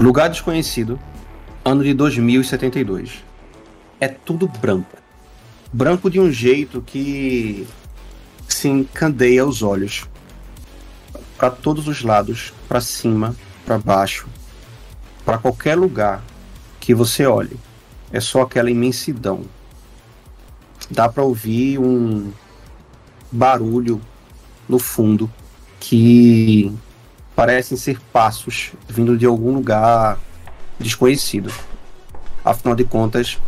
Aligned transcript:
Lugar 0.00 0.30
desconhecido, 0.30 0.98
ano 1.62 1.84
de 1.84 1.92
2072. 1.92 3.22
É 4.00 4.08
tudo 4.08 4.48
branco. 4.48 4.96
Branco 5.70 6.08
de 6.08 6.18
um 6.18 6.32
jeito 6.32 6.80
que 6.80 7.68
se 8.48 8.66
encandeia 8.66 9.44
os 9.44 9.62
olhos. 9.62 10.08
Para 11.36 11.50
todos 11.50 11.86
os 11.86 12.02
lados, 12.02 12.50
para 12.66 12.80
cima, 12.80 13.36
para 13.66 13.76
baixo, 13.76 14.26
para 15.22 15.36
qualquer 15.36 15.76
lugar 15.76 16.22
que 16.80 16.94
você 16.94 17.26
olhe. 17.26 17.58
É 18.10 18.20
só 18.20 18.40
aquela 18.40 18.70
imensidão. 18.70 19.42
Dá 20.90 21.10
para 21.10 21.24
ouvir 21.24 21.78
um 21.78 22.32
barulho 23.30 24.00
no 24.66 24.78
fundo 24.78 25.30
que 25.78 26.72
parecem 27.34 27.76
ser 27.76 28.00
passos 28.12 28.72
vindo 28.88 29.16
de 29.16 29.26
algum 29.26 29.52
lugar 29.52 30.18
desconhecido. 30.78 31.52
Afinal 32.44 32.74
de 32.74 32.84
contas, 32.84 33.38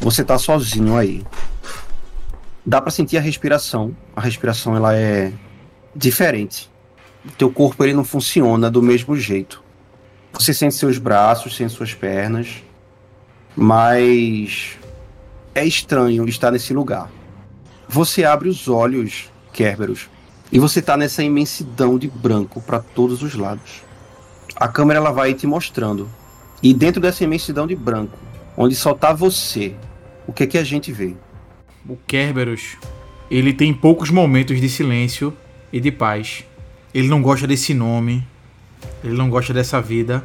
você 0.00 0.22
está 0.22 0.38
sozinho 0.38 0.96
aí. 0.96 1.24
Dá 2.64 2.80
para 2.80 2.90
sentir 2.90 3.18
a 3.18 3.20
respiração. 3.20 3.94
A 4.16 4.20
respiração 4.20 4.74
ela 4.74 4.96
é 4.96 5.32
diferente. 5.94 6.70
O 7.24 7.30
teu 7.32 7.50
corpo 7.50 7.84
ele 7.84 7.94
não 7.94 8.04
funciona 8.04 8.70
do 8.70 8.82
mesmo 8.82 9.16
jeito. 9.16 9.62
Você 10.32 10.52
sente 10.52 10.74
seus 10.74 10.98
braços, 10.98 11.54
sente 11.54 11.72
suas 11.72 11.94
pernas, 11.94 12.62
mas 13.54 14.78
é 15.54 15.64
estranho 15.64 16.28
estar 16.28 16.50
nesse 16.50 16.74
lugar. 16.74 17.10
Você 17.88 18.24
abre 18.24 18.48
os 18.48 18.66
olhos, 18.66 19.30
Kerberos, 19.52 20.08
e 20.52 20.58
você 20.58 20.80
está 20.80 20.96
nessa 20.96 21.22
imensidão 21.22 21.98
de 21.98 22.08
branco 22.08 22.60
para 22.60 22.80
todos 22.80 23.22
os 23.22 23.34
lados. 23.34 23.82
A 24.56 24.68
câmera 24.68 25.00
ela 25.00 25.10
vai 25.10 25.34
te 25.34 25.46
mostrando. 25.46 26.08
E 26.62 26.72
dentro 26.72 27.00
dessa 27.00 27.24
imensidão 27.24 27.66
de 27.66 27.74
branco, 27.74 28.18
onde 28.56 28.74
só 28.74 28.94
tá 28.94 29.12
você, 29.12 29.74
o 30.26 30.32
que 30.32 30.44
é 30.44 30.46
que 30.46 30.58
a 30.58 30.64
gente 30.64 30.92
vê? 30.92 31.14
O 31.88 31.96
Kerberos, 32.06 32.76
ele 33.30 33.52
tem 33.52 33.74
poucos 33.74 34.10
momentos 34.10 34.60
de 34.60 34.68
silêncio 34.68 35.36
e 35.72 35.80
de 35.80 35.90
paz. 35.90 36.44
Ele 36.94 37.08
não 37.08 37.20
gosta 37.20 37.46
desse 37.46 37.74
nome, 37.74 38.26
ele 39.02 39.14
não 39.14 39.28
gosta 39.28 39.52
dessa 39.52 39.80
vida. 39.80 40.24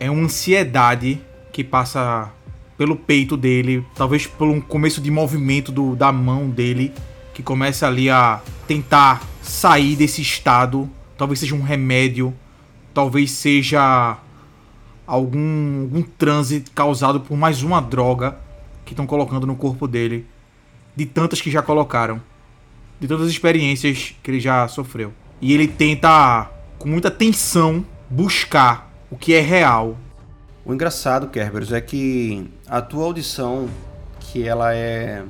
É 0.00 0.10
uma 0.10 0.24
ansiedade 0.24 1.20
que 1.52 1.62
passa 1.62 2.32
pelo 2.76 2.96
peito 2.96 3.36
dele, 3.36 3.84
talvez 3.94 4.26
por 4.26 4.48
um 4.48 4.60
começo 4.60 5.00
de 5.00 5.10
movimento 5.10 5.72
do, 5.72 5.96
da 5.96 6.12
mão 6.12 6.48
dele, 6.48 6.92
que 7.38 7.42
começa 7.44 7.86
ali 7.86 8.10
a 8.10 8.40
tentar 8.66 9.22
sair 9.40 9.94
desse 9.94 10.20
estado. 10.20 10.90
Talvez 11.16 11.38
seja 11.38 11.54
um 11.54 11.62
remédio, 11.62 12.34
talvez 12.92 13.30
seja 13.30 14.18
algum, 15.06 15.82
algum 15.82 16.02
transe 16.02 16.64
causado 16.74 17.20
por 17.20 17.36
mais 17.36 17.62
uma 17.62 17.80
droga 17.80 18.36
que 18.84 18.92
estão 18.92 19.06
colocando 19.06 19.46
no 19.46 19.54
corpo 19.54 19.86
dele, 19.86 20.26
de 20.96 21.06
tantas 21.06 21.40
que 21.40 21.48
já 21.48 21.62
colocaram, 21.62 22.20
de 22.98 23.06
todas 23.06 23.26
as 23.26 23.30
experiências 23.30 24.16
que 24.20 24.32
ele 24.32 24.40
já 24.40 24.66
sofreu. 24.66 25.14
E 25.40 25.54
ele 25.54 25.68
tenta, 25.68 26.50
com 26.76 26.88
muita 26.88 27.08
tensão, 27.08 27.86
buscar 28.10 28.92
o 29.12 29.16
que 29.16 29.32
é 29.32 29.40
real. 29.40 29.96
O 30.64 30.74
engraçado, 30.74 31.28
Kerberos, 31.28 31.72
é 31.72 31.80
que 31.80 32.50
a 32.66 32.82
tua 32.82 33.04
audição, 33.04 33.68
que 34.18 34.42
ela 34.42 34.74
é 34.74 35.22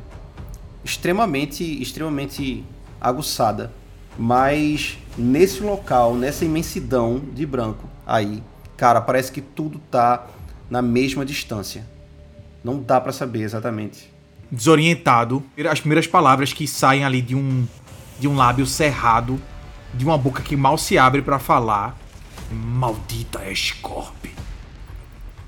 extremamente, 0.89 1.63
extremamente 1.83 2.65
aguçada, 2.99 3.71
mas 4.19 4.99
nesse 5.17 5.61
local, 5.61 6.15
nessa 6.15 6.45
imensidão 6.45 7.21
de 7.33 7.45
branco 7.45 7.89
aí, 8.07 8.43
cara, 8.77 9.01
parece 9.01 9.31
que 9.31 9.43
tudo 9.43 9.79
tá 9.91 10.27
na 10.71 10.81
mesma 10.81 11.25
distância. 11.25 11.87
Não 12.65 12.83
dá 12.83 13.01
para 13.01 13.13
saber 13.13 13.43
exatamente. 13.43 14.11
Desorientado, 14.51 15.45
as 15.71 15.79
primeiras 15.79 16.07
palavras 16.07 16.53
que 16.53 16.67
saem 16.67 17.05
ali 17.05 17.21
de 17.21 17.35
um 17.35 17.67
de 18.19 18.27
um 18.27 18.35
lábio 18.35 18.67
cerrado, 18.67 19.41
de 19.95 20.05
uma 20.05 20.19
boca 20.19 20.43
que 20.43 20.57
mal 20.57 20.77
se 20.77 20.99
abre 20.99 21.23
para 21.23 21.39
falar, 21.39 21.97
maldita 22.51 23.49
Escorp. 23.49 24.27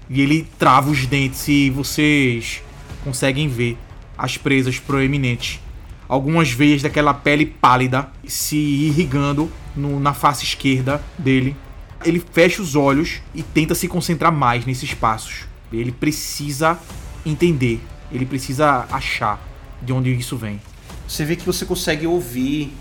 E 0.09 0.21
ele 0.21 0.49
trava 0.57 0.89
os 0.89 1.05
dentes 1.05 1.49
e 1.49 1.69
vocês 1.69 2.63
conseguem 3.03 3.49
ver 3.49 3.77
as 4.23 4.37
presas 4.37 4.79
proeminentes. 4.79 5.61
Algumas 6.09 6.51
veias 6.51 6.83
daquela 6.83 7.15
pele 7.15 7.47
pálida 7.47 8.09
se 8.27 8.57
irrigando 8.57 9.51
no, 9.77 10.01
na 10.01 10.13
face 10.13 10.45
esquerda 10.45 11.03
dele 11.19 11.57
ele 12.05 12.23
fecha 12.33 12.63
os 12.63 12.75
olhos 12.75 13.21
e 13.35 13.43
tenta 13.43 13.75
se 13.75 13.87
concentrar 13.87 14.33
mais 14.33 14.65
nesses 14.65 14.95
passos. 14.95 15.45
Ele 15.73 15.93
precisa 15.93 16.79
entender, 17.25 17.81
ele 18.11 18.27
precisa 18.27 18.87
achar 18.91 19.41
de 19.83 19.93
onde 19.93 20.13
isso 20.13 20.37
vem. 20.37 20.61
Você 21.07 21.25
vê 21.25 21.37
que 21.37 21.45
você 21.45 21.65
consegue 21.67 22.07
ouvir, 22.07 22.73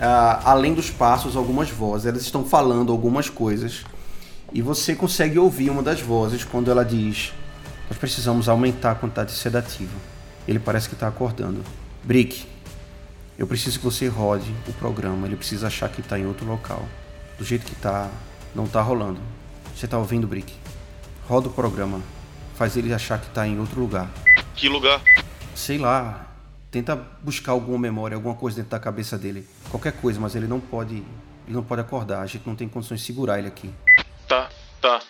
uh, 0.00 0.42
além 0.44 0.74
dos 0.74 0.90
passos, 0.90 1.36
algumas 1.36 1.70
vozes. 1.70 2.06
Elas 2.06 2.22
estão 2.22 2.44
falando 2.44 2.92
algumas 2.92 3.30
coisas. 3.30 3.84
E 4.52 4.62
você 4.62 4.94
consegue 4.94 5.38
ouvir 5.38 5.70
uma 5.70 5.82
das 5.82 6.00
vozes 6.00 6.44
quando 6.44 6.70
ela 6.70 6.84
diz: 6.84 7.32
Nós 7.88 7.98
precisamos 7.98 8.48
aumentar 8.48 8.92
a 8.92 8.94
quantidade 8.94 9.32
de 9.32 9.38
sedativo. 9.38 9.94
Ele 10.46 10.58
parece 10.58 10.88
que 10.88 10.94
está 10.94 11.08
acordando. 11.08 11.62
Brick, 12.04 12.46
eu 13.38 13.46
preciso 13.46 13.78
que 13.78 13.84
você 13.84 14.08
rode 14.08 14.50
o 14.66 14.72
programa. 14.72 15.26
Ele 15.26 15.36
precisa 15.36 15.66
achar 15.66 15.88
que 15.88 16.00
está 16.00 16.18
em 16.18 16.26
outro 16.26 16.46
local. 16.46 16.86
Do 17.36 17.44
jeito 17.44 17.66
que 17.66 17.72
está, 17.72 18.10
não 18.54 18.66
tá 18.66 18.80
rolando. 18.80 19.20
Você 19.74 19.86
tá 19.86 19.98
ouvindo, 19.98 20.26
Brick? 20.26 20.54
Roda 21.28 21.48
o 21.48 21.52
programa. 21.52 22.00
Faz 22.54 22.76
ele 22.76 22.94
achar 22.94 23.20
que 23.20 23.28
tá 23.30 23.46
em 23.46 23.58
outro 23.58 23.80
lugar. 23.80 24.10
Que 24.54 24.68
lugar? 24.68 25.02
Sei 25.54 25.76
lá. 25.76 26.22
Tenta 26.70 26.96
buscar 26.96 27.52
alguma 27.52 27.78
memória, 27.78 28.14
alguma 28.14 28.34
coisa 28.34 28.56
dentro 28.56 28.70
da 28.70 28.78
cabeça 28.78 29.18
dele. 29.18 29.46
Qualquer 29.70 29.92
coisa, 29.92 30.20
mas 30.20 30.34
ele 30.34 30.46
não 30.46 30.60
pode. 30.60 30.94
Ele 30.94 31.54
não 31.54 31.62
pode 31.62 31.80
acordar. 31.80 32.22
A 32.22 32.26
gente 32.26 32.46
não 32.46 32.56
tem 32.56 32.68
condições 32.68 33.00
de 33.00 33.06
segurar 33.06 33.38
ele 33.38 33.48
aqui. 33.48 33.70
Tá, 34.26 34.48
tá. 34.80 35.00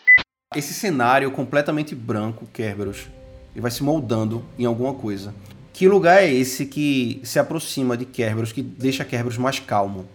Esse 0.55 0.75
cenário 0.75 1.31
completamente 1.31 1.95
branco, 1.95 2.47
Kerberos, 2.53 3.09
ele 3.57 3.63
vai 3.63 3.71
se 3.71 3.83
moldando 3.83 4.45
em 4.59 4.67
alguma 4.67 4.93
coisa. 4.93 5.35
Que 5.73 5.89
lugar 5.89 6.23
é 6.23 6.33
esse 6.33 6.67
que 6.67 7.21
se 7.25 7.39
aproxima 7.39 7.97
de 7.97 8.05
Kerberos, 8.05 8.53
que 8.53 8.63
deixa 8.63 9.05
Kerberos 9.05 9.39
mais 9.39 9.59
calmo? 9.59 10.07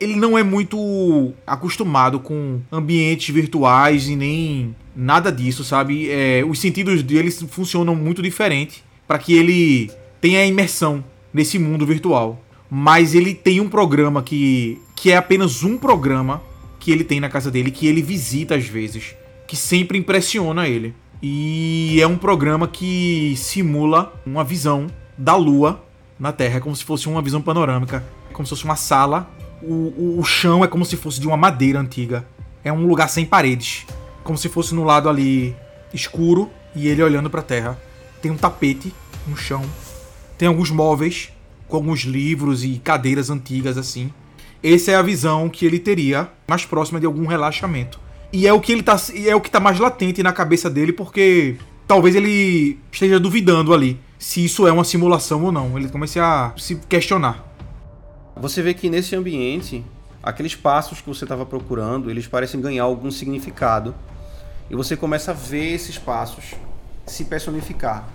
ele 0.00 0.16
não 0.16 0.36
é 0.36 0.42
muito 0.42 1.32
acostumado 1.46 2.18
com 2.20 2.60
ambientes 2.70 3.32
virtuais 3.32 4.08
e 4.08 4.16
nem 4.16 4.74
nada 4.94 5.30
disso, 5.30 5.64
sabe? 5.64 6.10
É, 6.10 6.44
os 6.44 6.58
sentidos 6.58 7.02
dele 7.02 7.30
funcionam 7.30 7.94
muito 7.94 8.20
diferente 8.20 8.84
para 9.06 9.18
que 9.18 9.34
ele 9.34 9.90
tenha 10.20 10.44
imersão 10.44 11.04
nesse 11.32 11.58
mundo 11.58 11.86
virtual. 11.86 12.40
Mas 12.70 13.14
ele 13.14 13.34
tem 13.34 13.60
um 13.60 13.68
programa 13.68 14.22
que, 14.22 14.80
que 14.96 15.10
é 15.10 15.16
apenas 15.16 15.62
um 15.62 15.78
programa 15.78 16.42
que 16.80 16.90
ele 16.90 17.04
tem 17.04 17.20
na 17.20 17.28
casa 17.28 17.50
dele, 17.50 17.70
que 17.70 17.86
ele 17.86 18.02
visita 18.02 18.56
às 18.56 18.66
vezes, 18.66 19.14
que 19.46 19.56
sempre 19.56 19.96
impressiona 19.96 20.68
ele. 20.68 20.94
E 21.26 22.02
é 22.02 22.06
um 22.06 22.18
programa 22.18 22.68
que 22.68 23.34
simula 23.38 24.12
uma 24.26 24.44
visão 24.44 24.88
da 25.16 25.34
Lua 25.34 25.82
na 26.18 26.32
Terra, 26.32 26.58
é 26.58 26.60
como 26.60 26.76
se 26.76 26.84
fosse 26.84 27.08
uma 27.08 27.22
visão 27.22 27.40
panorâmica, 27.40 28.04
como 28.34 28.46
se 28.46 28.50
fosse 28.50 28.64
uma 28.64 28.76
sala 28.76 29.30
o, 29.62 29.72
o, 29.72 30.20
o 30.20 30.24
chão 30.24 30.62
é 30.62 30.68
como 30.68 30.84
se 30.84 30.98
fosse 30.98 31.18
de 31.18 31.26
uma 31.26 31.36
madeira 31.36 31.80
antiga. 31.80 32.26
É 32.62 32.70
um 32.70 32.86
lugar 32.86 33.08
sem 33.08 33.24
paredes. 33.24 33.86
Como 34.22 34.36
se 34.36 34.50
fosse 34.50 34.74
no 34.74 34.84
lado 34.84 35.08
ali 35.08 35.56
escuro 35.94 36.50
e 36.74 36.88
ele 36.88 37.02
olhando 37.02 37.30
para 37.30 37.40
a 37.40 37.44
terra. 37.44 37.78
Tem 38.20 38.30
um 38.30 38.36
tapete 38.36 38.92
no 39.26 39.34
chão. 39.34 39.64
Tem 40.36 40.46
alguns 40.46 40.70
móveis 40.70 41.32
com 41.66 41.76
alguns 41.76 42.00
livros 42.00 42.64
e 42.64 42.78
cadeiras 42.84 43.30
antigas 43.30 43.78
assim. 43.78 44.12
Essa 44.62 44.92
é 44.92 44.94
a 44.96 45.02
visão 45.02 45.48
que 45.48 45.64
ele 45.64 45.78
teria 45.78 46.28
mais 46.46 46.66
próxima 46.66 47.00
de 47.00 47.06
algum 47.06 47.26
relaxamento. 47.26 48.03
E 48.34 48.48
é 48.48 48.52
o 48.52 48.60
que 48.60 48.72
ele 48.72 48.82
tá 48.82 48.96
é 49.24 49.36
o 49.36 49.40
que 49.40 49.48
tá 49.48 49.60
mais 49.60 49.78
latente 49.78 50.20
na 50.20 50.32
cabeça 50.32 50.68
dele 50.68 50.92
porque 50.92 51.56
talvez 51.86 52.16
ele 52.16 52.80
esteja 52.90 53.20
duvidando 53.20 53.72
ali 53.72 54.00
se 54.18 54.44
isso 54.44 54.66
é 54.66 54.72
uma 54.72 54.82
simulação 54.82 55.44
ou 55.44 55.52
não. 55.52 55.78
Ele 55.78 55.88
comece 55.88 56.18
a 56.18 56.52
se 56.56 56.74
questionar. 56.88 57.44
Você 58.34 58.60
vê 58.60 58.74
que 58.74 58.90
nesse 58.90 59.14
ambiente, 59.14 59.84
aqueles 60.20 60.56
passos 60.56 61.00
que 61.00 61.06
você 61.06 61.24
estava 61.24 61.46
procurando, 61.46 62.10
eles 62.10 62.26
parecem 62.26 62.60
ganhar 62.60 62.82
algum 62.82 63.08
significado. 63.08 63.94
E 64.68 64.74
você 64.74 64.96
começa 64.96 65.30
a 65.30 65.34
ver 65.34 65.72
esses 65.72 65.96
passos 65.96 66.54
se 67.06 67.26
personificar. 67.26 68.08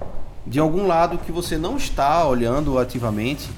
De 0.45 0.60
algum 0.60 0.86
lado 0.86 1.18
que 1.18 1.31
você 1.31 1.57
não 1.57 1.77
está 1.77 2.27
olhando 2.27 2.77
ativamente, 2.77 3.50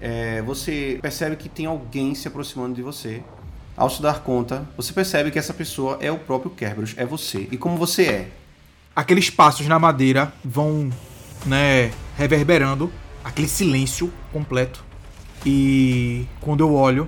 é, 0.00 0.40
você 0.40 0.98
percebe 1.02 1.36
que 1.36 1.50
tem 1.50 1.66
alguém 1.66 2.14
se 2.14 2.26
aproximando 2.26 2.74
de 2.74 2.80
você. 2.80 3.22
Ao 3.76 3.90
se 3.90 4.00
dar 4.00 4.20
conta, 4.20 4.66
você 4.74 4.90
percebe 4.90 5.30
que 5.30 5.38
essa 5.38 5.52
pessoa 5.52 5.98
é 6.00 6.10
o 6.10 6.18
próprio 6.18 6.50
Kerberos, 6.50 6.94
é 6.96 7.04
você. 7.04 7.46
E 7.52 7.58
como 7.58 7.76
você 7.76 8.04
é? 8.04 8.28
Aqueles 8.94 9.28
passos 9.28 9.66
na 9.66 9.78
madeira 9.78 10.32
vão, 10.42 10.90
né, 11.44 11.92
reverberando, 12.16 12.90
aquele 13.22 13.48
silêncio 13.48 14.10
completo. 14.32 14.82
E 15.44 16.24
quando 16.40 16.60
eu 16.60 16.72
olho, 16.72 17.06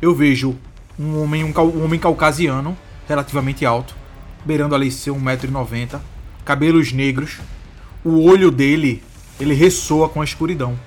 eu 0.00 0.14
vejo 0.14 0.56
um 0.96 1.20
homem, 1.20 1.42
um, 1.42 1.52
um 1.52 1.84
homem 1.84 1.98
caucasiano, 1.98 2.78
relativamente 3.08 3.66
alto, 3.66 3.96
beirando 4.44 4.76
ali 4.76 4.92
seu 4.92 5.16
1,90m, 5.16 6.00
cabelos 6.44 6.92
negros. 6.92 7.40
O 8.04 8.22
olho 8.22 8.52
dele, 8.52 9.02
ele 9.40 9.54
ressoa 9.54 10.08
com 10.08 10.20
a 10.20 10.24
escuridão. 10.24 10.78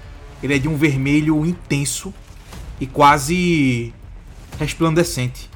Ele 0.41 0.55
é 0.55 0.59
de 0.59 0.69
um 0.69 0.77
vermelho 0.77 1.45
intenso 1.45 2.13
e 2.79 2.87
quase 2.87 3.93
resplandecente. 4.59 5.49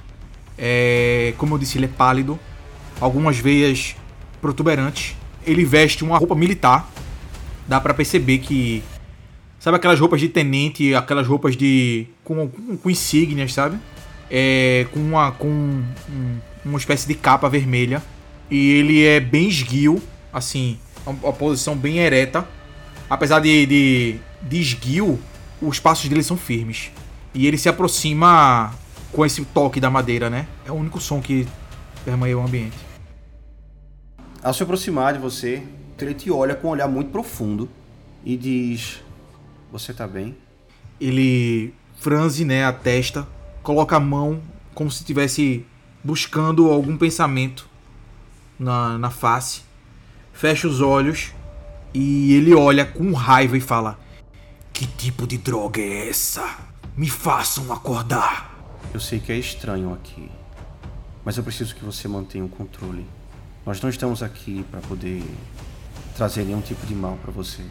É, 0.57 1.33
como 1.37 1.55
eu 1.55 1.59
disse, 1.59 1.77
ele 1.77 1.85
é 1.85 1.89
pálido, 1.89 2.39
algumas 2.99 3.37
veias 3.37 3.95
protuberantes. 4.41 5.15
Ele 5.45 5.65
veste 5.65 6.03
uma 6.03 6.17
roupa 6.17 6.35
militar. 6.35 6.89
Dá 7.67 7.79
para 7.79 7.93
perceber 7.93 8.39
que 8.39 8.83
sabe 9.59 9.77
aquelas 9.77 9.99
roupas 9.99 10.19
de 10.19 10.29
tenente, 10.29 10.93
aquelas 10.93 11.27
roupas 11.27 11.55
de 11.55 12.07
com, 12.23 12.47
com, 12.47 12.77
com 12.77 12.89
insígnias, 12.89 13.53
sabe? 13.53 13.77
É, 14.29 14.87
com 14.91 14.99
uma 14.99 15.31
com 15.31 15.47
um, 15.47 16.37
uma 16.65 16.77
espécie 16.77 17.07
de 17.07 17.15
capa 17.15 17.49
vermelha 17.49 18.01
e 18.51 18.71
ele 18.71 19.05
é 19.05 19.19
bem 19.19 19.47
esguio, 19.47 20.01
assim, 20.33 20.77
uma 21.05 21.31
posição 21.31 21.75
bem 21.75 21.99
ereta. 21.99 22.45
Apesar 23.09 23.39
de, 23.39 23.65
de, 23.65 24.15
de 24.41 24.59
esguio, 24.59 25.17
os 25.61 25.79
passos 25.79 26.09
dele 26.09 26.21
são 26.21 26.35
firmes. 26.35 26.91
E 27.33 27.47
ele 27.47 27.57
se 27.57 27.69
aproxima 27.69 28.73
com 29.11 29.25
esse 29.25 29.43
toque 29.45 29.79
da 29.79 29.89
madeira, 29.89 30.29
né? 30.29 30.47
É 30.65 30.71
o 30.71 30.75
único 30.75 30.99
som 30.99 31.21
que 31.21 31.47
permeia 32.03 32.37
o 32.37 32.41
ambiente. 32.41 32.77
Ao 34.43 34.53
se 34.53 34.63
aproximar 34.63 35.13
de 35.13 35.19
você, 35.19 35.63
ele 35.99 36.13
te 36.13 36.31
olha 36.31 36.55
com 36.55 36.69
um 36.69 36.71
olhar 36.71 36.87
muito 36.87 37.11
profundo 37.11 37.69
e 38.25 38.35
diz: 38.35 39.03
Você 39.71 39.93
tá 39.93 40.07
bem? 40.07 40.35
Ele 40.99 41.73
franze 41.97 42.43
né, 42.43 42.65
a 42.65 42.73
testa, 42.73 43.27
coloca 43.61 43.95
a 43.95 43.99
mão 43.99 44.41
como 44.73 44.89
se 44.89 44.99
estivesse 44.99 45.65
buscando 46.03 46.71
algum 46.71 46.97
pensamento 46.97 47.69
na, 48.57 48.97
na 48.97 49.09
face, 49.09 49.61
fecha 50.33 50.67
os 50.67 50.81
olhos 50.81 51.33
e 51.93 52.33
ele 52.33 52.53
olha 52.53 52.85
com 52.85 53.11
raiva 53.13 53.57
e 53.57 53.61
fala: 53.61 53.99
Que 54.73 54.87
tipo 54.87 55.27
de 55.27 55.37
droga 55.37 55.81
é 55.81 56.09
essa? 56.09 56.57
Me 56.95 57.09
façam 57.09 57.71
acordar. 57.71 58.50
Eu 58.93 58.99
sei 58.99 59.19
que 59.21 59.31
é 59.31 59.37
estranho 59.37 59.93
aqui, 59.93 60.29
mas 61.23 61.37
eu 61.37 61.43
preciso 61.43 61.73
que 61.73 61.83
você 61.83 62.09
mantenha 62.09 62.43
o 62.43 62.49
controle. 62.49 63.05
Nós 63.65 63.79
não 63.81 63.89
estamos 63.89 64.21
aqui 64.21 64.65
para 64.69 64.81
poder 64.81 65.23
trazer 66.17 66.43
nenhum 66.43 66.59
tipo 66.59 66.85
de 66.85 66.93
mal 66.93 67.17
para 67.21 67.31
você. 67.31 67.61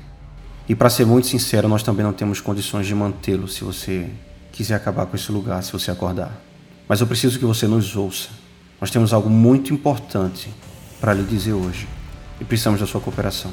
E 0.66 0.74
para 0.74 0.88
ser 0.88 1.04
muito 1.04 1.26
sincero, 1.26 1.68
nós 1.68 1.82
também 1.82 2.04
não 2.04 2.12
temos 2.14 2.40
condições 2.40 2.86
de 2.86 2.94
mantê-lo 2.94 3.46
se 3.48 3.62
você 3.62 4.08
quiser 4.50 4.76
acabar 4.76 5.04
com 5.04 5.14
esse 5.14 5.30
lugar, 5.30 5.62
se 5.62 5.72
você 5.72 5.90
acordar. 5.90 6.40
Mas 6.88 7.02
eu 7.02 7.06
preciso 7.06 7.38
que 7.38 7.44
você 7.44 7.66
nos 7.66 7.96
ouça. 7.96 8.30
Nós 8.80 8.90
temos 8.90 9.12
algo 9.12 9.28
muito 9.28 9.74
importante 9.74 10.48
para 11.00 11.12
lhe 11.12 11.22
dizer 11.22 11.52
hoje 11.52 11.86
e 12.40 12.44
precisamos 12.46 12.80
da 12.80 12.86
sua 12.86 13.00
cooperação. 13.00 13.52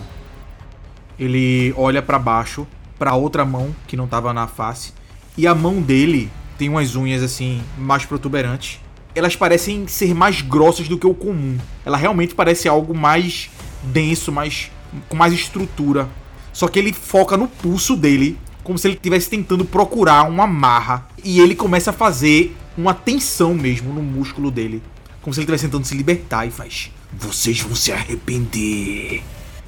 Ele 1.19 1.73
olha 1.75 2.01
para 2.01 2.17
baixo, 2.17 2.65
para 2.97 3.13
outra 3.13 3.43
mão 3.43 3.75
que 3.87 3.97
não 3.97 4.05
estava 4.05 4.31
na 4.31 4.47
face, 4.47 4.93
e 5.35 5.45
a 5.45 5.53
mão 5.53 5.81
dele 5.81 6.31
tem 6.57 6.69
umas 6.69 6.95
unhas 6.95 7.23
assim 7.23 7.61
mais 7.77 8.05
protuberantes 8.05 8.79
elas 9.17 9.35
parecem 9.35 9.87
ser 9.87 10.13
mais 10.13 10.41
grossas 10.41 10.87
do 10.87 10.97
que 10.97 11.07
o 11.07 11.13
comum. 11.13 11.57
Ela 11.83 11.97
realmente 11.97 12.35
parece 12.35 12.67
algo 12.67 12.93
mais 12.93 13.49
denso, 13.81 14.31
mais 14.31 14.71
com 15.09 15.17
mais 15.17 15.33
estrutura. 15.33 16.07
Só 16.53 16.67
que 16.67 16.77
ele 16.77 16.93
foca 16.93 17.35
no 17.35 17.47
pulso 17.47 17.95
dele, 17.95 18.37
como 18.63 18.77
se 18.77 18.87
ele 18.87 18.95
estivesse 18.95 19.29
tentando 19.29 19.65
procurar 19.65 20.29
uma 20.29 20.45
marra. 20.45 21.07
E 21.23 21.39
ele 21.39 21.55
começa 21.55 21.89
a 21.89 21.93
fazer 21.93 22.55
uma 22.77 22.93
tensão 22.93 23.55
mesmo 23.55 23.91
no 23.91 24.03
músculo 24.03 24.51
dele. 24.51 24.83
Como 25.21 25.33
se 25.33 25.39
ele 25.39 25.45
estivesse 25.45 25.65
tentando 25.65 25.85
se 25.85 25.95
libertar 25.95 26.45
e 26.45 26.51
faz. 26.51 26.91
Vocês 27.11 27.59
vão 27.59 27.75
se 27.75 27.91
arrepender. 27.91 29.23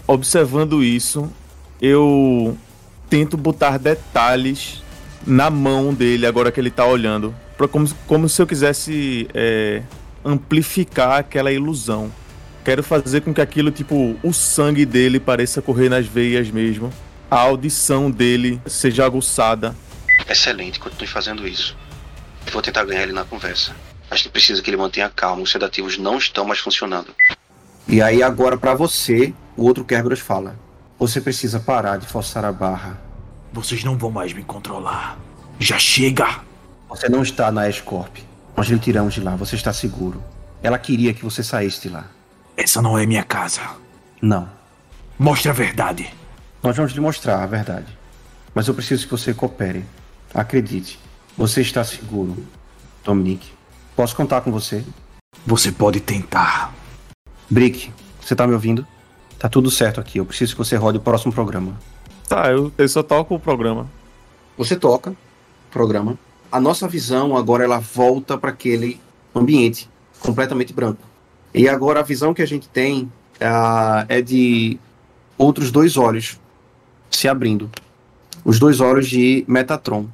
Observando 0.06 0.84
isso, 0.84 1.28
eu 1.82 2.56
tento 3.10 3.36
botar 3.36 3.78
detalhes 3.78 4.84
na 5.30 5.50
mão 5.50 5.94
dele 5.94 6.26
agora 6.26 6.52
que 6.52 6.60
ele 6.60 6.72
tá 6.72 6.86
olhando 6.86 7.34
como, 7.68 7.90
como 8.08 8.30
se 8.30 8.42
eu 8.42 8.48
quisesse 8.48 9.28
é, 9.34 9.81
amplificar 10.24 11.20
aquela 11.20 11.52
ilusão. 11.52 12.12
Quero 12.64 12.84
fazer 12.84 13.22
com 13.22 13.34
que 13.34 13.42
aquilo, 13.42 13.72
tipo, 13.72 14.18
o 14.22 14.34
sangue 14.34 14.86
dele 14.86 15.20
pareça 15.20 15.62
correr 15.62 15.90
nas 15.90 16.06
veias 16.06 16.50
mesmo. 16.52 16.94
A 17.30 17.40
audição 17.40 18.10
dele 18.10 18.62
seja 18.66 19.06
aguçada. 19.06 19.76
Excelente, 20.28 20.80
continue 20.80 21.08
fazendo 21.08 21.48
isso. 21.48 21.76
Vou 22.52 22.62
tentar 22.62 22.86
ganhar 22.86 23.04
ele 23.04 23.14
na 23.14 23.24
conversa. 23.24 23.76
Acho 24.10 24.24
que 24.24 24.30
precisa 24.30 24.62
que 24.62 24.70
ele 24.70 24.78
mantenha 24.78 25.10
calma. 25.10 25.42
Os 25.42 25.52
sedativos 25.52 25.98
não 25.98 26.18
estão 26.18 26.46
mais 26.46 26.60
funcionando. 26.60 27.14
E 27.88 28.02
aí, 28.02 28.22
agora, 28.22 28.58
para 28.58 28.74
você, 28.74 29.34
o 29.56 29.66
outro 29.66 29.84
Kerberos 29.84 30.20
fala: 30.20 30.56
Você 30.98 31.22
precisa 31.22 31.60
parar 31.60 31.98
de 31.98 32.08
forçar 32.08 32.44
a 32.44 32.52
barra. 32.52 33.09
Vocês 33.51 33.84
não 33.84 33.98
vão 33.98 34.12
mais 34.12 34.31
me 34.34 34.44
controlar. 34.44 35.18
Já 35.60 35.80
chega! 35.80 36.42
Você 36.88 37.10
não 37.10 37.22
está 37.22 37.51
na 37.51 37.69
Escorp. 37.69 38.18
Nós 38.56 38.68
lhe 38.68 38.80
tiramos 38.80 39.13
de 39.13 39.22
lá, 39.22 39.36
você 39.36 39.56
está 39.56 39.74
seguro. 39.74 40.24
Ela 40.62 40.78
queria 40.78 41.13
que 41.13 41.24
você 41.24 41.44
saísse 41.44 41.81
de 41.81 41.90
lá. 41.90 42.06
Essa 42.57 42.81
não 42.81 42.98
é 42.98 43.06
minha 43.06 43.24
casa. 43.24 43.62
Não. 44.22 44.50
Mostre 45.18 45.50
a 45.50 45.54
verdade. 45.54 46.13
Nós 46.62 46.75
vamos 46.75 46.92
lhe 46.92 47.00
mostrar 47.00 47.42
a 47.42 47.46
verdade. 47.46 47.88
Mas 48.54 48.68
eu 48.68 48.74
preciso 48.74 49.06
que 49.06 49.12
você 49.12 49.34
coopere. 49.34 49.86
Acredite. 50.34 51.00
Você 51.38 51.62
está 51.62 51.84
seguro, 51.84 52.45
Dominique. 53.04 53.52
Posso 53.95 54.16
contar 54.16 54.42
com 54.42 54.52
você? 54.52 54.84
Você 55.45 55.72
pode 55.72 56.00
tentar. 56.00 56.74
Brick, 57.50 57.92
você 58.22 58.36
tá 58.36 58.45
me 58.45 58.54
ouvindo? 58.54 58.86
Tá 59.38 59.48
tudo 59.48 59.72
certo 59.72 60.02
aqui. 60.02 60.19
Eu 60.19 60.25
preciso 60.25 60.54
que 60.54 60.57
você 60.57 60.75
rode 60.75 60.98
o 60.98 61.02
próximo 61.02 61.31
programa. 61.31 61.80
Tá, 62.30 62.52
eu, 62.52 62.72
eu 62.78 62.88
só 62.88 63.04
toco 63.04 63.36
o 63.36 63.40
programa. 63.40 63.90
Você 64.58 64.78
toca 64.78 65.12
o 65.12 65.72
programa 65.72 66.18
a 66.52 66.60
nossa 66.60 66.88
visão 66.88 67.38
agora 67.38 67.64
ela 67.64 67.80
volta 67.80 68.38
para 68.38 68.50
aquele 68.50 69.00
ambiente 69.36 69.90
completamente 70.20 70.74
branco. 70.74 71.02
E 71.54 71.68
agora 71.68 72.00
a 72.00 72.04
visão 72.04 72.34
que 72.34 72.42
a 72.42 72.46
gente 72.46 72.68
tem 72.68 73.04
uh, 73.04 74.06
é 74.08 74.22
de 74.22 74.80
outros 75.38 75.72
dois 75.72 75.98
olhos 75.98 76.40
se 77.10 77.28
abrindo. 77.28 77.70
Os 78.44 78.59
dois 78.59 78.80
olhos 78.80 79.07
de 79.07 79.44
Metatron. 79.48 80.07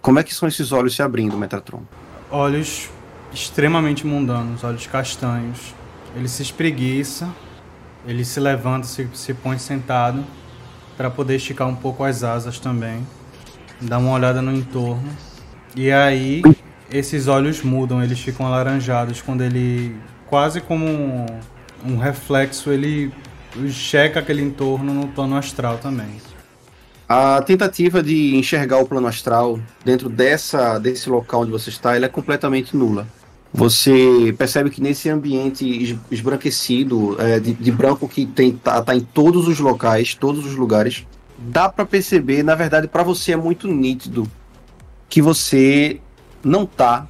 Como 0.00 0.18
é 0.18 0.22
que 0.22 0.34
são 0.34 0.48
esses 0.48 0.72
olhos 0.72 0.94
se 0.94 1.02
abrindo, 1.02 1.36
Metatron? 1.36 1.82
Olhos 2.30 2.88
extremamente 3.32 4.06
mundanos, 4.06 4.64
olhos 4.64 4.86
castanhos. 4.86 5.74
Ele 6.16 6.28
se 6.28 6.42
espreguiça, 6.42 7.28
ele 8.06 8.24
se 8.24 8.40
levanta, 8.40 8.86
se, 8.86 9.08
se 9.14 9.32
põe 9.32 9.58
sentado 9.58 10.24
para 11.02 11.10
poder 11.10 11.34
esticar 11.34 11.66
um 11.66 11.74
pouco 11.74 12.04
as 12.04 12.22
asas 12.22 12.60
também. 12.60 13.04
Dá 13.80 13.98
uma 13.98 14.12
olhada 14.12 14.40
no 14.40 14.52
entorno 14.52 15.10
e 15.74 15.90
aí 15.90 16.42
esses 16.92 17.26
olhos 17.26 17.60
mudam, 17.60 18.00
eles 18.00 18.20
ficam 18.20 18.46
alaranjados 18.46 19.20
quando 19.20 19.42
ele 19.42 19.96
quase 20.28 20.60
como 20.60 20.86
um, 20.86 21.26
um 21.84 21.96
reflexo, 21.96 22.70
ele 22.70 23.12
checa 23.68 24.20
aquele 24.20 24.42
entorno 24.42 24.94
no 24.94 25.08
plano 25.08 25.36
astral 25.36 25.78
também. 25.78 26.20
A 27.08 27.42
tentativa 27.42 28.00
de 28.00 28.36
enxergar 28.36 28.78
o 28.78 28.86
plano 28.86 29.08
astral 29.08 29.58
dentro 29.84 30.08
dessa 30.08 30.78
desse 30.78 31.10
local 31.10 31.40
onde 31.40 31.50
você 31.50 31.68
está, 31.68 31.96
ela 31.96 32.06
é 32.06 32.08
completamente 32.08 32.76
nula. 32.76 33.08
Você 33.54 34.34
percebe 34.38 34.70
que 34.70 34.80
nesse 34.80 35.10
ambiente 35.10 35.98
esbranquecido, 36.10 37.20
é, 37.20 37.38
de, 37.38 37.52
de, 37.52 37.70
branco 37.70 38.08
que 38.08 38.24
tem 38.24 38.52
tá, 38.52 38.80
tá, 38.80 38.96
em 38.96 39.00
todos 39.00 39.46
os 39.46 39.60
locais, 39.60 40.14
todos 40.14 40.46
os 40.46 40.54
lugares, 40.54 41.06
dá 41.36 41.68
para 41.68 41.84
perceber, 41.84 42.42
na 42.42 42.54
verdade, 42.54 42.88
para 42.88 43.02
você 43.02 43.32
é 43.32 43.36
muito 43.36 43.68
nítido 43.68 44.26
que 45.08 45.20
você 45.20 46.00
não 46.42 46.64
tá 46.64 47.06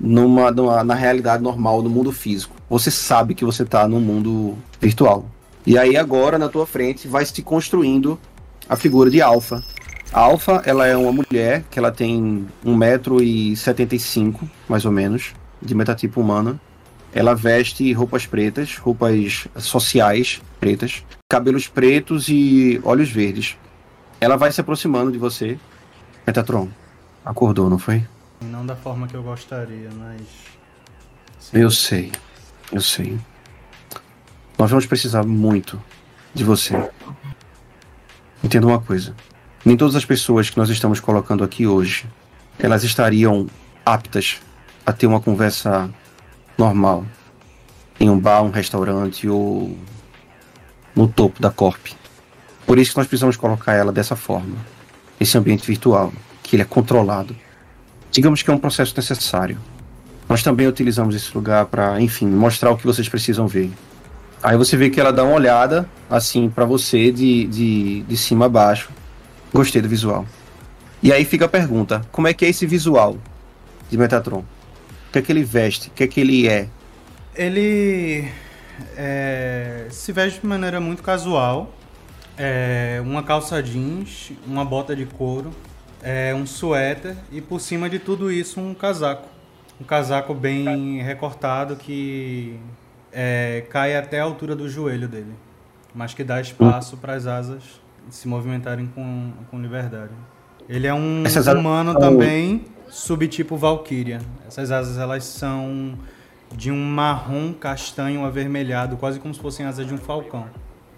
numa, 0.00 0.50
numa, 0.50 0.82
na 0.82 0.94
realidade 0.94 1.42
normal 1.42 1.82
do 1.82 1.90
mundo 1.90 2.10
físico. 2.12 2.54
Você 2.70 2.90
sabe 2.90 3.34
que 3.34 3.44
você 3.44 3.62
tá 3.64 3.86
no 3.86 4.00
mundo 4.00 4.56
virtual. 4.80 5.26
E 5.66 5.76
aí 5.76 5.98
agora 5.98 6.38
na 6.38 6.48
tua 6.48 6.66
frente 6.66 7.06
vai 7.06 7.26
se 7.26 7.42
construindo 7.42 8.18
a 8.68 8.76
figura 8.76 9.10
de 9.10 9.20
Alpha. 9.20 9.62
A 10.12 10.20
Alpha, 10.20 10.62
ela 10.64 10.86
é 10.86 10.96
uma 10.96 11.12
mulher 11.12 11.64
que 11.70 11.78
ela 11.78 11.92
tem 11.92 12.46
1,75m, 12.64 14.48
mais 14.68 14.84
ou 14.86 14.92
menos, 14.92 15.34
de 15.60 15.74
metatipo 15.74 16.20
humana. 16.20 16.60
Ela 17.12 17.34
veste 17.34 17.92
roupas 17.92 18.26
pretas, 18.26 18.76
roupas 18.76 19.46
sociais 19.58 20.42
pretas, 20.58 21.04
cabelos 21.28 21.68
pretos 21.68 22.28
e 22.28 22.80
olhos 22.82 23.10
verdes. 23.10 23.56
Ela 24.20 24.36
vai 24.36 24.50
se 24.50 24.60
aproximando 24.60 25.12
de 25.12 25.18
você, 25.18 25.58
Metatron. 26.26 26.68
Acordou, 27.24 27.70
não 27.70 27.78
foi? 27.78 28.04
Não 28.40 28.66
da 28.66 28.74
forma 28.74 29.06
que 29.06 29.14
eu 29.14 29.22
gostaria, 29.22 29.90
mas. 29.96 30.22
Sim. 31.38 31.58
Eu 31.58 31.70
sei, 31.70 32.12
eu 32.72 32.80
sei. 32.80 33.18
Nós 34.58 34.70
vamos 34.70 34.86
precisar 34.86 35.24
muito 35.24 35.80
de 36.32 36.44
você. 36.44 36.74
Entenda 38.42 38.66
uma 38.66 38.80
coisa. 38.80 39.14
Nem 39.64 39.76
todas 39.76 39.94
as 39.94 40.04
pessoas 40.04 40.50
que 40.50 40.58
nós 40.58 40.68
estamos 40.68 41.00
colocando 41.00 41.42
aqui 41.42 41.66
hoje, 41.66 42.06
elas 42.58 42.84
estariam 42.84 43.46
aptas 43.84 44.40
a 44.84 44.92
ter 44.92 45.06
uma 45.06 45.20
conversa 45.20 45.90
normal. 46.56 47.04
em 47.98 48.10
um 48.10 48.18
bar, 48.18 48.42
um 48.42 48.50
restaurante 48.50 49.28
ou 49.28 49.78
no 50.96 51.06
topo 51.06 51.40
da 51.40 51.50
Corp. 51.50 51.86
Por 52.66 52.78
isso 52.78 52.90
que 52.90 52.98
nós 52.98 53.06
precisamos 53.06 53.36
colocar 53.36 53.74
ela 53.74 53.92
dessa 53.92 54.16
forma. 54.16 54.56
Esse 55.20 55.38
ambiente 55.38 55.66
virtual, 55.66 56.12
que 56.42 56.56
ele 56.56 56.62
é 56.62 56.66
controlado. 56.66 57.36
Digamos 58.10 58.42
que 58.42 58.50
é 58.50 58.52
um 58.52 58.58
processo 58.58 58.94
necessário. 58.96 59.58
Nós 60.28 60.42
também 60.42 60.66
utilizamos 60.66 61.14
esse 61.14 61.34
lugar 61.34 61.66
para, 61.66 62.00
enfim, 62.00 62.26
mostrar 62.26 62.70
o 62.70 62.76
que 62.76 62.84
vocês 62.84 63.08
precisam 63.08 63.46
ver. 63.46 63.70
Aí 64.42 64.56
você 64.56 64.76
vê 64.76 64.90
que 64.90 65.00
ela 65.00 65.12
dá 65.12 65.24
uma 65.24 65.34
olhada, 65.34 65.88
assim, 66.10 66.50
para 66.50 66.64
você, 66.64 67.10
de, 67.12 67.46
de, 67.46 68.02
de 68.02 68.16
cima 68.16 68.46
a 68.46 68.48
baixo. 68.48 68.90
Gostei 69.52 69.80
do 69.80 69.88
visual. 69.88 70.26
E 71.02 71.12
aí 71.12 71.24
fica 71.24 71.44
a 71.44 71.48
pergunta: 71.48 72.02
como 72.10 72.28
é 72.28 72.34
que 72.34 72.44
é 72.44 72.48
esse 72.48 72.66
visual 72.66 73.16
de 73.90 73.96
Metatron? 73.96 74.44
O 75.14 75.16
que 75.16 75.18
é 75.20 75.22
que 75.22 75.30
ele 75.30 75.44
veste? 75.44 75.90
O 75.90 75.90
que 75.92 76.02
é 76.02 76.06
que 76.08 76.20
ele 76.20 76.48
é? 76.48 76.68
Ele 77.36 78.28
é, 78.96 79.86
se 79.88 80.10
veste 80.10 80.40
de 80.40 80.46
maneira 80.48 80.80
muito 80.80 81.04
casual. 81.04 81.72
É, 82.36 83.00
uma 83.00 83.22
calça 83.22 83.62
jeans, 83.62 84.32
uma 84.44 84.64
bota 84.64 84.96
de 84.96 85.06
couro, 85.06 85.52
é, 86.02 86.34
um 86.34 86.44
suéter 86.44 87.14
e 87.30 87.40
por 87.40 87.60
cima 87.60 87.88
de 87.88 88.00
tudo 88.00 88.28
isso 88.28 88.60
um 88.60 88.74
casaco. 88.74 89.28
Um 89.80 89.84
casaco 89.84 90.34
bem 90.34 91.00
recortado 91.00 91.76
que 91.76 92.58
é, 93.12 93.64
cai 93.70 93.94
até 93.94 94.18
a 94.18 94.24
altura 94.24 94.56
do 94.56 94.68
joelho 94.68 95.06
dele, 95.06 95.34
mas 95.94 96.12
que 96.12 96.24
dá 96.24 96.40
espaço 96.40 96.96
para 96.96 97.14
as 97.14 97.28
asas 97.28 97.62
se 98.10 98.26
movimentarem 98.26 98.86
com, 98.92 99.30
com 99.48 99.62
liberdade. 99.62 100.10
Ele 100.68 100.88
é 100.88 100.94
um 100.94 101.22
Essas 101.24 101.46
humano 101.46 101.94
também, 101.94 102.64
subtipo 102.88 103.56
Valkyria. 103.56 104.20
Essas 104.46 104.70
asas 104.70 104.98
elas 104.98 105.24
são 105.24 105.98
de 106.54 106.70
um 106.70 106.84
marrom 106.84 107.52
castanho 107.52 108.24
avermelhado, 108.24 108.96
quase 108.96 109.18
como 109.18 109.34
se 109.34 109.40
fossem 109.40 109.66
asas 109.66 109.86
de 109.86 109.94
um 109.94 109.98
falcão. 109.98 110.46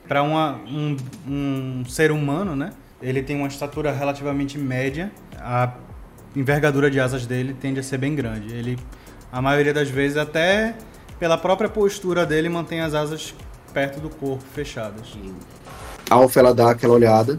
Para 0.06 0.22
um, 0.22 0.96
um 1.26 1.84
ser 1.88 2.12
humano, 2.12 2.54
né? 2.54 2.72
Ele 3.02 3.22
tem 3.22 3.36
uma 3.36 3.48
estatura 3.48 3.92
relativamente 3.92 4.58
média. 4.58 5.10
A 5.38 5.72
envergadura 6.34 6.90
de 6.90 7.00
asas 7.00 7.26
dele 7.26 7.54
tende 7.58 7.80
a 7.80 7.82
ser 7.82 7.98
bem 7.98 8.14
grande. 8.14 8.54
Ele, 8.54 8.78
a 9.32 9.40
maioria 9.42 9.72
das 9.72 9.88
vezes, 9.88 10.16
até 10.16 10.74
pela 11.18 11.36
própria 11.38 11.68
postura 11.68 12.24
dele, 12.24 12.48
mantém 12.48 12.80
as 12.80 12.94
asas 12.94 13.34
perto 13.72 14.00
do 14.00 14.08
corpo, 14.08 14.44
fechadas. 14.54 15.16
A 16.08 16.14
Alfa 16.14 16.40
ela 16.40 16.54
dá 16.54 16.70
aquela 16.70 16.94
olhada, 16.94 17.38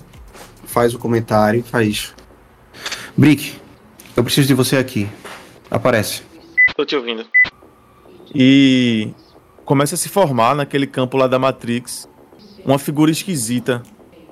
faz 0.66 0.94
o 0.94 1.00
comentário, 1.00 1.64
faz. 1.64 2.14
Brick, 3.16 3.60
eu 4.18 4.24
preciso 4.24 4.48
de 4.48 4.56
você 4.56 4.78
aqui. 4.78 5.08
Aparece. 5.70 6.24
Tô 6.76 6.84
te 6.84 6.96
ouvindo. 6.96 7.24
E 8.34 9.12
começa 9.64 9.94
a 9.94 9.98
se 9.98 10.10
formar 10.10 10.56
naquele 10.56 10.88
campo 10.88 11.18
lá 11.18 11.28
da 11.28 11.38
Matrix 11.38 12.10
uma 12.66 12.80
figura 12.80 13.12
esquisita. 13.12 13.84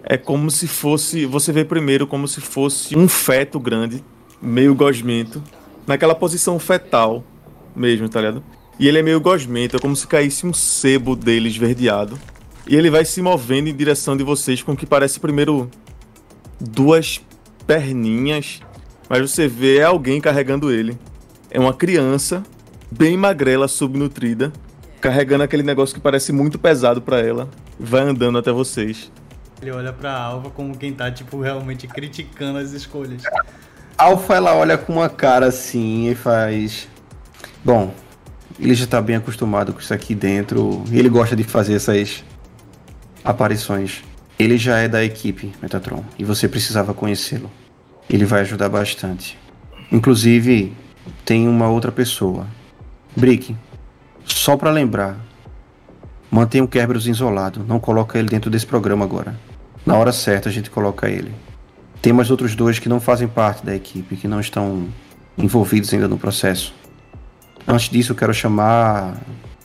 É 0.04 0.18
como 0.18 0.50
se 0.50 0.68
fosse. 0.68 1.25
Você 1.27 1.51
vê 1.51 1.63
primeiro 1.63 2.08
como 2.08 2.27
se 2.27 2.42
fosse 2.42 2.98
um 2.98 3.08
feto 3.08 3.60
grande, 3.60 4.04
meio 4.42 4.74
gosmento, 4.74 5.42
naquela 5.86 6.15
posição 6.15 6.58
fetal 6.58 7.24
mesmo, 7.75 8.10
tá 8.10 8.20
ligado? 8.20 8.44
E 8.80 8.88
ele 8.88 9.00
é 9.00 9.04
meio 9.04 9.22
gosmento, 9.22 9.77
é 9.77 9.80
como 9.80 9.96
se 9.96 10.08
caísse 10.08 10.48
um 10.48 10.54
sebo 10.54 11.15
dele 11.15 11.48
esverdeado. 11.48 12.20
E 12.68 12.75
ele 12.75 12.89
vai 12.89 13.06
se 13.06 13.22
movendo 13.22 13.70
em 13.70 13.75
direção 13.75 14.18
de 14.18 14.24
vocês 14.24 14.63
com 14.63 14.72
o 14.72 14.75
que 14.75 14.86
parece 14.86 15.20
primeiro 15.20 15.70
duas 16.60 17.22
perninhas, 17.68 18.62
mas 19.10 19.30
você 19.30 19.48
vê 19.48 19.82
alguém 19.82 20.20
carregando 20.20 20.72
ele. 20.72 20.98
É 21.50 21.60
uma 21.60 21.74
criança 21.74 22.44
bem 22.92 23.18
magrela, 23.18 23.68
subnutrida, 23.68 24.52
carregando 25.00 25.44
aquele 25.44 25.64
negócio 25.64 25.94
que 25.94 26.02
parece 26.02 26.32
muito 26.32 26.58
pesado 26.58 27.02
pra 27.02 27.20
ela, 27.20 27.50
vai 27.80 28.02
andando 28.02 28.38
até 28.38 28.52
vocês. 28.52 29.12
Ele 29.62 29.72
olha 29.72 29.94
pra 29.94 30.12
Alva 30.12 30.50
como 30.50 30.78
quem 30.78 30.94
tá, 30.94 31.12
tipo, 31.12 31.40
realmente 31.40 31.88
criticando 31.88 32.60
as 32.60 32.72
escolhas. 32.72 33.24
Alfa 33.98 34.36
ela 34.36 34.54
olha 34.54 34.78
com 34.78 34.94
uma 34.94 35.10
cara 35.10 35.48
assim 35.48 36.10
e 36.10 36.16
faz. 36.16 36.88
Bom, 37.64 37.94
ele 38.60 38.76
já 38.76 38.86
tá 38.86 39.02
bem 39.02 39.16
acostumado 39.16 39.74
com 39.74 39.80
isso 39.80 39.94
aqui 39.94 40.14
dentro. 40.14 40.84
E 40.92 41.00
ele 41.00 41.10
gosta 41.10 41.36
de 41.36 41.44
fazer 41.44 41.76
essas 41.76 42.24
aparições. 43.24 44.04
Ele 44.38 44.58
já 44.58 44.78
é 44.78 44.88
da 44.88 45.04
equipe 45.04 45.54
Metatron 45.62 46.04
e 46.20 46.26
você 46.26 46.48
precisava 46.48 46.94
conhecê-lo. 46.94 47.50
Ele 48.10 48.26
vai 48.26 48.42
ajudar 48.42 48.70
bastante. 48.70 49.38
Inclusive, 49.92 50.74
tem 51.24 51.48
uma 51.48 51.68
outra 51.70 51.92
pessoa. 51.92 52.48
Brick, 53.16 53.56
só 54.26 54.58
pra 54.58 54.72
lembrar, 54.72 55.18
mantenha 56.30 56.64
o 56.64 56.68
Kerberos 56.68 57.08
isolado. 57.08 57.66
Não 57.68 57.80
coloca 57.80 58.18
ele 58.20 58.30
dentro 58.30 58.50
desse 58.50 58.66
programa 58.66 59.06
agora. 59.06 59.40
Na 59.86 59.96
hora 59.96 60.12
certa 60.12 60.50
a 60.50 60.52
gente 60.52 60.70
coloca 60.70 61.10
ele. 61.10 61.34
Tem 62.02 62.14
mais 62.14 62.30
outros 62.30 62.56
dois 62.56 62.80
que 62.80 62.90
não 62.90 63.00
fazem 63.00 63.28
parte 63.28 63.66
da 63.66 63.76
equipe, 63.76 64.16
que 64.16 64.28
não 64.28 64.40
estão 64.40 64.88
envolvidos 65.38 65.94
ainda 65.94 66.08
no 66.08 66.18
processo. 66.18 66.74
Antes 67.68 67.90
disso, 67.90 68.12
eu 68.12 68.16
quero 68.16 68.34
chamar 68.34 69.18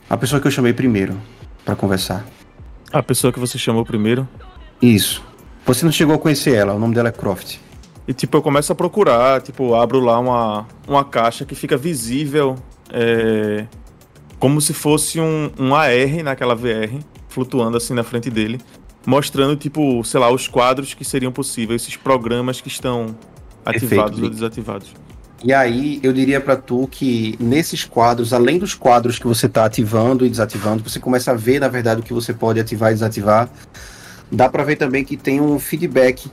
a 0.09 0.17
pessoa 0.17 0.41
que 0.41 0.47
eu 0.47 0.51
chamei 0.51 0.73
primeiro 0.73 1.21
para 1.65 1.77
conversar. 1.77 2.25
A 2.93 3.03
pessoa 3.03 3.33
que 3.33 3.39
você 3.39 3.59
chamou 3.59 3.85
primeiro. 3.85 4.27
Isso. 4.81 5.23
Você 5.67 5.85
não 5.85 5.93
chegou 5.93 6.15
a 6.15 6.19
conhecer 6.19 6.55
ela, 6.55 6.73
o 6.73 6.79
nome 6.79 6.95
dela 6.95 7.11
é 7.11 7.13
Croft. 7.13 7.59
E 8.11 8.12
tipo, 8.12 8.37
eu 8.37 8.43
começo 8.43 8.73
a 8.73 8.75
procurar, 8.75 9.40
tipo, 9.40 9.73
abro 9.73 10.00
lá 10.00 10.19
uma, 10.19 10.67
uma 10.88 11.05
caixa 11.05 11.45
que 11.45 11.55
fica 11.55 11.76
visível, 11.76 12.57
é, 12.93 13.67
como 14.37 14.61
se 14.61 14.75
fosse 14.75 15.21
um, 15.21 15.49
um 15.57 15.76
AR 15.76 16.25
naquela 16.25 16.57
VR, 16.57 16.90
flutuando 17.29 17.76
assim 17.76 17.95
na 17.95 18.02
frente 18.02 18.29
dele, 18.29 18.61
mostrando, 19.07 19.55
tipo, 19.55 20.02
sei 20.02 20.19
lá, 20.19 20.29
os 20.29 20.49
quadros 20.49 20.93
que 20.93 21.05
seriam 21.05 21.31
possíveis, 21.31 21.83
esses 21.83 21.97
programas 21.97 22.61
que 22.61 22.67
estão 22.67 23.14
ativados 23.64 24.21
ou 24.21 24.29
desativados. 24.29 24.93
E 25.45 25.52
aí, 25.52 26.00
eu 26.02 26.12
diria 26.12 26.40
pra 26.40 26.57
tu 26.57 26.88
que 26.90 27.37
nesses 27.38 27.85
quadros, 27.85 28.33
além 28.33 28.59
dos 28.59 28.75
quadros 28.75 29.21
que 29.21 29.26
você 29.29 29.49
tá 29.49 29.67
ativando 29.67 30.26
e 30.26 30.29
desativando, 30.29 30.83
você 30.83 30.99
começa 30.99 31.31
a 31.31 31.35
ver, 31.37 31.61
na 31.61 31.69
verdade, 31.69 32.00
o 32.00 32.02
que 32.02 32.12
você 32.12 32.35
pode 32.35 32.59
ativar 32.59 32.90
e 32.90 32.95
desativar. 32.95 33.49
Dá 34.33 34.49
pra 34.49 34.64
ver 34.64 34.75
também 34.75 35.05
que 35.05 35.17
tem 35.17 35.40
um 35.40 35.61
feedback 35.61 36.29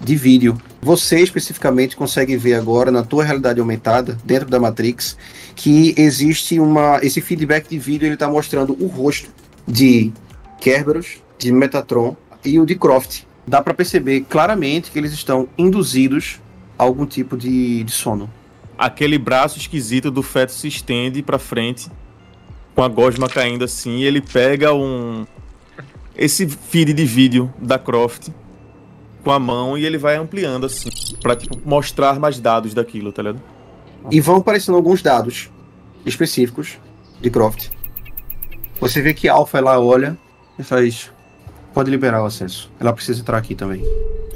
de 0.00 0.16
vídeo. 0.16 0.60
Você 0.80 1.20
especificamente 1.20 1.96
consegue 1.96 2.36
ver 2.36 2.54
agora 2.54 2.90
na 2.90 3.02
tua 3.02 3.24
realidade 3.24 3.60
aumentada, 3.60 4.18
dentro 4.24 4.48
da 4.48 4.58
Matrix, 4.58 5.16
que 5.54 5.94
existe 5.96 6.58
uma 6.58 6.98
esse 7.02 7.20
feedback 7.20 7.68
de 7.68 7.78
vídeo, 7.78 8.06
ele 8.06 8.16
tá 8.16 8.28
mostrando 8.28 8.76
o 8.82 8.86
rosto 8.86 9.28
de 9.68 10.12
Kerberos, 10.60 11.18
de 11.38 11.52
Metatron 11.52 12.16
e 12.44 12.58
o 12.58 12.66
de 12.66 12.74
Croft. 12.74 13.22
Dá 13.46 13.60
pra 13.62 13.74
perceber 13.74 14.22
claramente 14.28 14.90
que 14.90 14.98
eles 14.98 15.12
estão 15.12 15.48
induzidos 15.58 16.40
a 16.78 16.82
algum 16.82 17.04
tipo 17.04 17.36
de, 17.36 17.84
de 17.84 17.92
sono. 17.92 18.30
Aquele 18.78 19.18
braço 19.18 19.58
esquisito 19.58 20.10
do 20.10 20.22
feto 20.22 20.52
se 20.52 20.66
estende 20.68 21.22
pra 21.22 21.38
frente, 21.38 21.90
com 22.74 22.82
a 22.82 22.88
gosma 22.88 23.28
caindo 23.28 23.64
assim, 23.64 23.98
e 23.98 24.04
ele 24.04 24.22
pega 24.22 24.72
um. 24.72 25.26
Esse 26.16 26.46
feed 26.46 26.92
de 26.92 27.04
vídeo 27.04 27.52
da 27.58 27.78
Croft 27.78 28.28
com 29.22 29.30
a 29.30 29.38
mão 29.38 29.76
e 29.76 29.84
ele 29.84 29.98
vai 29.98 30.16
ampliando 30.16 30.66
assim, 30.66 30.90
pra 31.22 31.36
tipo, 31.36 31.58
mostrar 31.64 32.18
mais 32.18 32.38
dados 32.38 32.74
daquilo, 32.74 33.12
tá 33.12 33.22
ligado? 33.22 33.42
E 34.10 34.20
vão 34.20 34.36
aparecendo 34.36 34.76
alguns 34.76 35.02
dados 35.02 35.50
específicos 36.04 36.78
de 37.20 37.30
Croft. 37.30 37.68
Você 38.80 39.02
vê 39.02 39.12
que 39.12 39.28
Alpha 39.28 39.58
ela 39.58 39.78
olha 39.78 40.16
e 40.58 40.62
faz. 40.62 41.10
Pode 41.74 41.90
liberar 41.90 42.22
o 42.22 42.26
acesso. 42.26 42.70
Ela 42.80 42.92
precisa 42.92 43.20
entrar 43.20 43.38
aqui 43.38 43.54
também. 43.54 43.84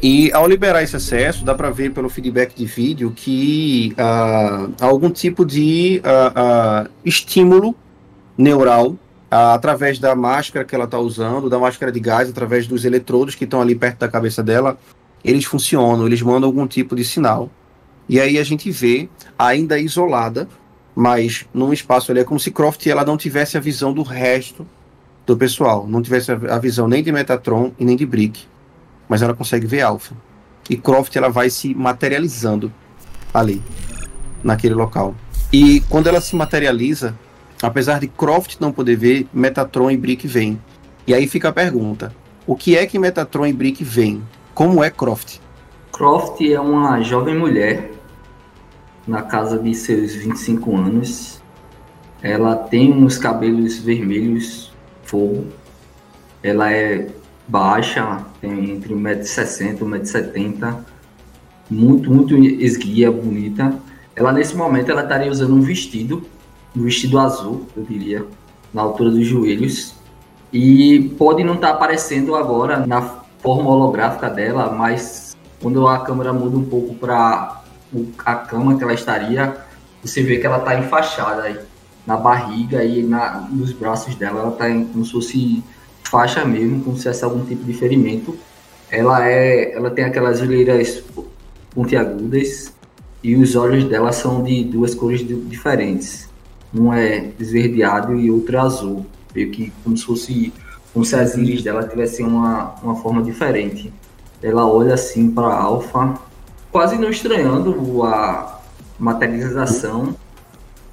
E 0.02 0.30
ao 0.32 0.46
liberar 0.46 0.82
esse 0.82 0.94
acesso, 0.94 1.44
dá 1.44 1.54
pra 1.54 1.70
ver 1.70 1.92
pelo 1.92 2.08
feedback 2.08 2.54
de 2.54 2.66
vídeo 2.66 3.10
que 3.10 3.94
ah, 3.96 4.68
há 4.80 4.86
algum 4.86 5.10
tipo 5.10 5.44
de 5.44 6.00
ah, 6.04 6.32
ah, 6.36 6.90
estímulo 7.04 7.74
neural 8.36 8.96
através 9.30 9.98
da 9.98 10.14
máscara 10.14 10.64
que 10.64 10.74
ela 10.74 10.86
tá 10.86 10.98
usando, 10.98 11.50
da 11.50 11.58
máscara 11.58 11.90
de 11.90 12.00
gás, 12.00 12.28
através 12.28 12.66
dos 12.66 12.84
eletrodos 12.84 13.34
que 13.34 13.44
estão 13.44 13.60
ali 13.60 13.74
perto 13.74 14.00
da 14.00 14.08
cabeça 14.08 14.42
dela. 14.42 14.78
Eles 15.24 15.44
funcionam, 15.44 16.06
eles 16.06 16.22
mandam 16.22 16.48
algum 16.48 16.66
tipo 16.66 16.94
de 16.94 17.04
sinal. 17.04 17.50
E 18.08 18.20
aí 18.20 18.38
a 18.38 18.44
gente 18.44 18.70
vê, 18.70 19.08
ainda 19.38 19.78
isolada, 19.78 20.48
mas 20.94 21.46
num 21.52 21.72
espaço 21.72 22.12
ali 22.12 22.20
é 22.20 22.24
como 22.24 22.38
se 22.38 22.50
Croft 22.50 22.86
ela 22.86 23.04
não 23.04 23.16
tivesse 23.16 23.56
a 23.56 23.60
visão 23.60 23.92
do 23.92 24.02
resto 24.02 24.66
do 25.26 25.36
pessoal, 25.36 25.86
não 25.88 26.02
tivesse 26.02 26.30
a 26.30 26.58
visão 26.58 26.86
nem 26.86 27.02
de 27.02 27.10
Metatron 27.10 27.72
e 27.78 27.84
nem 27.84 27.96
de 27.96 28.04
Brick, 28.04 28.42
mas 29.08 29.22
ela 29.22 29.34
consegue 29.34 29.66
ver 29.66 29.80
Alpha. 29.80 30.14
E 30.68 30.76
Croft 30.76 31.16
ela 31.16 31.30
vai 31.30 31.50
se 31.50 31.74
materializando 31.74 32.72
ali, 33.32 33.62
naquele 34.42 34.74
local. 34.74 35.14
E 35.52 35.80
quando 35.88 36.08
ela 36.08 36.20
se 36.20 36.36
materializa, 36.36 37.18
apesar 37.66 38.00
de 38.00 38.08
Croft 38.08 38.56
não 38.60 38.72
poder 38.72 38.96
ver, 38.96 39.26
Metatron 39.32 39.90
e 39.90 39.96
Brick 39.96 40.26
vêm. 40.26 40.60
E 41.06 41.14
aí 41.14 41.26
fica 41.26 41.48
a 41.48 41.52
pergunta: 41.52 42.14
o 42.46 42.54
que 42.54 42.76
é 42.76 42.86
que 42.86 42.98
Metatron 42.98 43.46
e 43.46 43.52
Brick 43.52 43.82
veem? 43.82 44.22
Como 44.54 44.82
é 44.82 44.90
Croft? 44.90 45.38
Croft 45.92 46.40
é 46.40 46.60
uma 46.60 47.00
jovem 47.02 47.36
mulher 47.36 47.90
na 49.06 49.22
casa 49.22 49.58
de 49.58 49.74
seus 49.74 50.14
25 50.14 50.76
anos. 50.76 51.42
Ela 52.22 52.56
tem 52.56 52.92
uns 52.92 53.18
cabelos 53.18 53.78
vermelhos, 53.78 54.72
fogo. 55.02 55.46
Ela 56.42 56.72
é 56.72 57.08
baixa, 57.46 58.24
tem 58.40 58.70
entre 58.70 58.94
1,60m 58.94 59.76
e 59.76 59.84
1,70m. 59.84 60.78
Muito, 61.70 62.10
muito 62.10 62.36
esguia, 62.36 63.10
bonita. 63.10 63.74
Ela, 64.16 64.32
nesse 64.32 64.56
momento, 64.56 64.90
ela 64.90 65.02
estaria 65.02 65.30
usando 65.30 65.54
um 65.54 65.60
vestido, 65.60 66.26
vestido 66.82 67.18
azul, 67.18 67.66
eu 67.76 67.82
diria, 67.84 68.24
na 68.72 68.82
altura 68.82 69.10
dos 69.10 69.26
joelhos. 69.26 69.94
E 70.52 71.14
pode 71.18 71.42
não 71.44 71.54
estar 71.54 71.70
aparecendo 71.70 72.34
agora 72.34 72.86
na 72.86 73.02
forma 73.38 73.70
holográfica 73.70 74.30
dela, 74.30 74.72
mas 74.72 75.36
quando 75.60 75.86
a 75.86 76.00
câmera 76.00 76.32
muda 76.32 76.56
um 76.56 76.64
pouco 76.64 76.94
para 76.94 77.62
a 78.24 78.34
cama 78.36 78.76
que 78.76 78.82
ela 78.82 78.94
estaria, 78.94 79.56
você 80.02 80.22
vê 80.22 80.38
que 80.38 80.46
ela 80.46 80.58
está 80.58 80.78
enfaixada 80.78 81.42
aí 81.42 81.58
na 82.06 82.16
barriga 82.16 82.84
e 82.84 83.02
na, 83.02 83.48
nos 83.50 83.72
braços 83.72 84.14
dela. 84.14 84.40
Ela 84.40 84.50
está 84.50 84.68
como 84.68 85.04
se 85.04 85.12
fosse 85.12 85.64
faixa 86.02 86.44
mesmo, 86.44 86.82
como 86.82 86.96
se 86.96 87.04
fosse 87.04 87.24
algum 87.24 87.44
tipo 87.44 87.64
de 87.64 87.72
ferimento. 87.72 88.36
Ela 88.90 89.26
é, 89.28 89.72
ela 89.72 89.90
tem 89.90 90.04
aquelas 90.04 90.40
olheiras 90.40 91.02
pontiagudas 91.74 92.72
e 93.22 93.34
os 93.36 93.56
olhos 93.56 93.84
dela 93.84 94.12
são 94.12 94.42
de 94.42 94.64
duas 94.64 94.94
cores 94.94 95.26
diferentes. 95.26 96.28
Um 96.74 96.92
é 96.92 97.30
esverdeado 97.38 98.18
e 98.18 98.30
outro 98.30 98.56
é 98.56 98.60
azul, 98.60 99.06
meio 99.34 99.50
que 99.50 99.72
como 99.82 99.96
se 99.96 100.04
fosse 100.04 100.52
como 100.92 101.04
se 101.04 101.16
as 101.16 101.36
íris 101.36 101.62
dela 101.62 101.86
tivessem 101.86 102.24
uma, 102.24 102.76
uma 102.82 102.94
forma 102.94 103.20
diferente. 103.22 103.92
Ela 104.40 104.64
olha 104.64 104.94
assim 104.94 105.28
para 105.28 105.48
a 105.48 105.60
Alpha, 105.60 106.14
quase 106.70 106.96
não 106.96 107.10
estranhando 107.10 108.04
a 108.04 108.60
materialização, 108.98 110.14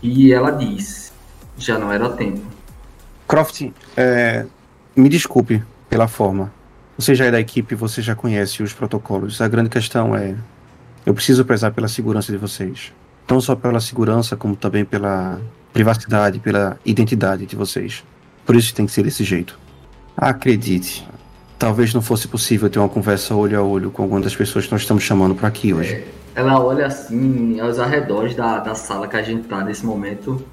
e 0.01 0.33
ela 0.33 0.51
diz: 0.51 1.13
já 1.57 1.77
não 1.77 1.91
era 1.91 2.09
tempo. 2.09 2.41
Croft, 3.27 3.71
é, 3.95 4.45
me 4.95 5.07
desculpe 5.07 5.63
pela 5.89 6.07
forma. 6.07 6.51
Você 6.97 7.13
já 7.15 7.25
é 7.25 7.31
da 7.31 7.39
equipe, 7.39 7.75
você 7.75 8.01
já 8.01 8.15
conhece 8.15 8.63
os 8.63 8.73
protocolos. 8.73 9.39
A 9.39 9.47
grande 9.47 9.69
questão 9.69 10.15
é: 10.15 10.35
eu 11.05 11.13
preciso 11.13 11.45
prezar 11.45 11.71
pela 11.71 11.87
segurança 11.87 12.31
de 12.31 12.37
vocês. 12.37 12.91
Não 13.29 13.39
só 13.39 13.55
pela 13.55 13.79
segurança, 13.79 14.35
como 14.35 14.55
também 14.55 14.83
pela 14.83 15.39
privacidade, 15.73 16.39
pela 16.39 16.77
identidade 16.85 17.45
de 17.45 17.55
vocês. 17.55 18.03
Por 18.45 18.55
isso 18.55 18.73
tem 18.73 18.85
que 18.85 18.91
ser 18.91 19.03
desse 19.03 19.23
jeito. 19.23 19.57
Acredite, 20.15 21.07
talvez 21.57 21.93
não 21.93 22.01
fosse 22.01 22.27
possível 22.27 22.69
ter 22.69 22.79
uma 22.79 22.89
conversa 22.89 23.35
olho 23.35 23.59
a 23.59 23.63
olho 23.63 23.91
com 23.91 24.03
alguma 24.03 24.21
das 24.21 24.35
pessoas 24.35 24.65
que 24.65 24.71
nós 24.71 24.81
estamos 24.81 25.03
chamando 25.03 25.35
para 25.35 25.47
aqui 25.47 25.73
hoje. 25.73 26.03
Ela 26.33 26.63
olha 26.63 26.87
assim 26.87 27.59
aos 27.59 27.79
arredores 27.79 28.35
da, 28.35 28.59
da 28.59 28.75
sala 28.75 29.07
que 29.07 29.15
a 29.15 29.21
gente 29.21 29.47
tá 29.47 29.63
nesse 29.63 29.85
momento. 29.85 30.43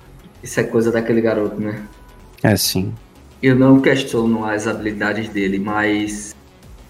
Isso 0.42 0.60
é 0.60 0.64
coisa 0.64 0.90
daquele 0.90 1.20
garoto, 1.20 1.60
né? 1.60 1.82
É 2.42 2.56
sim. 2.56 2.92
Eu 3.42 3.54
não 3.54 3.80
questiono 3.80 4.44
as 4.44 4.66
habilidades 4.66 5.28
dele, 5.28 5.58
mas 5.58 6.34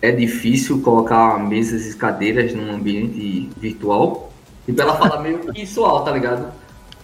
é 0.00 0.11
difícil 0.11 0.80
colocar 0.80 1.38
mesas 1.38 1.92
e 1.92 1.97
cadeiras 1.97 2.54
num 2.54 2.73
ambiente 2.73 3.50
virtual. 3.58 4.32
E 4.66 4.78
ela 4.78 4.97
fala 4.97 5.20
meio 5.20 5.38
que 5.38 5.64
sual, 5.66 6.04
tá 6.04 6.12
ligado? 6.12 6.52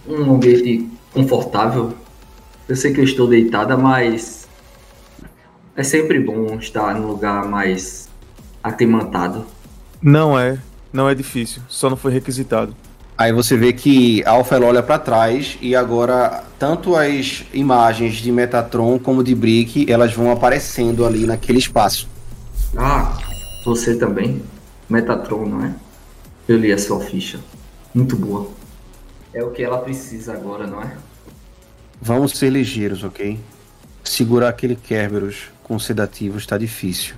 Um 0.07 0.35
ambiente 0.35 0.89
confortável. 1.15 1.93
Eu 2.67 2.75
sei 2.75 2.93
que 2.93 2.99
eu 2.99 3.05
estou 3.05 3.27
deitada, 3.27 3.77
mas 3.77 4.47
é 5.75 5.81
sempre 5.81 6.19
bom 6.19 6.57
estar 6.59 6.93
num 6.93 7.07
lugar 7.07 7.47
mais 7.47 8.09
aclimatado. 8.61 9.45
Não 10.01 10.37
é, 10.37 10.59
não 10.91 11.09
é 11.09 11.15
difícil, 11.15 11.61
só 11.69 11.89
não 11.89 11.95
foi 11.95 12.11
requisitado. 12.11 12.75
Aí 13.17 13.31
você 13.31 13.55
vê 13.55 13.71
que 13.71 14.21
a 14.25 14.31
Alpha 14.31 14.55
ela 14.55 14.65
olha 14.65 14.83
para 14.83 14.99
trás 14.99 15.57
e 15.61 15.73
agora 15.73 16.43
tanto 16.59 16.97
as 16.97 17.45
imagens 17.53 18.15
de 18.15 18.29
Metatron 18.29 18.99
como 18.99 19.23
de 19.23 19.33
Brick, 19.33 19.89
elas 19.89 20.13
vão 20.13 20.29
aparecendo 20.31 21.05
ali 21.05 21.25
naquele 21.25 21.59
espaço. 21.59 22.09
Ah, 22.75 23.17
você 23.63 23.95
também? 23.95 24.41
Metatron, 24.89 25.45
não 25.45 25.65
é? 25.65 25.73
Eu 26.45 26.57
li 26.57 26.73
a 26.73 26.77
sua 26.77 26.99
ficha. 26.99 27.39
Muito 27.93 28.17
boa. 28.17 28.49
É 29.33 29.41
o 29.41 29.51
que 29.51 29.63
ela 29.63 29.77
precisa 29.77 30.33
agora, 30.33 30.67
não 30.67 30.81
é? 30.81 30.91
Vamos 32.01 32.33
ser 32.33 32.49
ligeiros, 32.51 33.03
ok? 33.03 33.39
Segurar 34.03 34.49
aquele 34.49 34.75
Kerberos 34.75 35.49
com 35.63 35.79
sedativo 35.79 36.37
está 36.37 36.57
difícil. 36.57 37.15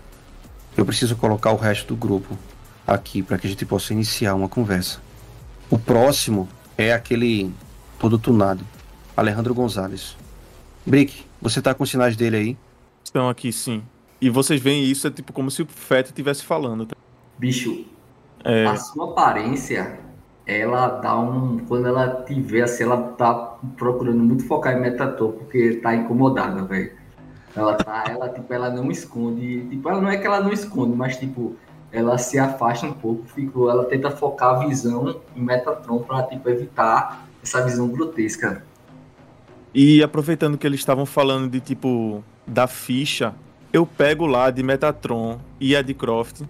Eu 0.75 0.85
preciso 0.85 1.15
colocar 1.15 1.51
o 1.51 1.57
resto 1.57 1.87
do 1.87 1.95
grupo 1.95 2.37
aqui 2.85 3.21
para 3.21 3.37
que 3.37 3.47
a 3.47 3.49
gente 3.49 3.65
possa 3.65 3.93
iniciar 3.93 4.35
uma 4.35 4.47
conversa. 4.47 4.99
O 5.69 5.77
próximo 5.77 6.47
é 6.77 6.93
aquele 6.93 7.51
todo 7.99 8.17
tunado, 8.17 8.63
Alejandro 9.15 9.53
Gonzalez. 9.53 10.15
Brick, 10.85 11.25
você 11.41 11.61
tá 11.61 11.73
com 11.73 11.85
sinais 11.85 12.15
dele 12.15 12.37
aí? 12.37 12.57
Estão 13.03 13.27
aqui, 13.27 13.51
sim. 13.51 13.83
E 14.21 14.29
vocês 14.29 14.61
veem 14.61 14.85
isso, 14.85 15.07
é 15.07 15.11
tipo 15.11 15.33
como 15.33 15.51
se 15.51 15.61
o 15.61 15.67
Feto 15.67 16.07
estivesse 16.07 16.43
falando. 16.43 16.85
tá? 16.85 16.95
Bicho, 17.37 17.85
É, 18.43 18.65
a 18.65 18.77
sua 18.77 19.09
aparência, 19.11 19.99
ela 20.47 20.87
dá 20.87 21.19
um. 21.19 21.59
Quando 21.67 21.87
ela 21.87 22.25
vê 22.29 22.61
assim, 22.61 22.83
ela 22.83 22.97
tá 22.97 23.57
procurando 23.75 24.23
muito 24.23 24.45
focar 24.45 24.77
em 24.77 24.79
Metatron, 24.79 25.33
porque 25.33 25.73
tá 25.83 25.93
incomodada, 25.93 26.63
velho. 26.63 26.91
Ela 27.53 27.73
tá, 27.73 28.05
ela, 28.07 28.29
tipo, 28.29 28.53
ela 28.53 28.69
não 28.69 28.89
esconde. 28.89 29.67
Tipo, 29.69 29.89
ela 29.89 30.01
não 30.01 30.09
é 30.09 30.17
que 30.17 30.25
ela 30.25 30.39
não 30.39 30.53
esconde, 30.53 30.95
mas 30.95 31.17
tipo, 31.17 31.55
ela 31.91 32.17
se 32.17 32.39
afasta 32.39 32.85
um 32.85 32.93
pouco, 32.93 33.25
fico, 33.25 33.69
ela 33.69 33.83
tenta 33.85 34.09
focar 34.09 34.55
a 34.55 34.65
visão 34.65 35.19
em 35.35 35.41
Metatron 35.41 35.99
pra, 35.99 36.23
tipo, 36.23 36.49
evitar 36.49 37.27
essa 37.43 37.63
visão 37.63 37.87
grotesca. 37.89 38.63
E 39.73 40.01
aproveitando 40.01 40.57
que 40.57 40.65
eles 40.65 40.79
estavam 40.79 41.05
falando 41.05 41.49
de 41.49 41.59
tipo 41.59 42.23
da 42.45 42.67
ficha, 42.67 43.33
eu 43.73 43.85
pego 43.85 44.25
lá 44.25 44.49
de 44.49 44.63
Metatron 44.63 45.39
e 45.59 45.75
a 45.75 45.81
de 45.81 45.93
Croft 45.93 46.41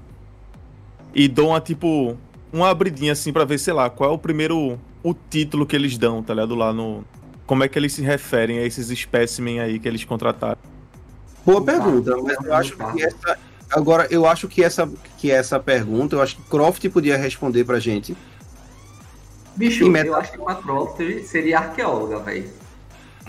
e 1.14 1.28
dou 1.28 1.50
uma 1.50 1.60
tipo 1.60 2.16
uma 2.52 2.70
abridinha 2.70 3.12
assim 3.14 3.32
pra 3.34 3.46
ver, 3.46 3.58
sei 3.60 3.74
lá, 3.74 3.90
qual 3.90 4.12
é 4.12 4.14
o 4.14 4.18
primeiro 4.18 4.80
o 5.04 5.14
título 5.30 5.66
que 5.66 5.76
eles 5.76 5.98
dão, 5.98 6.22
tá 6.24 6.34
ligado? 6.34 6.56
Lá 6.56 6.72
no 6.74 7.04
como 7.46 7.64
é 7.64 7.68
que 7.68 7.78
eles 7.80 7.94
se 7.94 8.02
referem 8.02 8.60
a 8.60 8.64
esses 8.66 8.90
espécimen 8.90 9.60
aí 9.60 9.80
que 9.80 9.88
eles 9.88 10.04
contrataram. 10.04 10.58
Boa 11.46 11.64
pergunta, 11.64 12.16
mas 12.18 12.38
eu 12.44 12.54
acho 12.54 12.76
que 12.78 13.04
essa. 13.04 13.40
Agora, 13.72 14.08
eu 14.10 14.26
acho 14.26 14.48
que 14.48 14.64
essa, 14.64 14.90
que 15.18 15.30
essa 15.32 15.60
pergunta, 15.60 16.16
eu 16.16 16.22
acho 16.22 16.36
que 16.38 16.42
Croft 16.44 16.86
podia 16.90 17.18
responder 17.18 17.64
pra 17.66 17.80
gente. 17.80 18.16
Bicho, 19.56 19.86
E 19.86 19.90
Meta- 19.90 20.08
eu 20.08 20.16
acho 20.16 20.32
que 20.34 20.38
uma 20.40 20.56
Croft 20.56 21.00
seria 21.26 21.60
arqueóloga, 21.60 22.20
velho. 22.20 22.50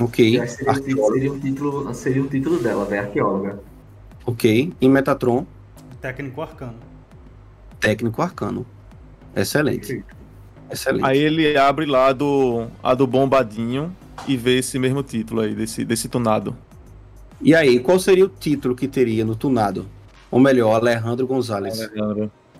Ok. 0.01 0.47
Seria, 0.47 0.75
seria 0.75 1.33
o 1.33 1.41
título, 1.41 1.95
seria 1.95 2.23
o 2.23 2.29
título 2.29 2.59
dela, 2.61 2.85
velho, 2.85 3.03
arqueóloga. 3.03 3.61
Ok. 4.27 4.73
E 4.81 4.89
Metatron, 4.89 5.47
Técnico 6.01 6.41
arcano. 6.43 6.75
técnico 7.81 8.23
arcano. 8.23 8.67
Excelente. 9.41 10.05
Excelente. 10.71 11.05
Aí 11.05 11.19
ele 11.19 11.57
abre 11.57 11.87
lá 11.87 12.13
do 12.13 12.67
a 12.83 12.95
do 12.95 13.07
bombadinho 13.07 13.95
e 14.27 14.37
vê 14.37 14.59
esse 14.59 14.79
mesmo 14.79 15.03
título 15.03 15.41
aí 15.41 15.55
desse 15.55 15.85
desse 15.85 16.09
tunado. 16.09 16.57
E 17.41 17.55
aí, 17.55 17.79
qual 17.79 17.99
seria 18.01 18.25
o 18.25 18.29
título 18.29 18.75
que 18.75 18.89
teria 18.89 19.25
no 19.25 19.37
tunado? 19.37 19.87
Ou 20.31 20.41
melhor, 20.41 20.75
Alejandro 20.75 21.27
Gonzalez. 21.27 21.89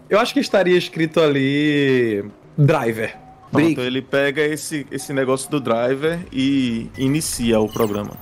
Eu 0.09 0.21
acho 0.21 0.33
que 0.33 0.41
estaria 0.41 0.79
escrito 0.79 1.21
ali. 1.21 2.25
Driver. 2.57 3.17
Pronto, 3.51 3.81
ele 3.81 4.03
pega 4.03 4.43
esse 4.43 4.87
esse 4.91 5.13
negócio 5.13 5.51
do 5.51 5.59
driver 5.59 6.21
e 6.33 6.89
inicia 6.97 7.59
o 7.59 7.69
programa. 7.69 8.13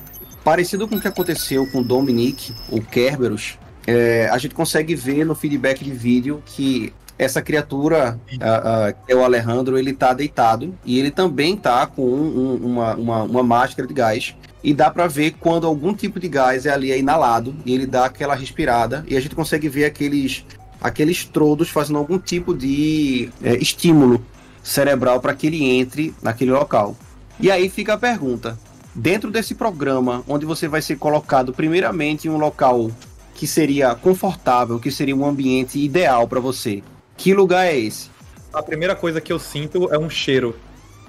Parecido 0.43 0.87
com 0.87 0.97
o 0.97 1.01
que 1.01 1.09
aconteceu 1.09 1.67
com 1.73 1.81
o 1.81 1.85
Dominic, 1.85 2.55
o 2.71 2.81
Kerberos, 2.81 3.59
é, 3.87 4.29
a 4.31 4.39
gente 4.39 4.55
consegue 4.55 4.95
ver 4.95 5.25
no 5.25 5.35
feedback 5.35 5.85
de 5.85 5.93
vídeo 5.93 6.43
que 6.45 6.93
essa 7.19 7.41
criatura, 7.41 8.21
a- 8.41 8.87
a- 8.89 8.93
que 8.93 9.13
é 9.13 9.17
o 9.17 9.25
Alejandro, 9.25 9.79
ele 9.79 9.93
tá 9.93 10.13
deitado 10.13 10.75
e 10.85 10.99
ele 10.99 11.11
também 11.11 11.57
tá 11.57 11.87
com 11.87 12.03
um- 12.03 12.39
um- 12.63 12.67
uma, 12.67 12.95
uma, 12.95 13.23
uma 13.23 13.43
máscara 13.43 13.87
de 13.89 13.95
gás. 13.95 14.35
E 14.63 14.75
dá 14.75 14.91
pra 14.91 15.07
ver 15.07 15.35
quando 15.39 15.67
algum 15.67 15.95
tipo 15.95 16.19
de 16.19 16.29
gás 16.29 16.67
é 16.67 16.71
ali 16.71 16.91
é 16.91 16.99
inalado 16.99 17.55
e 17.65 17.73
ele 17.73 17.87
dá 17.87 18.05
aquela 18.07 18.35
respirada 18.35 19.05
e 19.09 19.17
a 19.17 19.21
gente 19.21 19.35
consegue 19.35 19.69
ver 19.69 19.85
aqueles, 19.85 20.45
aqueles 20.81 21.25
trodos 21.25 21.69
fazendo 21.69 21.99
algum 21.99 22.19
tipo 22.19 22.53
de 22.55 23.31
é, 23.43 23.55
estímulo 23.57 24.25
cerebral 24.63 25.21
para 25.21 25.35
que 25.35 25.47
ele 25.47 25.65
entre 25.65 26.13
naquele 26.23 26.51
local. 26.51 26.97
E 27.39 27.51
aí 27.51 27.69
fica 27.69 27.95
a 27.95 27.99
pergunta: 27.99 28.59
dentro 28.95 29.31
desse 29.31 29.55
programa, 29.55 30.25
onde 30.27 30.45
você 30.45 30.67
vai 30.67 30.83
ser 30.83 30.97
colocado 30.97 31.53
primeiramente 31.53 32.27
em 32.27 32.31
um 32.31 32.39
local 32.39 32.91
que 33.35 33.47
seria 33.47 33.95
confortável, 33.95 34.81
que 34.81 34.91
seria 34.91 35.15
um 35.15 35.25
ambiente 35.25 35.79
ideal 35.79 36.27
para 36.27 36.41
você, 36.41 36.83
que 37.17 37.35
lugar 37.35 37.67
é 37.67 37.77
esse? 37.79 38.11
A 38.53 38.63
primeira 38.63 38.95
coisa 38.95 39.21
que 39.21 39.33
eu 39.33 39.39
sinto 39.39 39.93
é 39.93 39.99
um 39.99 40.09
cheiro. 40.09 40.57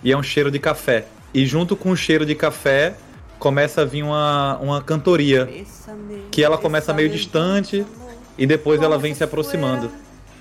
E 0.03 0.11
é 0.11 0.17
um 0.17 0.23
cheiro 0.23 0.51
de 0.51 0.59
café. 0.59 1.05
E 1.33 1.45
junto 1.45 1.75
com 1.75 1.91
o 1.91 1.95
cheiro 1.97 2.25
de 2.25 2.35
café, 2.35 2.95
começa 3.39 3.81
a 3.81 3.85
vir 3.85 4.03
uma, 4.03 4.57
uma 4.57 4.81
cantoria. 4.81 5.49
Que 6.31 6.43
ela 6.43 6.57
começa 6.57 6.93
meio 6.93 7.09
distante 7.09 7.85
e 8.37 8.45
depois 8.45 8.81
ela 8.81 8.97
vem 8.97 9.13
se 9.13 9.23
aproximando. 9.23 9.91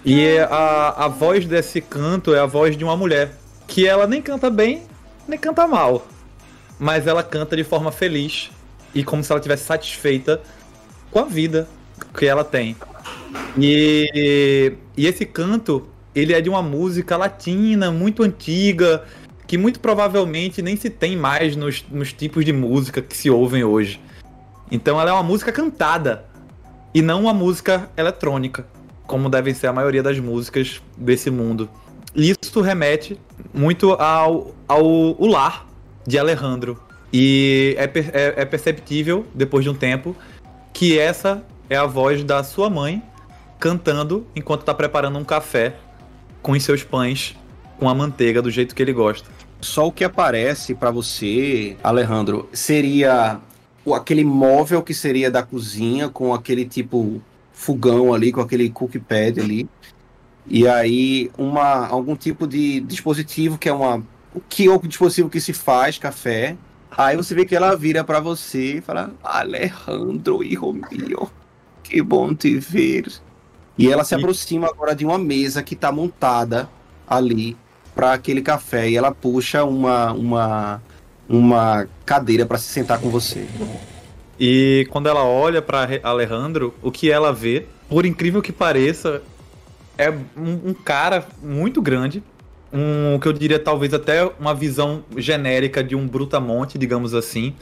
E 0.04 0.24
é 0.24 0.42
a, 0.42 1.04
a 1.04 1.08
voz 1.08 1.46
desse 1.46 1.80
canto 1.80 2.34
é 2.34 2.38
a 2.38 2.46
voz 2.46 2.76
de 2.76 2.84
uma 2.84 2.96
mulher. 2.96 3.34
Que 3.66 3.86
ela 3.86 4.06
nem 4.06 4.22
canta 4.22 4.48
bem, 4.48 4.82
nem 5.26 5.38
canta 5.38 5.66
mal. 5.66 6.06
mas 6.78 7.06
ela 7.06 7.22
canta 7.22 7.56
de 7.56 7.64
forma 7.64 7.90
feliz 7.90 8.50
e 8.94 9.02
como 9.02 9.22
se 9.22 9.32
ela 9.32 9.38
estivesse 9.38 9.64
satisfeita 9.64 10.40
com 11.10 11.18
a 11.18 11.24
vida 11.24 11.68
que 12.16 12.26
ela 12.26 12.44
tem. 12.44 12.76
E, 13.58 14.72
e 14.96 15.06
esse 15.06 15.24
canto, 15.24 15.88
ele 16.14 16.32
é 16.32 16.40
de 16.40 16.48
uma 16.48 16.62
música 16.62 17.16
latina 17.16 17.90
muito 17.90 18.22
antiga, 18.22 19.04
que 19.46 19.56
muito 19.56 19.80
provavelmente 19.80 20.60
nem 20.60 20.76
se 20.76 20.90
tem 20.90 21.16
mais 21.16 21.56
nos, 21.56 21.84
nos 21.90 22.12
tipos 22.12 22.44
de 22.44 22.52
música 22.52 23.00
que 23.00 23.16
se 23.16 23.30
ouvem 23.30 23.64
hoje. 23.64 24.00
Então 24.70 25.00
ela 25.00 25.10
é 25.10 25.12
uma 25.12 25.22
música 25.22 25.52
cantada 25.52 26.24
e 26.92 27.00
não 27.00 27.22
uma 27.22 27.34
música 27.34 27.88
eletrônica, 27.96 28.66
como 29.06 29.28
devem 29.28 29.54
ser 29.54 29.68
a 29.68 29.72
maioria 29.72 30.02
das 30.02 30.18
músicas 30.18 30.82
desse 30.96 31.30
mundo. 31.30 31.68
E 32.14 32.34
isso 32.42 32.60
remete 32.60 33.18
muito 33.52 33.92
ao, 33.92 34.54
ao 34.66 35.24
lar 35.26 35.66
de 36.06 36.18
Alejandro. 36.18 36.80
E 37.12 37.76
é, 37.78 37.84
é, 37.84 38.42
é 38.42 38.44
perceptível, 38.44 39.24
depois 39.34 39.64
de 39.64 39.70
um 39.70 39.74
tempo, 39.74 40.16
que 40.72 40.98
essa 40.98 41.44
é 41.70 41.76
a 41.76 41.86
voz 41.86 42.24
da 42.24 42.42
sua 42.42 42.68
mãe 42.68 43.02
cantando 43.58 44.26
enquanto 44.34 44.60
está 44.60 44.74
preparando 44.74 45.18
um 45.18 45.24
café 45.24 45.76
com 46.42 46.52
os 46.52 46.62
seus 46.62 46.82
pães 46.82 47.36
com 47.78 47.88
a 47.88 47.94
manteiga 47.94 48.40
do 48.40 48.50
jeito 48.50 48.74
que 48.74 48.82
ele 48.82 48.92
gosta. 48.92 49.28
Só 49.60 49.86
o 49.86 49.92
que 49.92 50.04
aparece 50.04 50.74
pra 50.74 50.90
você, 50.90 51.76
Alejandro, 51.82 52.48
seria 52.52 53.40
aquele 53.94 54.24
móvel 54.24 54.82
que 54.82 54.94
seria 54.94 55.30
da 55.30 55.42
cozinha 55.42 56.08
com 56.08 56.34
aquele 56.34 56.64
tipo 56.64 57.22
fogão 57.52 58.12
ali, 58.12 58.32
com 58.32 58.40
aquele 58.40 58.68
cookie 58.70 58.98
pad 58.98 59.40
ali. 59.40 59.68
E 60.46 60.68
aí 60.68 61.30
uma 61.36 61.86
algum 61.86 62.14
tipo 62.14 62.46
de 62.46 62.80
dispositivo 62.80 63.58
que 63.58 63.68
é 63.68 63.72
uma 63.72 64.02
o 64.34 64.40
que 64.40 64.68
o 64.68 64.78
dispositivo 64.78 65.30
que 65.30 65.40
se 65.40 65.52
faz 65.52 65.98
café. 65.98 66.56
Aí 66.96 67.16
você 67.16 67.34
vê 67.34 67.44
que 67.44 67.56
ela 67.56 67.74
vira 67.76 68.04
pra 68.04 68.20
você 68.20 68.78
e 68.78 68.80
fala: 68.80 69.12
"Alejandro, 69.22 70.44
hijo 70.44 70.72
mío, 70.72 71.30
que 71.82 72.00
bom 72.02 72.34
te 72.34 72.58
ver". 72.58 73.06
E 73.78 73.90
ela 73.90 74.04
se 74.04 74.14
aproxima 74.14 74.68
agora 74.68 74.94
de 74.94 75.04
uma 75.04 75.18
mesa 75.18 75.62
que 75.62 75.76
tá 75.76 75.92
montada 75.92 76.68
ali 77.06 77.56
para 77.94 78.12
aquele 78.12 78.42
café 78.42 78.88
e 78.88 78.96
ela 78.96 79.12
puxa 79.12 79.64
uma 79.64 80.12
uma 80.12 80.82
uma 81.28 81.88
cadeira 82.04 82.46
para 82.46 82.58
se 82.58 82.68
sentar 82.68 83.00
com 83.00 83.10
você. 83.10 83.46
E 84.38 84.86
quando 84.90 85.08
ela 85.08 85.24
olha 85.24 85.62
para 85.62 85.88
Alejandro, 86.02 86.74
o 86.82 86.90
que 86.90 87.10
ela 87.10 87.32
vê, 87.32 87.66
por 87.88 88.04
incrível 88.04 88.42
que 88.42 88.52
pareça, 88.52 89.22
é 89.96 90.10
um, 90.10 90.70
um 90.70 90.74
cara 90.74 91.26
muito 91.42 91.80
grande. 91.80 92.22
Um 92.72 93.18
que 93.18 93.26
eu 93.26 93.32
diria 93.32 93.58
talvez 93.58 93.94
até 93.94 94.24
uma 94.38 94.54
visão 94.54 95.04
genérica 95.16 95.82
de 95.82 95.96
um 95.96 96.06
brutamonte, 96.06 96.76
digamos 96.76 97.14
assim. 97.14 97.54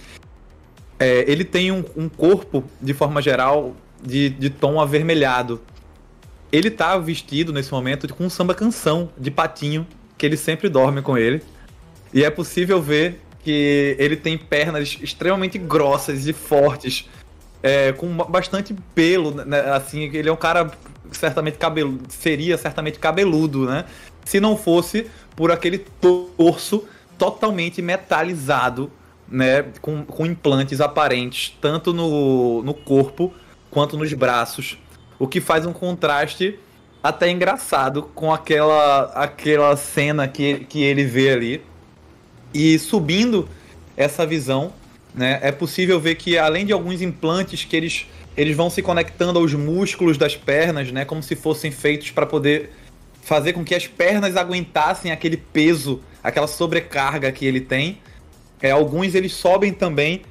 É, 0.98 1.31
ele 1.31 1.44
tem 1.44 1.70
um, 1.70 1.85
um 1.96 2.09
corpo, 2.09 2.64
de 2.81 2.92
forma 2.92 3.22
geral, 3.22 3.74
de, 4.03 4.31
de 4.31 4.50
tom 4.50 4.81
avermelhado. 4.81 5.61
Ele 6.54 6.70
tá 6.70 6.96
vestido 6.96 7.52
nesse 7.52 7.72
momento 7.72 8.14
com 8.14 8.26
um 8.26 8.30
samba 8.30 8.54
canção 8.54 9.10
de 9.18 9.28
patinho, 9.28 9.84
que 10.16 10.24
ele 10.24 10.36
sempre 10.36 10.68
dorme 10.68 11.02
com 11.02 11.18
ele. 11.18 11.42
E 12.12 12.22
é 12.22 12.30
possível 12.30 12.80
ver 12.80 13.20
que 13.42 13.96
ele 13.98 14.14
tem 14.14 14.38
pernas 14.38 14.96
extremamente 15.02 15.58
grossas 15.58 16.28
e 16.28 16.32
fortes, 16.32 17.10
é, 17.60 17.90
com 17.90 18.06
ba- 18.16 18.26
bastante 18.26 18.72
pelo, 18.94 19.32
né? 19.32 19.72
Assim, 19.72 20.04
ele 20.14 20.28
é 20.28 20.32
um 20.32 20.36
cara 20.36 20.70
certamente 21.10 21.58
cabelo, 21.58 21.98
seria 22.08 22.56
certamente 22.56 23.00
cabeludo, 23.00 23.66
né? 23.66 23.84
Se 24.24 24.38
não 24.38 24.56
fosse 24.56 25.10
por 25.34 25.50
aquele 25.50 25.78
torso 25.78 26.84
totalmente 27.18 27.82
metalizado, 27.82 28.92
né? 29.28 29.64
Com, 29.80 30.04
com 30.04 30.24
implantes 30.24 30.80
aparentes, 30.80 31.58
tanto 31.60 31.92
no, 31.92 32.62
no 32.62 32.74
corpo 32.74 33.34
quanto 33.72 33.98
nos 33.98 34.12
braços. 34.12 34.78
O 35.18 35.27
que 35.29 35.40
faz 35.40 35.64
um 35.66 35.72
contraste 35.72 36.59
até 37.05 37.31
engraçado 37.31 38.05
com 38.14 38.33
aquela, 38.33 39.12
aquela 39.14 39.77
cena 39.77 40.27
que, 40.27 40.61
que 40.61 40.83
ele 40.83 41.05
vê 41.05 41.31
ali. 41.31 41.62
E 42.53 42.79
subindo 42.79 43.46
essa 43.94 44.24
visão, 44.24 44.72
né, 45.14 45.38
é 45.42 45.53
possível 45.53 46.00
ver 46.00 46.14
que 46.14 46.38
além 46.38 46.64
de 46.64 46.72
alguns 46.72 47.03
implantes 47.03 47.62
que 47.64 47.77
eles, 47.77 48.07
eles 48.35 48.57
vão 48.57 48.70
se 48.70 48.81
conectando 48.81 49.38
aos 49.38 49.53
músculos 49.53 50.16
das 50.16 50.35
pernas, 50.35 50.90
né, 50.90 51.05
como 51.05 51.22
se 51.22 51.37
fossem 51.37 51.70
feitos 51.70 52.11
para 52.11 52.24
poder 52.24 52.70
fazer 53.22 53.53
com 53.53 53.62
que 53.62 53.74
as 53.74 53.87
pernas 53.87 54.35
aguentassem 54.35 55.12
aquele 55.12 55.37
peso, 55.37 56.00
aquela 56.22 56.46
sobrecarga 56.46 57.31
que 57.31 57.44
ele 57.44 57.61
tem. 57.61 57.98
É, 58.62 58.70
alguns 58.70 59.14
eles 59.14 59.33
sobem 59.35 59.74
também 59.74 60.22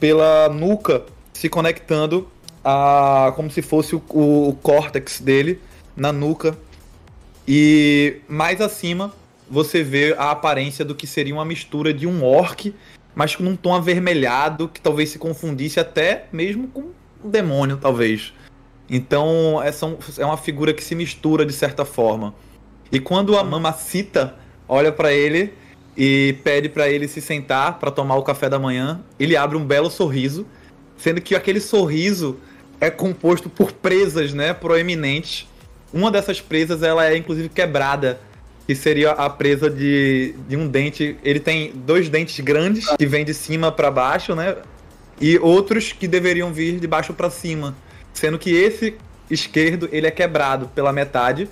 pela 0.00 0.48
nuca, 0.48 1.04
se 1.34 1.50
conectando 1.50 2.28
a 2.64 3.32
como 3.36 3.50
se 3.50 3.60
fosse 3.60 3.94
o, 3.94 4.02
o, 4.10 4.48
o 4.48 4.54
córtex 4.54 5.20
dele 5.20 5.60
na 5.96 6.12
nuca. 6.12 6.56
E 7.46 8.16
mais 8.26 8.60
acima 8.60 9.12
você 9.48 9.82
vê 9.82 10.14
a 10.16 10.30
aparência 10.30 10.84
do 10.84 10.94
que 10.94 11.06
seria 11.06 11.34
uma 11.34 11.44
mistura 11.44 11.92
de 11.92 12.06
um 12.06 12.24
orc, 12.24 12.74
mas 13.14 13.36
com 13.36 13.44
um 13.44 13.56
tom 13.56 13.74
avermelhado 13.74 14.68
que 14.68 14.80
talvez 14.80 15.10
se 15.10 15.18
confundisse 15.18 15.78
até 15.78 16.26
mesmo 16.32 16.68
com 16.68 16.90
um 17.22 17.30
demônio, 17.30 17.76
talvez. 17.76 18.32
Então 18.88 19.62
essa 19.62 19.86
é 20.18 20.24
uma 20.24 20.36
figura 20.36 20.72
que 20.72 20.82
se 20.82 20.94
mistura 20.94 21.44
de 21.44 21.52
certa 21.52 21.84
forma. 21.84 22.34
E 22.90 22.98
quando 22.98 23.36
a 23.36 23.44
mamacita 23.44 24.34
olha 24.68 24.90
para 24.90 25.12
ele 25.12 25.52
e 25.96 26.36
pede 26.42 26.68
para 26.68 26.88
ele 26.88 27.06
se 27.06 27.20
sentar 27.20 27.78
para 27.78 27.90
tomar 27.90 28.16
o 28.16 28.22
café 28.22 28.48
da 28.48 28.58
manhã, 28.58 29.00
ele 29.18 29.36
abre 29.36 29.56
um 29.56 29.64
belo 29.64 29.90
sorriso, 29.90 30.46
sendo 30.96 31.20
que 31.20 31.34
aquele 31.34 31.60
sorriso 31.60 32.38
é 32.80 32.90
composto 32.90 33.48
por 33.48 33.72
presas, 33.72 34.32
né, 34.32 34.52
proeminentes. 34.52 35.46
Uma 35.92 36.10
dessas 36.10 36.40
presas 36.40 36.82
ela 36.82 37.06
é 37.06 37.16
inclusive 37.16 37.48
quebrada, 37.48 38.20
que 38.66 38.74
seria 38.74 39.12
a 39.12 39.28
presa 39.28 39.70
de, 39.70 40.34
de 40.48 40.56
um 40.56 40.66
dente. 40.66 41.16
Ele 41.22 41.40
tem 41.40 41.72
dois 41.74 42.08
dentes 42.08 42.40
grandes 42.40 42.86
que 42.96 43.06
vêm 43.06 43.24
de 43.24 43.34
cima 43.34 43.70
para 43.70 43.90
baixo, 43.90 44.34
né? 44.34 44.56
E 45.20 45.38
outros 45.38 45.92
que 45.92 46.08
deveriam 46.08 46.52
vir 46.52 46.80
de 46.80 46.86
baixo 46.86 47.12
para 47.12 47.30
cima, 47.30 47.74
sendo 48.12 48.38
que 48.38 48.50
esse 48.50 48.96
esquerdo 49.30 49.88
ele 49.92 50.06
é 50.06 50.10
quebrado 50.10 50.68
pela 50.74 50.92
metade, 50.92 51.48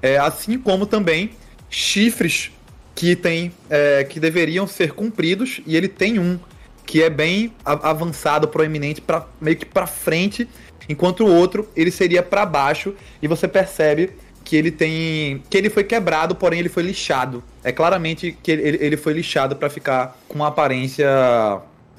é, 0.00 0.18
assim 0.18 0.58
como 0.58 0.86
também 0.86 1.30
chifres 1.70 2.50
que 2.94 3.14
tem 3.16 3.52
é, 3.70 4.04
que 4.04 4.18
deveriam 4.18 4.66
ser 4.66 4.92
cumpridos 4.92 5.60
e 5.66 5.76
ele 5.76 5.88
tem 5.88 6.18
um 6.18 6.38
que 6.86 7.02
é 7.02 7.10
bem 7.10 7.52
a- 7.64 7.90
avançado, 7.90 8.48
proeminente, 8.48 9.00
para 9.00 9.26
meio 9.40 9.56
que 9.56 9.64
para 9.66 9.86
frente, 9.86 10.48
enquanto 10.88 11.24
o 11.24 11.32
outro 11.34 11.68
ele 11.76 11.90
seria 11.90 12.22
para 12.22 12.44
baixo 12.44 12.94
e 13.20 13.28
você 13.28 13.46
percebe 13.48 14.10
que 14.44 14.56
ele 14.56 14.70
tem 14.70 15.42
que 15.48 15.56
ele 15.56 15.70
foi 15.70 15.84
quebrado, 15.84 16.34
porém 16.34 16.58
ele 16.60 16.68
foi 16.68 16.82
lixado. 16.82 17.42
É 17.62 17.70
claramente 17.72 18.36
que 18.42 18.50
ele, 18.50 18.78
ele 18.84 18.96
foi 18.96 19.12
lixado 19.12 19.54
para 19.56 19.70
ficar 19.70 20.18
com 20.28 20.34
uma 20.34 20.48
aparência 20.48 21.06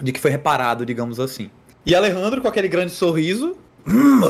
de 0.02 0.12
que 0.12 0.20
foi 0.20 0.32
reparado, 0.32 0.86
digamos 0.86 1.20
assim. 1.20 1.50
E 1.86 1.96
Alejandro 1.96 2.42
com 2.42 2.48
aquele 2.48 2.68
grande 2.68 2.92
sorriso, 2.92 3.56
"Hum, 3.88 4.22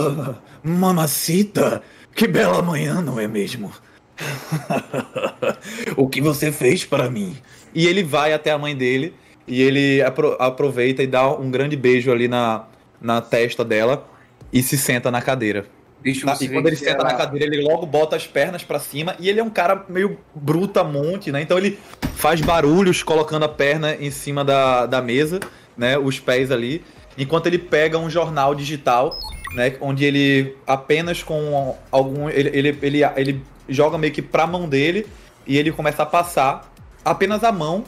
mamacita, 0.63 1.81
que 2.15 2.27
bela 2.27 2.61
manhã, 2.61 3.01
não 3.01 3.19
é 3.19 3.27
mesmo? 3.27 3.71
o 5.97 6.07
que 6.07 6.21
você 6.21 6.51
fez 6.51 6.83
para 6.85 7.09
mim? 7.09 7.35
E 7.73 7.87
ele 7.87 8.03
vai 8.03 8.33
até 8.33 8.51
a 8.51 8.57
mãe 8.57 8.75
dele 8.75 9.13
e 9.47 9.61
ele 9.61 10.01
apro- 10.01 10.35
aproveita 10.39 11.03
e 11.03 11.07
dá 11.07 11.29
um 11.29 11.49
grande 11.51 11.75
beijo 11.75 12.11
ali 12.11 12.27
na, 12.27 12.65
na 13.01 13.21
testa 13.21 13.63
dela 13.65 14.07
e 14.51 14.61
se 14.63 14.77
senta 14.77 15.09
na 15.11 15.21
cadeira. 15.21 15.65
Bicho, 16.01 16.25
Na- 16.25 16.35
e 16.39 16.49
quando 16.49 16.67
ele 16.67 16.75
senta 16.75 16.91
ela- 17.01 17.03
na 17.05 17.13
cadeira, 17.13 17.45
ele 17.55 17.63
logo 17.63 17.85
bota 17.85 18.15
as 18.15 18.27
pernas 18.27 18.63
pra 18.63 18.77
cima 18.79 19.15
e 19.19 19.29
ele 19.29 19.39
é 19.39 19.43
um 19.43 19.49
cara 19.49 19.85
meio 19.87 20.17
brutamonte, 20.35 21.31
né? 21.31 21.41
Então 21.41 21.57
ele 21.57 21.79
faz 22.15 22.41
barulhos 22.41 23.01
colocando 23.03 23.43
a 23.43 23.49
perna 23.49 23.95
em 23.95 24.11
cima 24.11 24.43
da, 24.43 24.85
da 24.85 25.01
mesa, 25.01 25.39
né? 25.77 25.97
Os 25.97 26.19
pés 26.19 26.51
ali, 26.51 26.83
enquanto 27.17 27.47
ele 27.47 27.57
pega 27.57 27.97
um 27.97 28.09
jornal 28.09 28.53
digital, 28.53 29.17
né? 29.55 29.75
Onde 29.81 30.03
ele 30.05 30.55
apenas 30.67 31.23
com 31.23 31.75
algum. 31.91 32.29
Ele, 32.29 32.49
ele, 32.53 32.77
ele, 32.81 32.99
ele 33.15 33.41
joga 33.69 33.97
meio 33.97 34.11
que 34.13 34.21
pra 34.21 34.45
mão 34.45 34.67
dele 34.67 35.07
e 35.47 35.57
ele 35.57 35.71
começa 35.71 36.03
a 36.03 36.05
passar 36.05 36.71
apenas 37.03 37.43
a 37.43 37.51
mão 37.51 37.83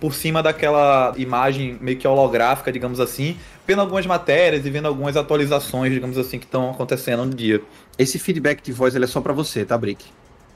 por 0.00 0.14
cima 0.14 0.42
daquela 0.42 1.12
imagem 1.16 1.76
meio 1.80 1.98
que 1.98 2.06
holográfica, 2.06 2.70
digamos 2.70 3.00
assim, 3.00 3.36
vendo 3.66 3.80
algumas 3.80 4.06
matérias 4.06 4.64
e 4.64 4.70
vendo 4.70 4.86
algumas 4.86 5.16
atualizações, 5.16 5.92
digamos 5.92 6.16
assim, 6.16 6.38
que 6.38 6.44
estão 6.44 6.70
acontecendo 6.70 7.24
no 7.24 7.34
dia. 7.34 7.60
Esse 7.98 8.18
feedback 8.18 8.62
de 8.62 8.72
voz 8.72 8.94
ele 8.94 9.04
é 9.04 9.08
só 9.08 9.20
pra 9.20 9.32
você, 9.32 9.64
tá, 9.64 9.76
Brick? 9.76 10.04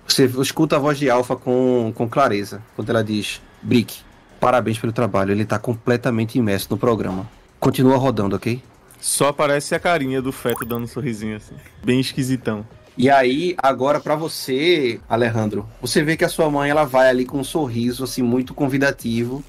Você 0.07 0.25
escuta 0.25 0.77
a 0.77 0.79
voz 0.79 0.99
de 0.99 1.09
Alpha 1.09 1.37
com, 1.37 1.93
com 1.95 2.09
clareza, 2.09 2.63
quando 2.77 2.91
ela 2.91 3.03
diz: 3.03 3.41
Brick, 3.63 4.01
parabéns 4.41 4.79
pelo 4.79 4.93
trabalho, 4.93 5.33
ele 5.33 5.45
tá 5.45 5.59
completamente 5.59 6.39
imerso 6.39 6.69
no 6.71 6.77
programa. 6.77 7.29
Continua 7.59 7.97
rodando, 7.97 8.37
ok? 8.37 8.63
Só 9.01 9.29
aparece 9.29 9.75
a 9.75 9.81
carinha 9.81 10.23
do 10.23 10.31
feto 10.31 10.65
dando 10.65 10.85
um 10.85 10.87
sorrisinho 10.87 11.37
assim. 11.37 11.55
Bem 11.85 12.01
esquisitão. 12.01 12.65
E 12.97 13.09
aí, 13.09 13.55
agora 13.59 13.99
pra 14.01 14.15
você, 14.15 15.01
Alejandro, 15.09 15.67
você 15.81 16.03
vê 16.03 16.17
que 16.17 16.25
a 16.25 16.29
sua 16.29 16.51
mãe 16.51 16.71
ela 16.71 16.85
vai 16.85 17.09
ali 17.09 17.25
com 17.25 17.39
um 17.39 17.45
sorriso 17.45 18.05
assim 18.05 18.23
muito 18.23 18.55
convidativo, 18.55 19.43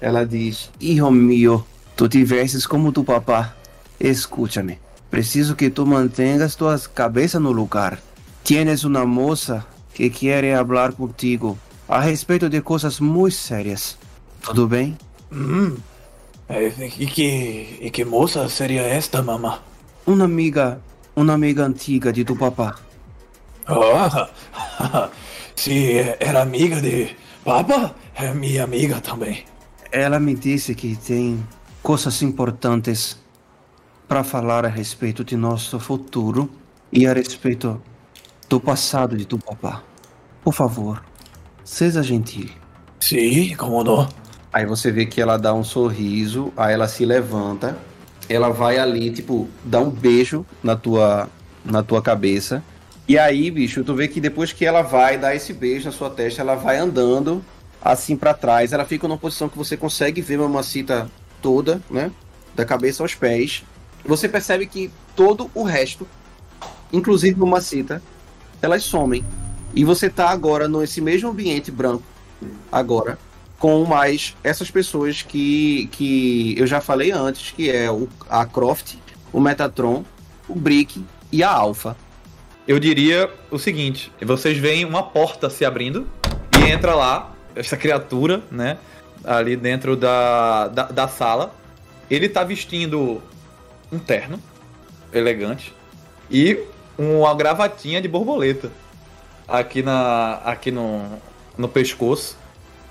Ela 0.00 0.24
diz: 0.24 0.70
Hijo 0.80 1.10
mío, 1.10 1.64
tu 1.96 2.08
tivesses 2.08 2.66
como 2.66 2.92
tu 2.92 3.02
papá. 3.02 3.54
Escúchame. 3.98 4.78
Preciso 5.10 5.54
que 5.54 5.70
tu 5.70 5.86
mantengas 5.86 6.56
tua 6.56 6.78
cabeça 6.92 7.40
no 7.40 7.52
lugar. 7.52 7.98
Tienes 8.42 8.84
uma 8.84 9.06
moça 9.06 9.64
que 9.94 10.10
quer 10.10 10.44
falar 10.66 10.92
contigo 10.92 11.56
a 11.88 12.00
respeito 12.00 12.48
de 12.48 12.60
coisas 12.60 13.00
muito 13.00 13.36
sérias. 13.36 13.96
Tudo 14.42 14.66
bem? 14.66 14.98
Hum. 15.32 15.76
É, 16.48 16.66
e, 16.98 17.06
que, 17.06 17.78
e 17.80 17.90
que 17.90 18.04
moça 18.04 18.48
seria 18.48 18.82
esta, 18.82 19.22
mamá? 19.22 19.60
Uma 20.06 20.24
amiga, 20.24 20.80
uma 21.16 21.32
amiga 21.32 21.64
antiga 21.64 22.12
de 22.12 22.24
tu 22.24 22.36
papá. 22.36 22.76
Ah, 23.66 24.28
se 25.56 25.98
era 26.20 26.42
amiga 26.42 26.80
de 26.80 27.16
Papa, 27.44 27.94
é 28.14 28.32
minha 28.32 28.64
amiga 28.64 29.00
também. 29.00 29.44
Ela 29.92 30.18
me 30.18 30.34
disse 30.34 30.74
que 30.74 30.96
tem 30.96 31.46
coisas 31.82 32.22
importantes 32.22 33.18
para 34.08 34.24
falar 34.24 34.64
a 34.64 34.68
respeito 34.68 35.22
de 35.22 35.36
nosso 35.36 35.78
futuro 35.78 36.50
e 36.90 37.06
a 37.06 37.12
respeito 37.12 37.82
do 38.48 38.58
passado 38.58 39.16
de 39.16 39.26
tu 39.26 39.38
papá. 39.38 39.82
Por 40.42 40.54
favor, 40.54 41.04
seja 41.62 42.02
gentil. 42.02 42.48
Sim, 42.98 43.54
como 43.56 43.84
não? 43.84 44.08
Aí 44.50 44.64
você 44.64 44.90
vê 44.90 45.04
que 45.04 45.20
ela 45.20 45.36
dá 45.36 45.52
um 45.52 45.64
sorriso, 45.64 46.52
aí 46.56 46.72
ela 46.72 46.88
se 46.88 47.04
levanta, 47.04 47.76
ela 48.28 48.50
vai 48.50 48.78
ali, 48.78 49.10
tipo, 49.10 49.48
dá 49.64 49.80
um 49.80 49.90
beijo 49.90 50.44
na 50.62 50.76
tua, 50.76 51.28
na 51.64 51.82
tua 51.82 52.02
cabeça. 52.02 52.62
E 53.06 53.18
aí, 53.18 53.50
bicho, 53.50 53.84
tu 53.84 53.94
vê 53.94 54.08
que 54.08 54.20
depois 54.20 54.52
que 54.52 54.64
ela 54.64 54.82
vai 54.82 55.18
dar 55.18 55.34
esse 55.34 55.52
beijo 55.52 55.86
na 55.86 55.92
sua 55.92 56.08
testa, 56.08 56.40
ela 56.40 56.54
vai 56.54 56.78
andando 56.78 57.44
assim 57.82 58.16
para 58.16 58.32
trás. 58.32 58.72
Ela 58.72 58.84
fica 58.84 59.06
numa 59.06 59.18
posição 59.18 59.48
que 59.48 59.58
você 59.58 59.76
consegue 59.76 60.22
ver 60.22 60.36
a 60.36 60.42
mamacita 60.42 61.10
toda, 61.42 61.82
né? 61.90 62.10
Da 62.54 62.64
cabeça 62.64 63.02
aos 63.02 63.14
pés. 63.14 63.62
Você 64.04 64.28
percebe 64.28 64.66
que 64.66 64.90
todo 65.14 65.50
o 65.54 65.62
resto, 65.62 66.08
inclusive 66.92 67.38
mamacita, 67.38 68.02
elas 68.62 68.82
somem. 68.84 69.24
E 69.74 69.84
você 69.84 70.08
tá 70.08 70.30
agora 70.30 70.68
nesse 70.68 71.00
mesmo 71.00 71.28
ambiente 71.28 71.70
branco, 71.70 72.04
agora, 72.70 73.18
com 73.64 73.82
mais 73.86 74.36
essas 74.44 74.70
pessoas 74.70 75.22
que, 75.22 75.88
que 75.90 76.54
eu 76.58 76.66
já 76.66 76.82
falei 76.82 77.10
antes, 77.10 77.50
que 77.50 77.70
é 77.70 77.90
o, 77.90 78.06
a 78.28 78.44
Croft, 78.44 78.96
o 79.32 79.40
Metatron, 79.40 80.04
o 80.46 80.54
Brick 80.54 81.02
e 81.32 81.42
a 81.42 81.50
Alpha. 81.50 81.96
Eu 82.68 82.78
diria 82.78 83.30
o 83.50 83.58
seguinte: 83.58 84.12
vocês 84.20 84.58
veem 84.58 84.84
uma 84.84 85.02
porta 85.02 85.48
se 85.48 85.64
abrindo 85.64 86.06
e 86.60 86.70
entra 86.70 86.94
lá 86.94 87.32
essa 87.56 87.74
criatura, 87.74 88.42
né? 88.50 88.76
Ali 89.24 89.56
dentro 89.56 89.96
da, 89.96 90.68
da, 90.68 90.82
da 90.82 91.08
sala. 91.08 91.54
Ele 92.10 92.28
tá 92.28 92.44
vestindo 92.44 93.22
um 93.90 93.98
terno 93.98 94.38
elegante 95.10 95.74
e 96.30 96.62
uma 96.98 97.34
gravatinha 97.34 98.02
de 98.02 98.08
borboleta 98.08 98.70
aqui, 99.48 99.82
na, 99.82 100.34
aqui 100.44 100.70
no, 100.70 101.18
no 101.56 101.66
pescoço. 101.66 102.43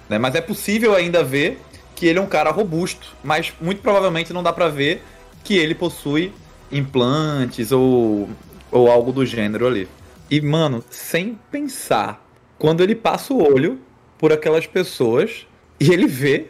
Né? 0.10 0.18
Mas 0.18 0.36
é 0.36 0.42
possível 0.42 0.96
ainda 0.96 1.24
ver 1.24 1.60
que 1.96 2.08
ele 2.08 2.20
é 2.20 2.22
um 2.22 2.28
cara 2.28 2.52
robusto, 2.52 3.16
mas 3.24 3.54
muito 3.62 3.82
provavelmente 3.82 4.34
não 4.34 4.44
dá 4.44 4.52
para 4.52 4.68
ver 4.68 5.04
que 5.44 5.58
ele 5.58 5.76
possui 5.76 6.34
implantes 6.72 7.72
ou, 7.72 8.30
ou 8.72 8.92
algo 8.92 9.12
do 9.12 9.26
gênero 9.26 9.68
ali. 9.68 9.88
E, 10.30 10.42
mano, 10.42 10.84
sem 10.90 11.38
pensar, 11.52 12.26
quando 12.58 12.82
ele 12.82 12.96
passa 12.96 13.34
o 13.34 13.44
olho 13.44 13.80
por 14.18 14.32
aquelas 14.32 14.66
pessoas 14.66 15.46
e 15.80 15.92
ele 15.92 16.08
vê. 16.08 16.48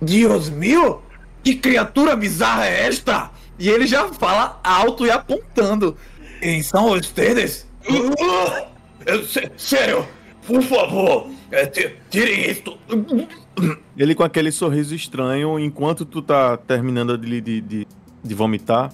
Deus 0.00 0.48
meu! 0.48 1.02
Que 1.42 1.54
criatura 1.54 2.14
bizarra 2.16 2.66
é 2.66 2.86
esta? 2.86 3.30
E 3.58 3.68
ele 3.68 3.86
já 3.86 4.08
fala 4.08 4.60
alto 4.62 5.06
e 5.06 5.10
apontando. 5.10 5.96
Quem 6.40 6.62
são 6.62 6.88
vocês? 6.88 7.66
Sério, 9.56 10.06
por 10.46 10.62
favor, 10.62 11.28
é, 11.50 11.66
tirem. 12.10 12.62
Ele 13.96 14.14
com 14.14 14.22
aquele 14.22 14.52
sorriso 14.52 14.94
estranho, 14.94 15.58
enquanto 15.58 16.04
tu 16.04 16.20
tá 16.20 16.56
terminando 16.56 17.16
de, 17.16 17.40
de, 17.40 17.60
de, 17.60 17.86
de 18.22 18.34
vomitar, 18.34 18.92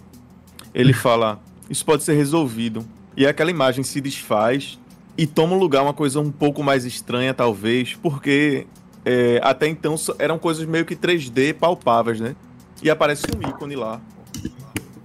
ele 0.74 0.92
fala: 0.92 1.40
Isso 1.68 1.84
pode 1.84 2.02
ser 2.02 2.14
resolvido. 2.14 2.86
E 3.16 3.26
aquela 3.26 3.50
imagem 3.50 3.84
se 3.84 4.00
desfaz 4.00 4.78
e 5.16 5.26
toma 5.26 5.56
lugar 5.56 5.82
uma 5.82 5.92
coisa 5.92 6.20
um 6.20 6.30
pouco 6.30 6.62
mais 6.62 6.84
estranha, 6.84 7.34
talvez, 7.34 7.94
porque 7.94 8.66
é, 9.04 9.40
até 9.42 9.66
então 9.66 9.94
eram 10.18 10.38
coisas 10.38 10.64
meio 10.66 10.84
que 10.84 10.96
3D 10.96 11.54
palpáveis, 11.54 12.20
né? 12.20 12.34
E 12.82 12.90
aparece 12.90 13.26
um 13.36 13.48
ícone 13.48 13.76
lá, 13.76 14.00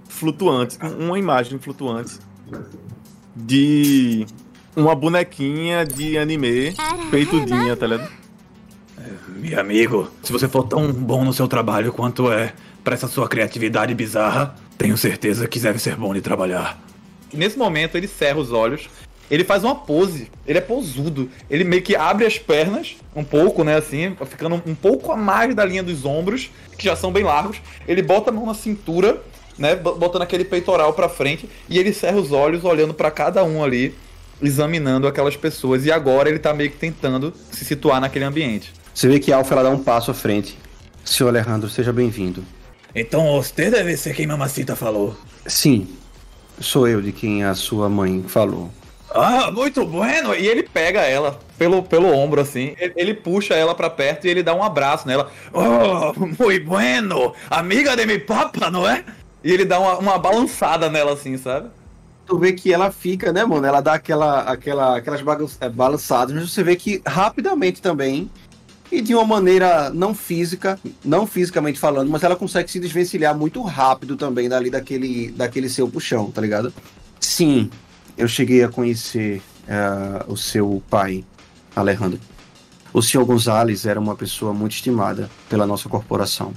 flutuante, 0.08 0.78
uma 0.98 1.18
imagem 1.18 1.58
flutuante 1.58 2.18
de 3.36 4.26
uma 4.76 4.94
bonequinha 4.94 5.84
de 5.84 6.16
anime 6.18 6.74
peitudinha, 7.10 7.76
tá 7.76 7.86
ligado? 7.86 8.10
Meu 9.28 9.60
amigo, 9.60 10.10
se 10.22 10.32
você 10.32 10.48
for 10.48 10.64
tão 10.64 10.92
bom 10.92 11.24
no 11.24 11.32
seu 11.32 11.46
trabalho 11.46 11.92
quanto 11.92 12.30
é 12.30 12.52
para 12.82 12.94
essa 12.94 13.06
sua 13.06 13.28
criatividade 13.28 13.94
bizarra, 13.94 14.54
tenho 14.76 14.96
certeza 14.96 15.46
que 15.46 15.60
deve 15.60 15.78
ser 15.78 15.96
bom 15.96 16.12
de 16.12 16.20
trabalhar. 16.20 16.80
Nesse 17.32 17.58
momento 17.58 17.96
ele 17.96 18.08
cerra 18.08 18.38
os 18.38 18.52
olhos, 18.52 18.88
ele 19.30 19.44
faz 19.44 19.62
uma 19.62 19.74
pose, 19.74 20.30
ele 20.46 20.58
é 20.58 20.60
posudo, 20.60 21.30
ele 21.50 21.62
meio 21.62 21.82
que 21.82 21.94
abre 21.94 22.24
as 22.24 22.38
pernas 22.38 22.96
um 23.14 23.22
pouco, 23.22 23.62
né, 23.62 23.76
assim, 23.76 24.16
ficando 24.26 24.62
um 24.66 24.74
pouco 24.74 25.12
a 25.12 25.16
mais 25.16 25.54
da 25.54 25.64
linha 25.64 25.82
dos 25.82 26.04
ombros, 26.04 26.50
que 26.78 26.84
já 26.84 26.96
são 26.96 27.12
bem 27.12 27.24
largos. 27.24 27.60
Ele 27.86 28.02
bota 28.02 28.30
a 28.30 28.32
mão 28.32 28.46
na 28.46 28.54
cintura, 28.54 29.22
né, 29.58 29.76
botando 29.76 30.22
aquele 30.22 30.44
peitoral 30.44 30.92
para 30.94 31.08
frente 31.08 31.48
e 31.68 31.78
ele 31.78 31.92
cerra 31.92 32.16
os 32.16 32.32
olhos 32.32 32.64
olhando 32.64 32.94
para 32.94 33.10
cada 33.10 33.44
um 33.44 33.62
ali, 33.62 33.94
examinando 34.42 35.06
aquelas 35.06 35.36
pessoas 35.36 35.84
e 35.84 35.92
agora 35.92 36.28
ele 36.28 36.38
tá 36.38 36.54
meio 36.54 36.70
que 36.70 36.76
tentando 36.76 37.32
se 37.50 37.64
situar 37.64 38.00
naquele 38.00 38.24
ambiente. 38.24 38.72
Você 38.94 39.08
vê 39.08 39.18
que 39.18 39.32
a 39.32 39.36
Alfa 39.36 39.54
ela 39.54 39.64
dá 39.64 39.70
um 39.70 39.82
passo 39.82 40.10
à 40.10 40.14
frente. 40.14 40.58
Senhor 41.04 41.28
Alejandro, 41.28 41.68
seja 41.68 41.92
bem-vindo. 41.92 42.44
Então 42.94 43.32
você 43.32 43.70
deve 43.70 43.96
ser 43.96 44.14
quem 44.14 44.26
Mamacita 44.26 44.74
falou. 44.74 45.16
Sim, 45.46 45.88
sou 46.60 46.88
eu 46.88 47.00
de 47.00 47.12
quem 47.12 47.44
a 47.44 47.54
sua 47.54 47.88
mãe 47.88 48.24
falou. 48.26 48.70
Ah, 49.10 49.50
muito 49.50 49.86
bueno! 49.86 50.34
E 50.34 50.46
ele 50.46 50.62
pega 50.62 51.00
ela 51.00 51.38
pelo, 51.56 51.82
pelo 51.82 52.12
ombro, 52.12 52.40
assim. 52.40 52.74
Ele, 52.78 52.92
ele 52.96 53.14
puxa 53.14 53.54
ela 53.54 53.74
para 53.74 53.88
perto 53.88 54.26
e 54.26 54.30
ele 54.30 54.42
dá 54.42 54.54
um 54.54 54.62
abraço 54.62 55.08
nela. 55.08 55.30
Oh, 55.52 56.12
muito 56.18 56.64
bueno! 56.64 57.32
Amiga 57.48 57.96
de 57.96 58.04
mi 58.04 58.18
papa, 58.18 58.70
não 58.70 58.86
é? 58.86 59.04
E 59.42 59.52
ele 59.52 59.64
dá 59.64 59.78
uma, 59.78 59.98
uma 59.98 60.18
balançada 60.18 60.90
nela, 60.90 61.12
assim, 61.12 61.38
sabe? 61.38 61.70
Tu 62.28 62.38
vê 62.38 62.52
que 62.52 62.70
ela 62.70 62.92
fica, 62.92 63.32
né, 63.32 63.42
mano? 63.42 63.66
Ela 63.66 63.80
dá 63.80 63.94
aquela, 63.94 64.42
aquela, 64.42 64.98
aquelas 64.98 65.22
é, 65.60 65.68
balançadas, 65.70 66.34
mas 66.34 66.50
você 66.50 66.62
vê 66.62 66.76
que 66.76 67.00
rapidamente 67.06 67.80
também 67.80 68.30
e 68.92 69.00
de 69.00 69.14
uma 69.14 69.24
maneira 69.24 69.88
não 69.90 70.14
física, 70.14 70.78
não 71.02 71.26
fisicamente 71.26 71.78
falando, 71.78 72.10
mas 72.10 72.22
ela 72.22 72.36
consegue 72.36 72.70
se 72.70 72.78
desvencilhar 72.78 73.36
muito 73.36 73.62
rápido 73.62 74.14
também 74.14 74.46
dali 74.46 74.68
daquele, 74.68 75.30
daquele 75.30 75.70
seu 75.70 75.88
puxão, 75.88 76.30
tá 76.30 76.42
ligado? 76.42 76.72
Sim, 77.18 77.70
eu 78.16 78.28
cheguei 78.28 78.62
a 78.62 78.68
conhecer 78.68 79.40
uh, 79.64 80.30
o 80.30 80.36
seu 80.36 80.82
pai, 80.90 81.24
Alejandro. 81.74 82.20
O 82.92 83.02
senhor 83.02 83.24
Gonzalez 83.24 83.86
era 83.86 83.98
uma 83.98 84.14
pessoa 84.14 84.52
muito 84.52 84.72
estimada 84.72 85.30
pela 85.48 85.66
nossa 85.66 85.88
corporação. 85.88 86.52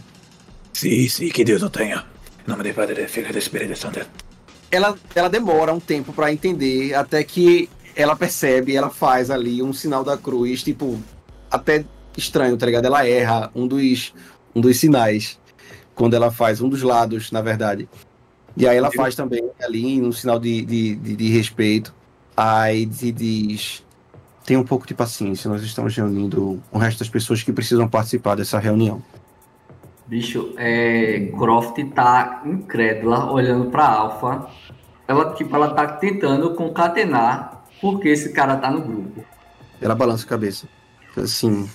Sim, 0.74 1.08
sim, 1.08 1.30
que 1.30 1.44
Deus 1.46 1.62
o 1.64 1.70
tenha. 1.70 2.06
Em 2.46 2.50
nome 2.50 2.64
do 2.64 2.74
Padre, 2.74 3.08
Filho 3.08 3.34
e 3.34 3.38
Espírito 3.38 3.78
Santo. 3.78 4.31
Ela, 4.72 4.98
ela 5.14 5.30
demora 5.30 5.74
um 5.74 5.80
tempo 5.80 6.14
para 6.14 6.32
entender, 6.32 6.94
até 6.94 7.24
que 7.24 7.70
ela 7.96 8.16
percebe, 8.16 8.76
ela 8.76 8.90
faz 8.90 9.30
ali 9.30 9.62
um 9.62 9.74
sinal 9.74 10.04
da 10.04 10.18
cruz, 10.18 10.64
tipo, 10.64 11.00
até 11.50 11.84
estranho, 12.18 12.58
tá 12.58 12.66
ligado? 12.66 12.86
Ela 12.86 13.06
erra 13.06 13.52
um 13.54 13.68
dos, 13.68 14.14
um 14.56 14.62
dos 14.62 14.78
sinais 14.78 15.40
quando 15.94 16.14
ela 16.14 16.32
faz 16.32 16.62
um 16.62 16.70
dos 16.70 16.82
lados, 16.82 17.32
na 17.32 17.42
verdade. 17.42 17.88
E 18.56 18.68
aí 18.68 18.78
ela 18.78 18.92
faz 18.92 19.16
também 19.16 19.50
ali 19.62 20.02
um 20.02 20.12
sinal 20.12 20.40
de, 20.40 20.62
de, 20.64 20.96
de, 20.96 21.16
de 21.16 21.30
respeito. 21.30 21.94
Aí 22.36 22.86
diz: 22.86 23.84
tem 24.46 24.58
um 24.58 24.64
pouco 24.64 24.88
de 24.88 24.94
paciência, 24.94 25.50
nós 25.50 25.62
estamos 25.64 25.96
reunindo 25.96 26.62
o 26.72 26.78
resto 26.78 27.00
das 27.00 27.10
pessoas 27.10 27.44
que 27.44 27.54
precisam 27.54 27.88
participar 27.88 28.36
dessa 28.36 28.60
reunião. 28.60 29.02
Bicho, 30.12 30.54
é, 30.58 31.32
Croft 31.38 31.82
tá 31.96 32.42
incrédula 32.46 33.32
olhando 33.32 33.72
pra 33.72 33.88
Alpha. 33.88 34.46
Ela, 35.08 35.34
tipo, 35.36 35.56
ela 35.56 35.74
tá 35.74 35.88
tentando 35.88 36.54
concatenar 36.54 37.64
porque 37.80 38.10
esse 38.10 38.34
cara 38.34 38.58
tá 38.58 38.70
no 38.70 38.82
grupo. 38.82 39.24
Ela 39.80 39.96
balança 39.96 40.26
a 40.26 40.28
cabeça. 40.28 40.68
Assim, 41.16 41.66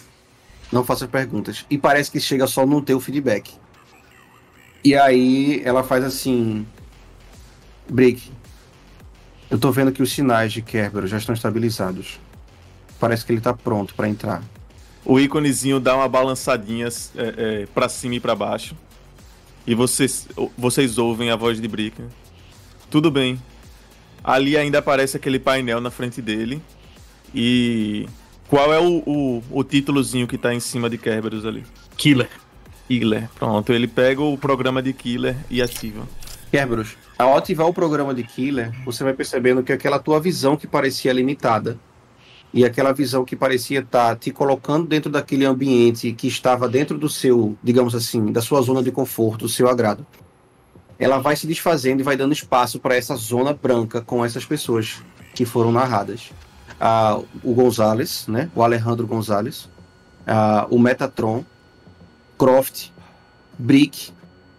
não 0.70 0.84
faça 0.84 1.08
perguntas. 1.08 1.64
E 1.70 1.78
parece 1.78 2.10
que 2.10 2.20
chega 2.20 2.46
só 2.46 2.66
no 2.66 2.82
teu 2.82 3.00
feedback. 3.00 3.54
E 4.84 4.94
aí 4.94 5.62
ela 5.64 5.82
faz 5.82 6.04
assim. 6.04 6.66
Brick. 7.88 8.30
Eu 9.50 9.58
tô 9.58 9.72
vendo 9.72 9.92
que 9.92 10.02
os 10.02 10.12
sinais 10.12 10.52
de 10.52 10.60
Kerberos 10.60 11.08
já 11.08 11.16
estão 11.16 11.34
estabilizados. 11.34 12.20
Parece 13.00 13.24
que 13.24 13.32
ele 13.32 13.40
tá 13.40 13.54
pronto 13.54 13.94
para 13.94 14.10
entrar. 14.10 14.42
O 15.06 15.20
íconezinho 15.20 15.78
dá 15.78 15.94
uma 15.94 16.08
balançadinha 16.08 16.88
é, 16.88 17.34
é, 17.62 17.66
para 17.72 17.88
cima 17.88 18.16
e 18.16 18.20
para 18.20 18.34
baixo. 18.34 18.74
E 19.64 19.74
vocês, 19.74 20.28
vocês 20.58 20.98
ouvem 20.98 21.30
a 21.30 21.36
voz 21.36 21.60
de 21.60 21.68
Brick. 21.68 22.02
Tudo 22.90 23.10
bem. 23.10 23.40
Ali 24.22 24.56
ainda 24.56 24.80
aparece 24.80 25.16
aquele 25.16 25.38
painel 25.38 25.80
na 25.80 25.90
frente 25.90 26.20
dele. 26.20 26.60
E 27.32 28.08
qual 28.48 28.74
é 28.74 28.80
o, 28.80 29.02
o, 29.06 29.42
o 29.50 29.64
títulozinho 29.64 30.26
que 30.26 30.36
tá 30.36 30.52
em 30.52 30.60
cima 30.60 30.90
de 30.90 30.98
Kerberos 30.98 31.46
ali? 31.46 31.64
Killer. 31.96 32.30
Killer. 32.88 33.28
Pronto, 33.36 33.72
ele 33.72 33.86
pega 33.86 34.22
o 34.22 34.36
programa 34.36 34.82
de 34.82 34.92
Killer 34.92 35.36
e 35.48 35.62
ativa. 35.62 36.06
Kerberos, 36.50 36.96
ao 37.16 37.36
ativar 37.36 37.68
o 37.68 37.74
programa 37.74 38.12
de 38.12 38.24
Killer, 38.24 38.72
você 38.84 39.04
vai 39.04 39.12
percebendo 39.12 39.62
que 39.62 39.72
aquela 39.72 39.98
tua 39.98 40.20
visão 40.20 40.56
que 40.56 40.66
parecia 40.66 41.12
limitada 41.12 41.78
e 42.52 42.64
aquela 42.64 42.92
visão 42.92 43.24
que 43.24 43.36
parecia 43.36 43.80
estar 43.80 44.10
tá 44.10 44.16
te 44.16 44.30
colocando 44.30 44.86
dentro 44.86 45.10
daquele 45.10 45.44
ambiente 45.44 46.12
que 46.12 46.26
estava 46.26 46.68
dentro 46.68 46.96
do 46.96 47.08
seu, 47.08 47.56
digamos 47.62 47.94
assim, 47.94 48.32
da 48.32 48.40
sua 48.40 48.62
zona 48.62 48.82
de 48.82 48.90
conforto, 48.90 49.42
do 49.42 49.48
seu 49.48 49.68
agrado, 49.68 50.06
ela 50.98 51.18
vai 51.18 51.36
se 51.36 51.46
desfazendo 51.46 52.00
e 52.00 52.02
vai 52.02 52.16
dando 52.16 52.32
espaço 52.32 52.78
para 52.78 52.96
essa 52.96 53.14
zona 53.16 53.52
branca 53.52 54.00
com 54.00 54.24
essas 54.24 54.44
pessoas 54.44 55.02
que 55.34 55.44
foram 55.44 55.70
narradas. 55.70 56.30
Ah, 56.80 57.20
o 57.42 57.54
Gonzalez, 57.54 58.26
né? 58.26 58.50
O 58.54 58.62
Alejandro 58.62 59.06
Gonzalez, 59.06 59.68
ah, 60.26 60.66
o 60.70 60.78
Metatron, 60.78 61.44
Croft, 62.38 62.90
Brick 63.58 64.10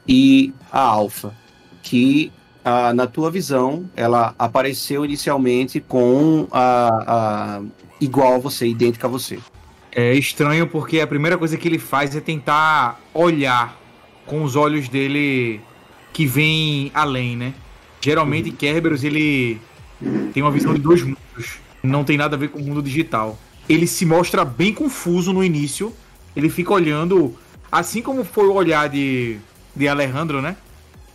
e 0.07 0.53
a 0.71 0.81
Alpha, 0.81 1.33
que 1.81 2.31
ah, 2.69 2.93
na 2.93 3.07
tua 3.07 3.31
visão 3.31 3.89
ela 3.95 4.35
apareceu 4.37 5.05
inicialmente 5.05 5.79
com 5.79 6.49
a, 6.51 6.89
a 7.07 7.61
igual 8.01 8.35
a 8.35 8.37
você, 8.39 8.67
idêntica 8.67 9.07
a 9.07 9.09
você. 9.09 9.39
É 9.89 10.13
estranho 10.13 10.67
porque 10.67 10.99
a 10.99 11.07
primeira 11.07 11.37
coisa 11.37 11.55
que 11.55 11.65
ele 11.65 11.79
faz 11.79 12.13
é 12.13 12.19
tentar 12.19 12.99
olhar 13.13 13.79
com 14.25 14.43
os 14.43 14.57
olhos 14.57 14.89
dele 14.89 15.61
que 16.11 16.25
vem 16.25 16.91
além, 16.93 17.37
né? 17.37 17.53
Geralmente 18.01 18.49
uhum. 18.49 18.55
Kerberos 18.57 19.01
ele 19.05 19.61
tem 20.33 20.43
uma 20.43 20.51
visão 20.51 20.73
de 20.73 20.81
dois 20.81 21.01
mundos, 21.01 21.59
não 21.81 22.03
tem 22.03 22.17
nada 22.17 22.35
a 22.35 22.39
ver 22.39 22.49
com 22.49 22.59
o 22.59 22.63
mundo 22.63 22.81
digital. 22.81 23.39
Ele 23.69 23.87
se 23.87 24.05
mostra 24.05 24.43
bem 24.43 24.73
confuso 24.73 25.31
no 25.31 25.41
início, 25.41 25.93
ele 26.35 26.49
fica 26.49 26.73
olhando, 26.73 27.33
assim 27.71 28.01
como 28.01 28.25
foi 28.25 28.45
o 28.47 28.53
olhar 28.53 28.89
de, 28.89 29.37
de 29.73 29.87
Alejandro, 29.87 30.41
né? 30.41 30.57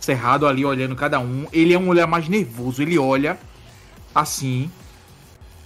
Cerrado 0.03 0.45
ali 0.45 0.65
olhando 0.65 0.97
cada 0.97 1.17
um. 1.17 1.47
Ele 1.53 1.73
é 1.73 1.79
um 1.79 1.87
olhar 1.87 2.05
mais 2.05 2.27
nervoso, 2.27 2.81
ele 2.81 2.99
olha 2.99 3.39
assim, 4.13 4.69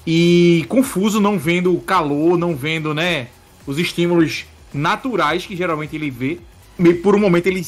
e 0.06 0.64
confuso, 0.70 1.20
não 1.20 1.40
vendo 1.40 1.74
o 1.76 1.82
calor, 1.82 2.38
não 2.38 2.56
vendo, 2.56 2.94
né, 2.94 3.30
os 3.66 3.80
estímulos 3.80 4.46
naturais 4.72 5.44
que 5.44 5.56
geralmente 5.56 5.96
ele 5.96 6.12
vê. 6.12 6.40
E 6.78 6.94
por 6.94 7.16
um 7.16 7.20
momento 7.20 7.48
ele 7.48 7.66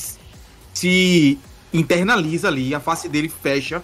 se 0.72 1.40
internaliza 1.74 2.48
ali, 2.48 2.76
a 2.76 2.80
face 2.80 3.10
dele 3.10 3.30
fecha 3.42 3.84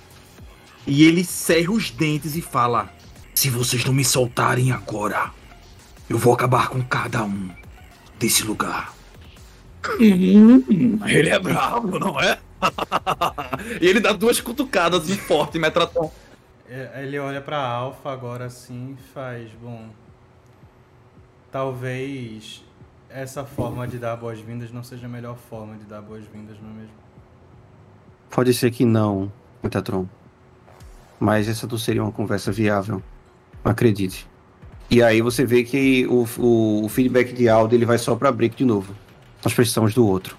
e 0.86 1.04
ele 1.04 1.24
cerra 1.24 1.72
os 1.72 1.90
dentes 1.90 2.36
e 2.36 2.42
fala: 2.42 2.94
Se 3.34 3.50
vocês 3.50 3.84
não 3.84 3.94
me 3.96 4.06
soltarem 4.06 4.72
agora, 4.72 5.32
eu 6.08 6.20
vou 6.20 6.36
acabar 6.36 6.70
com 6.70 6.84
cada 6.84 7.24
um 7.24 7.50
desse 8.20 8.44
lugar. 8.44 8.94
Hum, 10.00 10.64
ele 11.08 11.30
é 11.30 11.40
bravo, 11.40 11.98
não 11.98 12.22
é? 12.22 12.38
e 13.82 13.88
ele 13.88 14.00
dá 14.00 14.12
duas 14.12 14.40
cutucadas 14.40 15.08
de 15.08 15.16
forte, 15.16 15.60
Metraton. 15.60 16.12
É, 16.68 17.04
ele 17.04 17.20
olha 17.20 17.42
pra 17.42 17.58
Alpha 17.58 18.12
agora 18.12 18.46
assim 18.46 18.98
e 18.98 19.14
faz, 19.14 19.52
bom. 19.62 19.90
Talvez 21.52 22.64
essa 23.10 23.46
forma 23.46 23.88
de 23.88 23.98
dar 23.98 24.16
boas-vindas 24.16 24.72
não 24.72 24.84
seja 24.84 25.06
a 25.06 25.10
melhor 25.10 25.38
forma 25.38 25.78
de 25.78 25.86
dar 25.86 26.02
boas-vindas, 26.02 26.58
não 26.62 26.70
é 26.72 26.74
mesmo? 26.74 26.96
Pode 28.30 28.54
ser 28.54 28.72
que 28.72 28.84
não, 28.84 29.32
Metatron. 29.64 30.08
Mas 31.20 31.48
essa 31.48 31.66
não 31.66 31.78
seria 31.78 32.04
uma 32.04 32.12
conversa 32.12 32.52
viável. 32.52 33.02
Acredite. 33.64 34.28
E 34.90 35.02
aí 35.02 35.22
você 35.22 35.46
vê 35.46 35.64
que 35.64 36.06
o, 36.08 36.28
o, 36.38 36.86
o 36.86 36.90
feedback 36.90 37.34
de 37.34 37.48
áudio 37.48 37.78
ele 37.78 37.86
vai 37.86 37.98
só 37.98 38.16
para 38.16 38.32
break 38.32 38.56
de 38.56 38.66
novo. 38.66 38.94
Nós 39.44 39.54
precisamos 39.54 39.94
do 39.94 40.06
outro. 40.06 40.36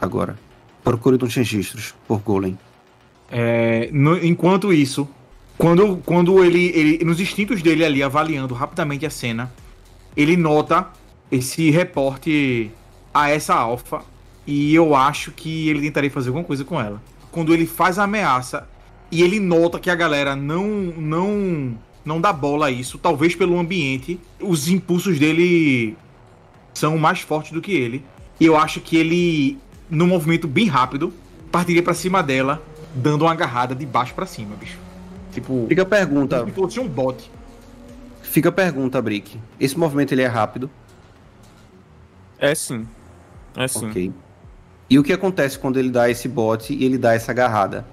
Agora. 0.00 0.36
Procure 0.82 1.16
nos 1.18 1.34
registros, 1.34 1.94
por 2.06 2.20
Golem. 2.20 2.58
É, 3.30 3.88
no, 3.92 4.22
enquanto 4.24 4.72
isso, 4.72 5.08
quando, 5.56 5.98
quando 6.04 6.44
ele, 6.44 6.72
ele, 6.74 7.04
nos 7.04 7.20
instintos 7.20 7.62
dele 7.62 7.84
ali, 7.84 8.02
avaliando 8.02 8.54
rapidamente 8.54 9.06
a 9.06 9.10
cena, 9.10 9.52
ele 10.16 10.36
nota 10.36 10.88
esse 11.30 11.70
reporte 11.70 12.70
a 13.14 13.30
essa 13.30 13.54
alfa 13.54 14.02
e 14.46 14.74
eu 14.74 14.94
acho 14.94 15.30
que 15.30 15.68
ele 15.68 15.80
tentaria 15.80 16.10
fazer 16.10 16.28
alguma 16.28 16.44
coisa 16.44 16.64
com 16.64 16.80
ela. 16.80 17.00
Quando 17.30 17.54
ele 17.54 17.66
faz 17.66 17.98
a 17.98 18.04
ameaça 18.04 18.68
e 19.10 19.22
ele 19.22 19.38
nota 19.38 19.78
que 19.78 19.88
a 19.88 19.94
galera 19.94 20.34
não 20.34 20.66
não 20.66 21.78
não 22.04 22.20
dá 22.20 22.32
bola 22.32 22.66
a 22.66 22.70
isso, 22.70 22.98
talvez 22.98 23.34
pelo 23.34 23.58
ambiente, 23.58 24.18
os 24.40 24.68
impulsos 24.68 25.18
dele 25.18 25.96
são 26.74 26.98
mais 26.98 27.20
fortes 27.20 27.52
do 27.52 27.60
que 27.60 27.72
ele. 27.72 28.04
E 28.40 28.46
eu 28.46 28.56
acho 28.56 28.80
que 28.80 28.96
ele, 28.96 29.58
num 29.92 30.06
movimento 30.06 30.48
bem 30.48 30.66
rápido, 30.66 31.12
partiria 31.50 31.82
para 31.82 31.92
cima 31.92 32.22
dela, 32.22 32.62
dando 32.94 33.22
uma 33.22 33.32
agarrada 33.32 33.74
de 33.74 33.84
baixo 33.84 34.14
para 34.14 34.24
cima, 34.24 34.56
bicho. 34.56 34.78
Tipo, 35.32 35.66
fica 35.68 35.82
a 35.82 35.86
pergunta. 35.86 36.38
Como 36.38 36.48
se 36.48 36.54
fosse 36.54 36.80
um 36.80 36.88
bot. 36.88 37.30
Fica 38.22 38.48
a 38.48 38.52
pergunta, 38.52 39.00
Brick. 39.02 39.38
Esse 39.60 39.78
movimento 39.78 40.12
ele 40.12 40.22
é 40.22 40.26
rápido? 40.26 40.70
É 42.38 42.54
sim. 42.54 42.88
É 43.54 43.68
sim. 43.68 43.90
Ok. 43.90 44.12
E 44.88 44.98
o 44.98 45.02
que 45.02 45.12
acontece 45.12 45.58
quando 45.58 45.78
ele 45.78 45.90
dá 45.90 46.08
esse 46.08 46.26
bot 46.26 46.72
e 46.72 46.84
ele 46.84 46.96
dá 46.96 47.12
essa 47.12 47.30
agarrada? 47.30 47.86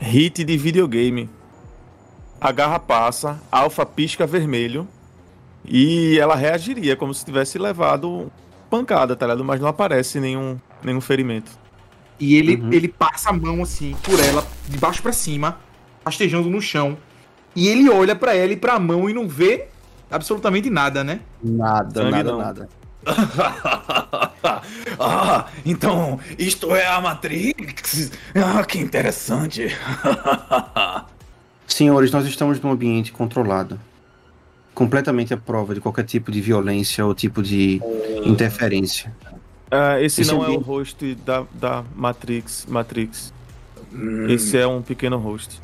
Hit 0.00 0.42
de 0.42 0.56
videogame. 0.56 1.30
A 2.40 2.50
garra 2.50 2.80
passa, 2.80 3.40
alfa 3.50 3.86
pisca 3.86 4.26
vermelho 4.26 4.88
e 5.64 6.18
ela 6.18 6.34
reagiria 6.34 6.96
como 6.96 7.14
se 7.14 7.24
tivesse 7.24 7.58
levado 7.58 8.30
pancada, 8.74 9.14
tá 9.14 9.24
ligado? 9.26 9.44
Mas 9.44 9.60
não 9.60 9.68
aparece 9.68 10.18
nenhum, 10.18 10.58
nenhum 10.82 11.00
ferimento. 11.00 11.52
E 12.18 12.34
ele, 12.34 12.56
uhum. 12.56 12.72
ele 12.72 12.88
passa 12.88 13.30
a 13.30 13.32
mão 13.32 13.62
assim 13.62 13.94
por 14.02 14.18
ela, 14.18 14.44
de 14.68 14.76
baixo 14.78 15.00
para 15.00 15.12
cima, 15.12 15.58
rastejando 16.04 16.50
no 16.50 16.60
chão. 16.60 16.96
E 17.54 17.68
ele 17.68 17.88
olha 17.88 18.16
para 18.16 18.34
ela 18.34 18.52
e 18.52 18.56
pra 18.56 18.80
mão 18.80 19.08
e 19.08 19.12
não 19.12 19.28
vê 19.28 19.68
absolutamente 20.10 20.68
nada, 20.70 21.04
né? 21.04 21.20
Nada, 21.42 22.02
Sangue 22.02 22.10
nada, 22.10 22.32
não. 22.32 22.38
nada. 22.38 22.68
ah, 24.98 25.46
então 25.64 26.18
isto 26.36 26.74
é 26.74 26.86
a 26.86 27.00
Matrix? 27.00 28.10
Ah, 28.34 28.64
que 28.64 28.78
interessante. 28.78 29.68
Senhores, 31.66 32.10
nós 32.10 32.26
estamos 32.26 32.60
num 32.60 32.72
ambiente 32.72 33.12
controlado. 33.12 33.78
Completamente 34.74 35.32
à 35.32 35.36
prova 35.36 35.74
de 35.74 35.80
qualquer 35.80 36.04
tipo 36.04 36.32
de 36.32 36.40
violência 36.40 37.06
ou 37.06 37.14
tipo 37.14 37.42
de 37.42 37.80
interferência. 38.24 39.14
Uh, 39.66 40.02
esse, 40.02 40.22
esse, 40.22 40.32
não 40.32 40.44
é, 40.44 40.48
é 40.48 40.50
o 40.50 40.60
host 40.60 41.14
da, 41.24 41.44
da 41.52 41.84
Matrix. 41.94 42.66
Matrix. 42.68 43.32
Hum. 43.92 44.28
Esse 44.28 44.58
é 44.58 44.66
um 44.66 44.82
pequeno 44.82 45.16
host. 45.16 45.60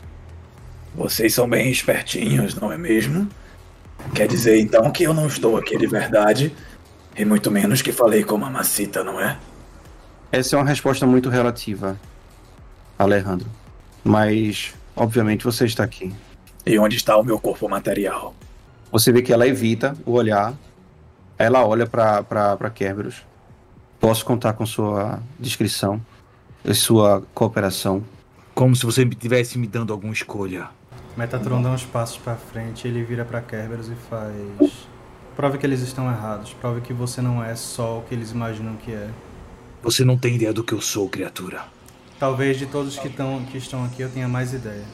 Vocês 0.94 1.34
são 1.34 1.48
bem 1.48 1.70
espertinhos, 1.70 2.54
não 2.54 2.72
é 2.72 2.78
mesmo? 2.78 3.28
Quer 4.14 4.26
dizer 4.26 4.58
então 4.58 4.90
que 4.90 5.04
eu 5.04 5.14
não 5.14 5.26
estou 5.26 5.56
aqui 5.56 5.76
de 5.76 5.86
verdade, 5.86 6.52
e 7.16 7.24
muito 7.24 7.50
menos 7.50 7.82
que 7.82 7.92
falei 7.92 8.24
com 8.24 8.34
uma 8.34 8.50
macita, 8.50 9.04
não 9.04 9.20
é? 9.20 9.38
Essa 10.32 10.56
é 10.56 10.58
uma 10.58 10.68
resposta 10.68 11.06
muito 11.06 11.28
relativa, 11.28 11.98
Alejandro. 12.98 13.46
Mas, 14.02 14.74
obviamente, 14.96 15.44
você 15.44 15.66
está 15.66 15.84
aqui. 15.84 16.12
E 16.64 16.78
onde 16.78 16.96
está 16.96 17.16
o 17.16 17.24
meu 17.24 17.38
corpo 17.38 17.68
material? 17.68 18.34
Você 18.92 19.12
vê 19.12 19.22
que 19.22 19.32
ela 19.32 19.46
evita 19.46 19.96
o 20.04 20.12
olhar. 20.12 20.54
Ela 21.38 21.64
olha 21.64 21.86
para 21.86 22.70
Kerberos. 22.74 23.22
Posso 23.98 24.24
contar 24.24 24.54
com 24.54 24.66
sua 24.66 25.20
descrição 25.38 26.00
e 26.64 26.74
sua 26.74 27.22
cooperação. 27.32 28.02
Como 28.54 28.74
se 28.74 28.84
você 28.84 29.04
estivesse 29.04 29.58
me 29.58 29.66
dando 29.66 29.92
alguma 29.92 30.12
escolha. 30.12 30.68
Metatron 31.16 31.62
dá 31.62 31.70
uns 31.70 31.84
passos 31.84 32.18
para 32.18 32.34
frente, 32.36 32.86
ele 32.86 33.02
vira 33.02 33.24
para 33.24 33.40
Kerberos 33.40 33.88
e 33.88 33.94
faz. 33.94 34.72
Prove 35.36 35.58
que 35.58 35.66
eles 35.66 35.80
estão 35.80 36.10
errados. 36.10 36.52
Prove 36.54 36.80
que 36.80 36.92
você 36.92 37.22
não 37.22 37.42
é 37.42 37.54
só 37.54 37.98
o 37.98 38.02
que 38.02 38.14
eles 38.14 38.32
imaginam 38.32 38.76
que 38.76 38.92
é. 38.92 39.08
Você 39.82 40.04
não 40.04 40.18
tem 40.18 40.34
ideia 40.34 40.52
do 40.52 40.62
que 40.62 40.72
eu 40.72 40.80
sou, 40.80 41.08
criatura. 41.08 41.64
Talvez 42.18 42.58
de 42.58 42.66
todos 42.66 42.98
que, 42.98 43.08
tão, 43.08 43.44
que 43.44 43.56
estão 43.56 43.84
aqui 43.84 44.02
eu 44.02 44.10
tenha 44.10 44.28
mais 44.28 44.52
ideia. 44.52 44.84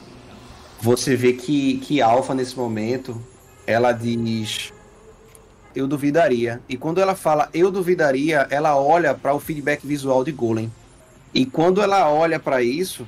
Você 0.80 1.16
vê 1.16 1.32
que, 1.32 1.78
que 1.78 2.00
Alpha, 2.00 2.34
nesse 2.34 2.56
momento, 2.56 3.20
ela 3.66 3.92
diz: 3.92 4.72
eu 5.74 5.86
duvidaria. 5.86 6.60
E 6.68 6.76
quando 6.76 7.00
ela 7.00 7.14
fala 7.14 7.48
eu 7.52 7.70
duvidaria, 7.70 8.46
ela 8.50 8.78
olha 8.80 9.14
para 9.14 9.34
o 9.34 9.40
feedback 9.40 9.86
visual 9.86 10.24
de 10.24 10.32
Golem. 10.32 10.72
E 11.34 11.44
quando 11.44 11.82
ela 11.82 12.10
olha 12.10 12.40
para 12.40 12.62
isso, 12.62 13.06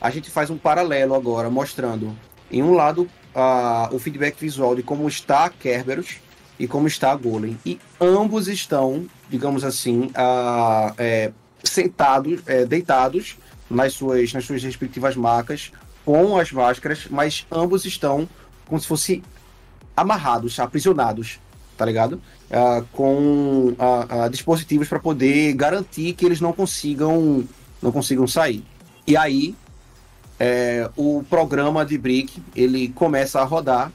a 0.00 0.10
gente 0.10 0.30
faz 0.30 0.50
um 0.50 0.56
paralelo 0.56 1.14
agora, 1.14 1.50
mostrando 1.50 2.16
em 2.50 2.62
um 2.62 2.74
lado 2.74 3.08
uh, 3.34 3.94
o 3.94 3.98
feedback 3.98 4.38
visual 4.38 4.76
de 4.76 4.82
como 4.82 5.08
está 5.08 5.48
Kerberos 5.50 6.18
e 6.58 6.68
como 6.68 6.86
está 6.86 7.10
a 7.10 7.16
Golem. 7.16 7.58
E 7.66 7.80
ambos 8.00 8.46
estão, 8.46 9.06
digamos 9.28 9.64
assim, 9.64 10.10
ah, 10.14 10.94
é, 10.96 11.32
sentados, 11.64 12.40
é, 12.46 12.64
deitados 12.64 13.36
nas 13.68 13.94
suas, 13.94 14.32
nas 14.32 14.44
suas 14.44 14.62
respectivas 14.62 15.16
macas, 15.16 15.72
com 16.04 16.38
as 16.38 16.52
máscaras, 16.52 17.08
mas 17.10 17.44
ambos 17.50 17.84
estão 17.84 18.28
como 18.66 18.80
se 18.80 18.86
fossem 18.86 19.22
amarrados, 19.96 20.58
aprisionados, 20.58 21.38
tá 21.76 21.84
ligado? 21.84 22.20
Ah, 22.50 22.82
com 22.92 23.74
ah, 23.78 24.06
ah, 24.08 24.28
dispositivos 24.28 24.88
para 24.88 25.00
poder 25.00 25.52
garantir 25.54 26.12
que 26.14 26.24
eles 26.24 26.40
não 26.40 26.52
consigam, 26.52 27.44
não 27.82 27.90
consigam 27.90 28.26
sair. 28.26 28.64
E 29.06 29.16
aí, 29.16 29.54
é, 30.38 30.88
o 30.96 31.24
programa 31.28 31.84
de 31.84 31.96
Brick 31.96 32.42
ele 32.54 32.88
começa 32.88 33.40
a 33.40 33.44
rodar 33.44 33.92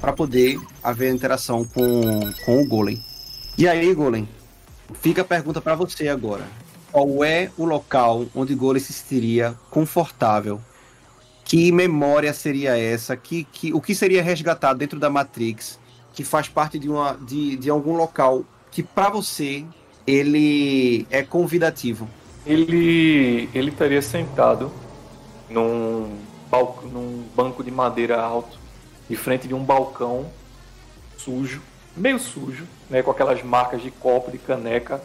para 0.00 0.12
poder 0.12 0.58
haver 0.82 1.12
interação 1.12 1.64
com, 1.64 2.20
com 2.44 2.62
o 2.62 2.68
Golem. 2.68 3.02
E 3.56 3.66
aí, 3.66 3.94
Golem, 3.94 4.28
fica 5.00 5.22
a 5.22 5.24
pergunta 5.24 5.60
para 5.60 5.74
você 5.74 6.08
agora. 6.08 6.44
Qual 6.92 7.24
é 7.24 7.50
o 7.56 7.64
local 7.64 8.26
onde 8.34 8.54
Golem 8.54 8.82
se 8.82 8.92
sentiria 8.92 9.54
confortável? 9.70 10.60
Que 11.44 11.70
memória 11.70 12.32
seria 12.32 12.76
essa? 12.76 13.16
Que, 13.16 13.44
que, 13.44 13.72
o 13.72 13.80
que 13.80 13.94
seria 13.94 14.22
resgatado 14.22 14.78
dentro 14.78 14.98
da 14.98 15.10
Matrix 15.10 15.78
que 16.12 16.24
faz 16.24 16.48
parte 16.48 16.78
de, 16.78 16.88
uma, 16.88 17.18
de, 17.20 17.56
de 17.56 17.68
algum 17.68 17.96
local 17.96 18.44
que 18.70 18.82
para 18.82 19.10
você 19.10 19.64
ele 20.06 21.06
é 21.10 21.22
convidativo? 21.22 22.08
Ele, 22.46 23.48
ele 23.54 23.70
estaria 23.70 24.02
sentado 24.02 24.72
num, 25.48 26.16
balco, 26.50 26.86
num 26.86 27.26
banco 27.34 27.64
de 27.64 27.70
madeira 27.70 28.20
alto, 28.20 28.58
de 29.08 29.16
frente 29.16 29.48
de 29.48 29.54
um 29.54 29.64
balcão 29.64 30.30
sujo, 31.16 31.60
meio 31.96 32.18
sujo, 32.18 32.66
né, 32.88 33.02
com 33.02 33.10
aquelas 33.10 33.42
marcas 33.42 33.82
de 33.82 33.90
copo, 33.90 34.30
de 34.30 34.38
caneca, 34.38 35.02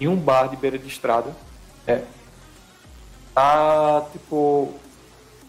em 0.00 0.06
um 0.06 0.16
bar 0.16 0.48
de 0.48 0.56
beira 0.56 0.78
de 0.78 0.86
estrada. 0.86 1.34
É. 1.86 2.02
Tá, 3.34 4.06
tipo. 4.12 4.74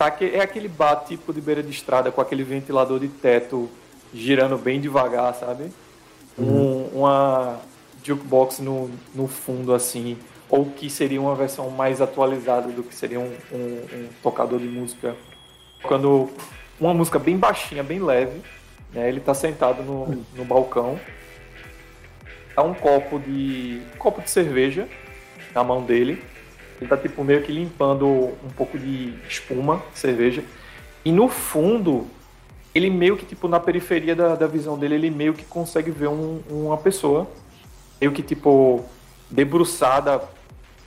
Tá, 0.01 0.11
é 0.19 0.41
aquele 0.41 0.67
bar 0.67 0.95
tipo 1.05 1.31
de 1.31 1.39
beira 1.39 1.61
de 1.61 1.69
estrada 1.69 2.11
com 2.11 2.19
aquele 2.19 2.43
ventilador 2.43 2.99
de 2.99 3.07
teto 3.07 3.69
girando 4.11 4.57
bem 4.57 4.81
devagar, 4.81 5.31
sabe? 5.35 5.71
Um, 6.35 6.85
uma 6.91 7.59
jukebox 8.03 8.57
no, 8.61 8.89
no 9.13 9.27
fundo, 9.27 9.71
assim, 9.75 10.17
ou 10.49 10.65
que 10.65 10.89
seria 10.89 11.21
uma 11.21 11.35
versão 11.35 11.69
mais 11.69 12.01
atualizada 12.01 12.69
do 12.69 12.81
que 12.81 12.95
seria 12.95 13.19
um, 13.19 13.31
um, 13.51 13.57
um 13.93 14.07
tocador 14.23 14.57
de 14.57 14.67
música. 14.67 15.15
Quando 15.83 16.31
uma 16.79 16.95
música 16.95 17.19
bem 17.19 17.37
baixinha, 17.37 17.83
bem 17.83 17.99
leve, 17.99 18.41
né? 18.91 19.07
Ele 19.07 19.19
tá 19.19 19.35
sentado 19.35 19.83
no, 19.83 20.25
no 20.35 20.43
balcão. 20.43 20.99
Tá 22.55 22.63
um 22.63 22.73
copo 22.73 23.19
de 23.19 23.83
um 23.93 23.97
copo 23.99 24.19
de 24.19 24.31
cerveja 24.31 24.89
na 25.53 25.63
mão 25.63 25.83
dele. 25.83 26.23
Ele 26.81 26.89
tá 26.89 26.97
tipo 26.97 27.23
meio 27.23 27.43
que 27.43 27.51
limpando 27.51 28.07
um 28.07 28.49
pouco 28.57 28.77
de 28.77 29.13
espuma, 29.29 29.81
cerveja. 29.93 30.43
E 31.05 31.11
no 31.11 31.29
fundo 31.29 32.07
ele 32.73 32.89
meio 32.89 33.17
que, 33.17 33.25
tipo, 33.25 33.47
na 33.47 33.59
periferia 33.59 34.15
da, 34.15 34.35
da 34.35 34.47
visão 34.47 34.77
dele, 34.77 34.95
ele 34.95 35.09
meio 35.09 35.33
que 35.33 35.43
consegue 35.43 35.91
ver 35.91 36.07
um, 36.07 36.41
uma 36.49 36.77
pessoa, 36.77 37.27
meio 37.99 38.13
que, 38.13 38.23
tipo, 38.23 38.85
debruçada, 39.29 40.21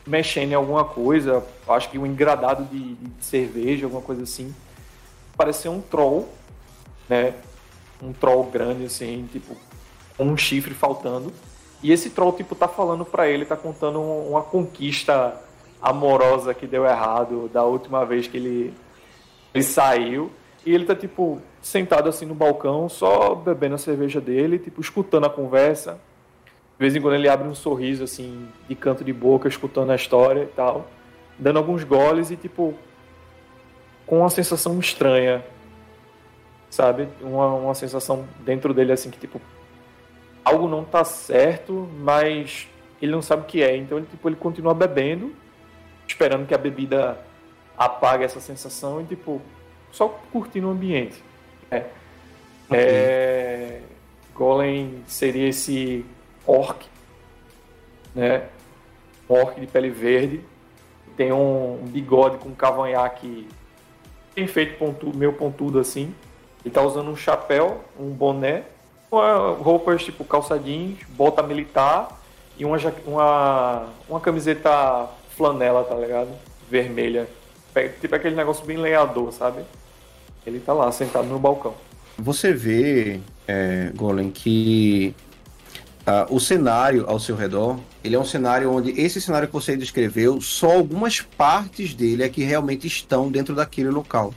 mexendo 0.07 0.53
em 0.53 0.55
alguma 0.55 0.85
coisa, 0.85 1.45
acho 1.69 1.91
que 1.91 1.99
um 1.99 2.07
engradado 2.07 2.65
de, 2.65 2.95
de 2.95 3.25
cerveja, 3.25 3.85
alguma 3.85 4.03
coisa 4.03 4.23
assim. 4.23 4.55
Parece 5.37 5.63
ser 5.63 5.69
um 5.69 5.81
troll, 5.81 6.29
né? 7.09 7.35
Um 8.03 8.13
troll 8.13 8.45
grande, 8.45 8.87
assim, 8.87 9.29
tipo, 9.31 9.55
com 10.17 10.25
um 10.25 10.37
chifre 10.37 10.73
faltando. 10.73 11.33
E 11.83 11.93
esse 11.93 12.09
troll, 12.09 12.33
tipo, 12.33 12.55
tá 12.55 12.67
falando 12.67 13.05
para 13.05 13.29
ele, 13.29 13.45
tá 13.45 13.57
contando 13.57 14.01
uma 14.01 14.43
conquista 14.43 15.39
amorosa 15.85 16.55
que 16.55 16.67
deu 16.67 16.87
errado 16.87 17.51
da 17.53 17.63
última 17.63 18.07
vez 18.07 18.27
que 18.27 18.39
ele, 18.39 18.75
ele 19.53 19.63
saiu. 19.63 20.31
E 20.65 20.75
ele 20.75 20.87
tá, 20.87 20.97
tipo, 20.97 21.43
sentado 21.61 22.09
assim 22.09 22.25
no 22.25 22.35
balcão, 22.35 22.89
só 22.89 23.35
bebendo 23.35 23.75
a 23.75 23.79
cerveja 23.79 24.19
dele, 24.19 24.59
tipo, 24.59 24.81
escutando 24.81 25.27
a 25.27 25.31
conversa. 25.31 26.01
De 26.43 26.79
vez 26.79 26.97
em 26.97 27.03
quando 27.03 27.15
ele 27.15 27.29
abre 27.29 27.47
um 27.47 27.55
sorriso, 27.55 28.03
assim, 28.03 28.49
de 28.67 28.75
canto 28.75 29.05
de 29.05 29.13
boca, 29.13 29.47
escutando 29.47 29.93
a 29.93 29.95
história 29.95 30.45
e 30.45 30.47
tal. 30.47 30.87
Dando 31.39 31.59
alguns 31.59 31.85
goles 31.85 32.31
e, 32.31 32.37
tipo, 32.37 32.73
com 34.07 34.21
uma 34.21 34.31
sensação 34.31 34.81
estranha, 34.81 35.45
sabe? 36.71 37.09
Uma, 37.21 37.55
uma 37.55 37.75
sensação 37.75 38.27
dentro 38.41 38.73
dele, 38.73 38.93
assim, 38.93 39.11
que, 39.11 39.19
tipo, 39.19 39.39
algo 40.43 40.67
não 40.67 40.83
tá 40.83 41.05
certo, 41.05 41.87
mas 41.99 42.67
ele 43.03 43.13
não 43.13 43.21
sabe 43.21 43.43
o 43.43 43.45
que 43.45 43.63
é. 43.63 43.77
Então, 43.77 43.99
ele, 43.99 44.07
tipo, 44.07 44.27
ele 44.27 44.37
continua 44.37 44.73
bebendo, 44.73 45.44
esperando 46.07 46.47
que 46.47 46.55
a 46.55 46.59
bebida 46.59 47.19
apague 47.77 48.25
essa 48.25 48.41
sensação 48.41 49.01
e, 49.01 49.05
tipo, 49.05 49.41
só 49.91 50.09
curtindo 50.33 50.69
o 50.69 50.71
ambiente. 50.71 51.23
É. 51.71 51.85
é. 52.71 53.81
Golem 54.35 55.03
seria 55.07 55.49
esse 55.49 56.05
orc, 56.47 56.87
né? 58.15 58.49
Um 59.29 59.35
orc 59.35 59.61
de 59.61 59.67
pele 59.67 59.91
verde. 59.91 60.41
Tem 61.17 61.33
um, 61.33 61.79
bigode 61.85 62.39
com 62.39 62.49
um 62.49 62.55
cavanhaque 62.55 63.49
bem 64.35 64.49
feito, 64.49 64.77
pontu, 64.79 65.17
meio 65.17 65.33
pontudo 65.33 65.79
assim. 65.79 66.13
Ele 66.65 66.75
tá 66.75 66.83
usando 66.83 67.09
um 67.09 67.17
chapéu, 67.17 67.85
um 67.99 68.11
boné, 68.11 68.65
uma, 69.11 69.51
roupas 69.53 70.03
tipo 70.03 70.25
calça 70.25 70.59
jeans, 70.59 70.99
bota 71.11 71.43
militar 71.43 72.21
e 72.59 72.65
uma, 72.65 72.77
uma, 73.07 73.89
uma 74.09 74.21
camiseta 74.21 75.09
flanela, 75.37 75.85
tá 75.85 75.95
ligado? 75.95 76.31
Vermelha. 76.71 77.29
Tipo 78.01 78.15
aquele 78.15 78.37
negócio 78.37 78.65
bem 78.65 78.77
lenhador, 78.77 79.33
sabe? 79.33 79.63
Ele 80.47 80.61
tá 80.61 80.73
lá, 80.73 80.91
sentado 80.93 81.27
no 81.27 81.39
balcão. 81.39 81.75
Você 82.19 82.53
vê, 82.53 83.21
é, 83.49 83.91
Golem, 83.95 84.31
que 84.31 85.15
uh, 86.07 86.35
o 86.35 86.39
cenário 86.39 87.05
ao 87.09 87.19
seu 87.19 87.35
redor, 87.35 87.79
ele 88.03 88.15
é 88.15 88.19
um 88.19 88.25
cenário 88.25 88.71
onde 88.73 88.91
esse 89.01 89.21
cenário 89.21 89.49
que 89.49 89.55
você 89.55 89.77
descreveu, 89.77 90.41
só 90.41 90.73
algumas 90.73 91.21
partes 91.21 91.95
dele 91.95 92.23
é 92.23 92.29
que 92.29 92.45
realmente 92.45 92.87
estão 92.87 93.31
dentro 93.31 93.55
daquele 93.55 93.91
local. 93.91 94.33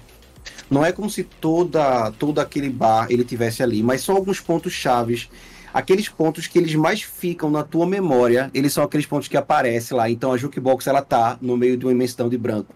Não 0.69 0.83
é 0.83 0.91
como 0.91 1.09
se 1.09 1.23
toda 1.23 2.11
todo 2.11 2.39
aquele 2.39 2.69
bar 2.69 3.07
ele 3.09 3.23
tivesse 3.23 3.61
ali, 3.61 3.83
mas 3.83 4.01
só 4.01 4.13
alguns 4.13 4.39
pontos 4.39 4.73
chaves. 4.73 5.29
Aqueles 5.77 6.09
pontos 6.09 6.47
que 6.47 6.57
eles 6.57 6.73
mais 6.73 7.03
ficam 7.03 7.51
na 7.51 7.63
tua 7.63 7.85
memória, 7.85 8.49
eles 8.51 8.73
são 8.73 8.83
aqueles 8.83 9.05
pontos 9.05 9.27
que 9.27 9.37
aparecem 9.37 9.95
lá. 9.95 10.09
Então 10.09 10.33
a 10.33 10.37
jukebox 10.37 10.87
ela 10.87 11.03
tá 11.03 11.37
no 11.39 11.55
meio 11.55 11.77
de 11.77 11.85
uma 11.85 11.91
imensidão 11.91 12.27
de 12.27 12.35
branco 12.35 12.73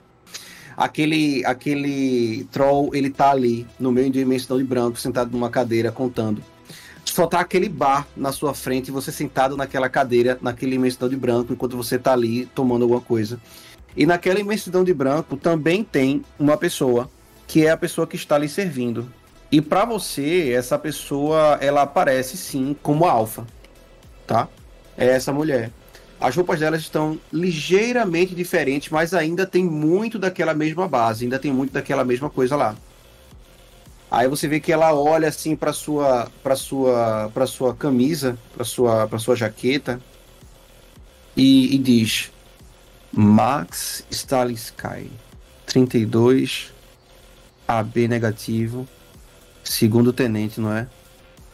aquele 0.77 1.43
aquele 1.45 2.43
troll, 2.51 2.91
ele 2.93 3.09
tá 3.09 3.31
ali 3.31 3.65
no 3.79 3.91
meio 3.91 4.11
de 4.11 4.19
uma 4.19 4.23
imensidão 4.23 4.59
de 4.59 4.63
branco, 4.63 4.99
sentado 4.99 5.31
numa 5.31 5.49
cadeira 5.49 5.91
contando. 5.91 6.43
Só 7.03 7.25
tá 7.25 7.39
aquele 7.39 7.67
bar 7.67 8.07
na 8.15 8.31
sua 8.31 8.53
frente 8.53 8.91
você 8.91 9.11
sentado 9.11 9.57
naquela 9.57 9.89
cadeira, 9.89 10.37
naquele 10.39 10.75
imensidão 10.75 11.09
de 11.09 11.15
branco, 11.15 11.51
enquanto 11.51 11.75
você 11.75 11.97
tá 11.97 12.13
ali 12.13 12.45
tomando 12.53 12.83
alguma 12.83 13.01
coisa. 13.01 13.39
E 13.97 14.05
naquela 14.05 14.39
imensidão 14.39 14.83
de 14.83 14.93
branco 14.93 15.35
também 15.35 15.83
tem 15.83 16.23
uma 16.39 16.55
pessoa, 16.55 17.09
que 17.47 17.65
é 17.65 17.71
a 17.71 17.77
pessoa 17.77 18.05
que 18.05 18.15
está 18.15 18.37
lhe 18.37 18.47
servindo. 18.47 19.11
E 19.51 19.59
para 19.61 19.83
você, 19.83 20.53
essa 20.53 20.79
pessoa, 20.79 21.57
ela 21.59 21.81
aparece 21.81 22.37
sim 22.37 22.75
como 22.81 23.05
alfa, 23.05 23.45
tá? 24.25 24.47
É 24.97 25.07
essa 25.07 25.33
mulher. 25.33 25.71
As 26.19 26.35
roupas 26.35 26.59
delas 26.59 26.81
estão 26.81 27.19
ligeiramente 27.33 28.33
diferentes, 28.33 28.89
mas 28.89 29.13
ainda 29.13 29.45
tem 29.45 29.65
muito 29.65 30.17
daquela 30.17 30.53
mesma 30.53 30.87
base, 30.87 31.25
ainda 31.25 31.39
tem 31.39 31.51
muito 31.51 31.73
daquela 31.73 32.05
mesma 32.05 32.29
coisa 32.29 32.55
lá. 32.55 32.75
Aí 34.09 34.27
você 34.27 34.47
vê 34.47 34.59
que 34.59 34.71
ela 34.71 34.93
olha 34.93 35.29
assim 35.29 35.55
para 35.55 35.73
sua 35.73 36.29
para 36.43 36.55
sua 36.55 37.31
para 37.33 37.47
sua 37.47 37.73
camisa, 37.73 38.37
para 38.53 38.63
sua 38.63 39.07
para 39.07 39.17
sua 39.17 39.35
jaqueta 39.35 40.01
e, 41.35 41.73
e 41.75 41.77
diz: 41.77 42.31
Max 43.11 44.05
Stalinsky, 44.11 45.09
32 45.65 46.71
AB 47.67 48.07
negativo, 48.07 48.87
segundo 49.63 50.11
tenente, 50.11 50.59
não 50.59 50.71
é? 50.71 50.87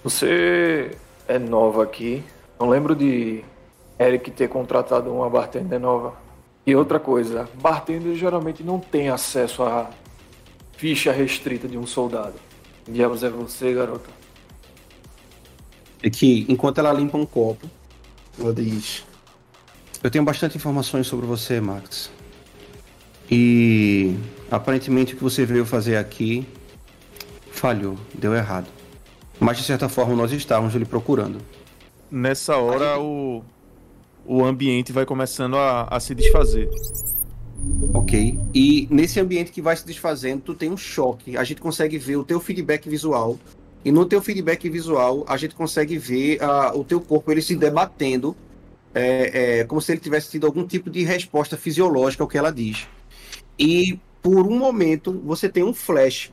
Você 0.04 0.92
é 1.28 1.38
nova 1.38 1.84
aqui. 1.84 2.24
Não 2.60 2.70
lembro 2.70 2.96
de 2.96 3.44
Eric 4.00 4.32
ter 4.32 4.48
contratado 4.48 5.14
uma 5.14 5.30
bartender 5.30 5.80
nova. 5.80 6.14
E 6.66 6.76
outra 6.76 7.00
coisa, 7.00 7.48
bartender 7.62 8.16
geralmente 8.16 8.64
não 8.64 8.80
tem 8.80 9.10
acesso 9.10 9.64
à 9.64 9.90
ficha 10.76 11.12
restrita 11.12 11.68
de 11.68 11.78
um 11.78 11.86
soldado. 11.86 12.36
Diabos 12.88 13.24
é 13.24 13.30
você, 13.30 13.74
garota. 13.74 14.10
É 16.02 16.10
que 16.10 16.46
enquanto 16.48 16.78
ela 16.78 16.94
limpa 16.94 17.18
um 17.18 17.26
copo, 17.26 17.68
ela 18.40 18.54
diz: 18.54 19.04
Eu 20.04 20.12
tenho 20.12 20.24
bastante 20.24 20.58
informações 20.58 21.08
sobre 21.08 21.26
você, 21.26 21.60
Max. 21.60 22.12
E 23.30 24.16
aparentemente 24.50 25.14
o 25.14 25.18
que 25.18 25.24
você 25.24 25.46
veio 25.46 25.66
fazer 25.66 25.98
aqui 25.98 26.48
falhou, 27.60 27.98
deu 28.14 28.36
errado. 28.36 28.68
Mas 29.40 29.58
de 29.58 29.64
certa 29.64 29.88
forma 29.88 30.16
nós 30.16 30.32
estávamos 30.32 30.74
lhe 30.74 30.86
procurando. 30.86 31.40
Nessa 32.10 32.58
hora 32.58 33.00
o, 33.00 33.44
o 34.26 34.44
ambiente 34.44 34.92
vai 34.92 35.06
começando 35.06 35.58
a, 35.58 35.84
a 35.84 36.00
se 36.00 36.16
desfazer. 36.16 36.70
Ok. 37.94 38.40
E 38.54 38.88
nesse 38.90 39.20
ambiente 39.20 39.52
que 39.52 39.62
vai 39.62 39.76
se 39.76 39.86
desfazendo, 39.86 40.42
tu 40.42 40.54
tem 40.54 40.72
um 40.72 40.78
choque. 40.78 41.38
A 41.38 41.44
gente 41.44 41.62
consegue 41.62 41.98
ver 41.98 42.16
o 42.16 42.24
teu 42.24 42.40
feedback 42.40 42.90
visual. 42.90 43.38
E 43.84 43.92
no 43.92 44.06
teu 44.06 44.22
feedback 44.22 44.70
visual, 44.70 45.24
a 45.28 45.38
gente 45.38 45.56
consegue 45.56 45.98
ver 45.98 46.42
ah, 46.42 46.72
o 46.76 46.84
teu 46.84 47.00
corpo 47.00 47.32
ele 47.32 47.42
se 47.42 47.56
debatendo, 47.56 48.36
é, 48.94 49.60
é, 49.60 49.64
como 49.64 49.80
se 49.80 49.92
ele 49.92 50.00
tivesse 50.00 50.32
tido 50.32 50.46
algum 50.46 50.66
tipo 50.66 50.90
de 50.90 51.04
resposta 51.04 51.56
fisiológica 51.56 52.24
ao 52.24 52.28
que 52.28 52.38
ela 52.38 52.52
diz. 52.52 52.88
E 53.58 54.00
por 54.22 54.46
um 54.48 54.58
momento, 54.58 55.22
você 55.24 55.48
tem 55.48 55.64
um 55.64 55.74
flash. 55.74 56.32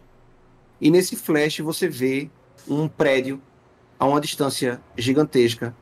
E 0.81 0.91
nesse 0.91 1.16
flash 1.16 1.61
você 1.61 1.89
vê 1.89 2.29
um 2.68 2.89
prédio 2.89 3.41
a 3.99 4.07
uma 4.07 4.20
distância 4.20 4.81
gigantesca. 4.97 5.75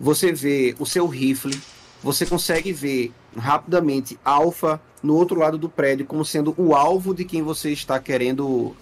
Você 0.00 0.32
vê 0.32 0.74
o 0.78 0.86
seu 0.86 1.06
rifle. 1.06 1.58
Você 2.02 2.26
consegue 2.26 2.72
ver 2.72 3.12
rapidamente 3.36 4.18
Alpha 4.24 4.80
no 5.02 5.14
outro 5.14 5.38
lado 5.38 5.56
do 5.58 5.68
prédio 5.68 6.06
como 6.06 6.24
sendo 6.24 6.54
o 6.56 6.74
alvo 6.74 7.14
de 7.14 7.24
quem 7.24 7.42
você 7.42 7.70
está 7.70 7.98
querendo 7.98 8.74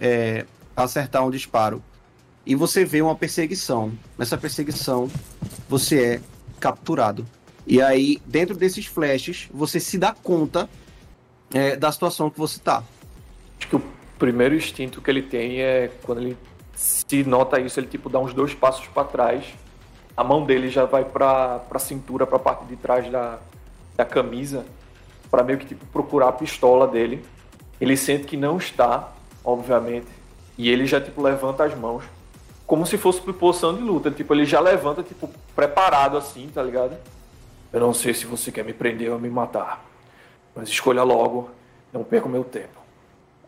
é, 0.00 0.46
acertar 0.76 1.26
um 1.26 1.30
disparo. 1.30 1.82
E 2.46 2.54
você 2.54 2.84
vê 2.84 3.02
uma 3.02 3.14
perseguição. 3.14 3.92
Nessa 4.16 4.38
perseguição, 4.38 5.10
você 5.68 6.02
é 6.02 6.20
capturado. 6.58 7.26
E 7.66 7.80
aí, 7.80 8.20
dentro 8.26 8.56
desses 8.56 8.86
flashes, 8.86 9.48
você 9.52 9.78
se 9.78 9.98
dá 9.98 10.12
conta 10.12 10.68
é, 11.52 11.76
da 11.76 11.92
situação 11.92 12.30
que 12.30 12.38
você 12.38 12.58
tá. 12.58 12.82
Acho 13.58 13.68
que 13.68 13.76
o 13.76 13.82
primeiro 14.20 14.54
instinto 14.54 15.00
que 15.00 15.10
ele 15.10 15.22
tem 15.22 15.62
é 15.62 15.90
quando 16.04 16.20
ele 16.20 16.36
se 16.74 17.24
nota 17.24 17.58
isso, 17.58 17.80
ele 17.80 17.86
tipo 17.86 18.10
dá 18.10 18.20
uns 18.20 18.34
dois 18.34 18.54
passos 18.54 18.86
para 18.86 19.04
trás. 19.04 19.44
A 20.14 20.22
mão 20.22 20.44
dele 20.44 20.68
já 20.68 20.84
vai 20.84 21.04
pra, 21.04 21.58
pra 21.58 21.78
cintura, 21.78 22.26
pra 22.26 22.38
parte 22.38 22.66
de 22.66 22.76
trás 22.76 23.10
da, 23.10 23.38
da 23.96 24.04
camisa, 24.04 24.66
para 25.30 25.42
meio 25.42 25.58
que 25.58 25.64
tipo 25.64 25.86
procurar 25.86 26.28
a 26.28 26.32
pistola 26.32 26.86
dele. 26.86 27.24
Ele 27.80 27.96
sente 27.96 28.24
que 28.24 28.36
não 28.36 28.58
está, 28.58 29.10
obviamente, 29.42 30.08
e 30.58 30.68
ele 30.68 30.86
já 30.86 31.00
tipo 31.00 31.22
levanta 31.22 31.64
as 31.64 31.74
mãos, 31.74 32.04
como 32.66 32.84
se 32.84 32.98
fosse 32.98 33.22
por 33.22 33.32
posição 33.32 33.74
de 33.74 33.80
luta. 33.80 34.10
Tipo, 34.10 34.34
ele 34.34 34.44
já 34.44 34.60
levanta 34.60 35.02
tipo 35.02 35.30
preparado 35.56 36.18
assim, 36.18 36.48
tá 36.52 36.62
ligado? 36.62 36.94
Eu 37.72 37.80
não 37.80 37.94
sei 37.94 38.12
se 38.12 38.26
você 38.26 38.52
quer 38.52 38.64
me 38.64 38.74
prender 38.74 39.10
ou 39.10 39.18
me 39.18 39.30
matar, 39.30 39.82
mas 40.54 40.68
escolha 40.68 41.02
logo, 41.02 41.50
não 41.92 42.04
perca 42.04 42.26
o 42.26 42.30
meu 42.30 42.44
tempo. 42.44 42.79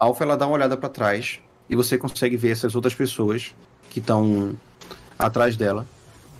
Alpha 0.02 0.24
ela 0.24 0.36
dá 0.36 0.48
uma 0.48 0.56
olhada 0.56 0.76
pra 0.76 0.88
trás 0.88 1.38
e 1.70 1.76
você 1.76 1.96
consegue 1.96 2.36
ver 2.36 2.50
essas 2.50 2.74
outras 2.74 2.92
pessoas 2.92 3.54
que 3.88 4.00
estão 4.00 4.56
atrás 5.16 5.56
dela. 5.56 5.86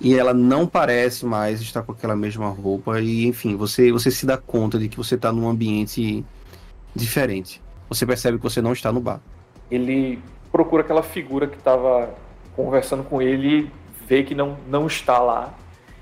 E 0.01 0.19
ela 0.19 0.35
não 0.35 0.67
parece 0.67 1.25
mais 1.25 1.61
estar 1.61 1.85
com 1.85 1.93
aquela 1.93 2.17
mesma 2.17 2.49
roupa 2.49 3.01
e 3.01 3.25
enfim, 3.25 3.55
você 3.55 3.93
você 3.93 4.11
se 4.11 4.27
dá 4.27 4.37
conta 4.37 4.81
de 4.81 4.89
que 4.89 4.97
você 4.97 5.17
tá 5.17 5.33
num 5.33 5.49
ambiente 5.49 6.25
diferente. 6.93 7.63
Você 7.89 8.05
percebe 8.05 8.37
que 8.37 8.43
você 8.43 8.61
não 8.61 8.73
está 8.73 8.91
no 8.91 8.99
bar. 8.99 9.21
ele 9.71 10.19
procura 10.51 10.83
aquela 10.83 11.05
figura 11.05 11.47
que 11.47 11.57
estava 11.57 12.13
conversando 12.57 13.05
com 13.05 13.23
ele 13.23 13.61
e 13.61 13.71
vê 14.09 14.25
que 14.25 14.35
não, 14.35 14.57
não 14.69 14.89
está 14.89 15.21
lá. 15.21 15.55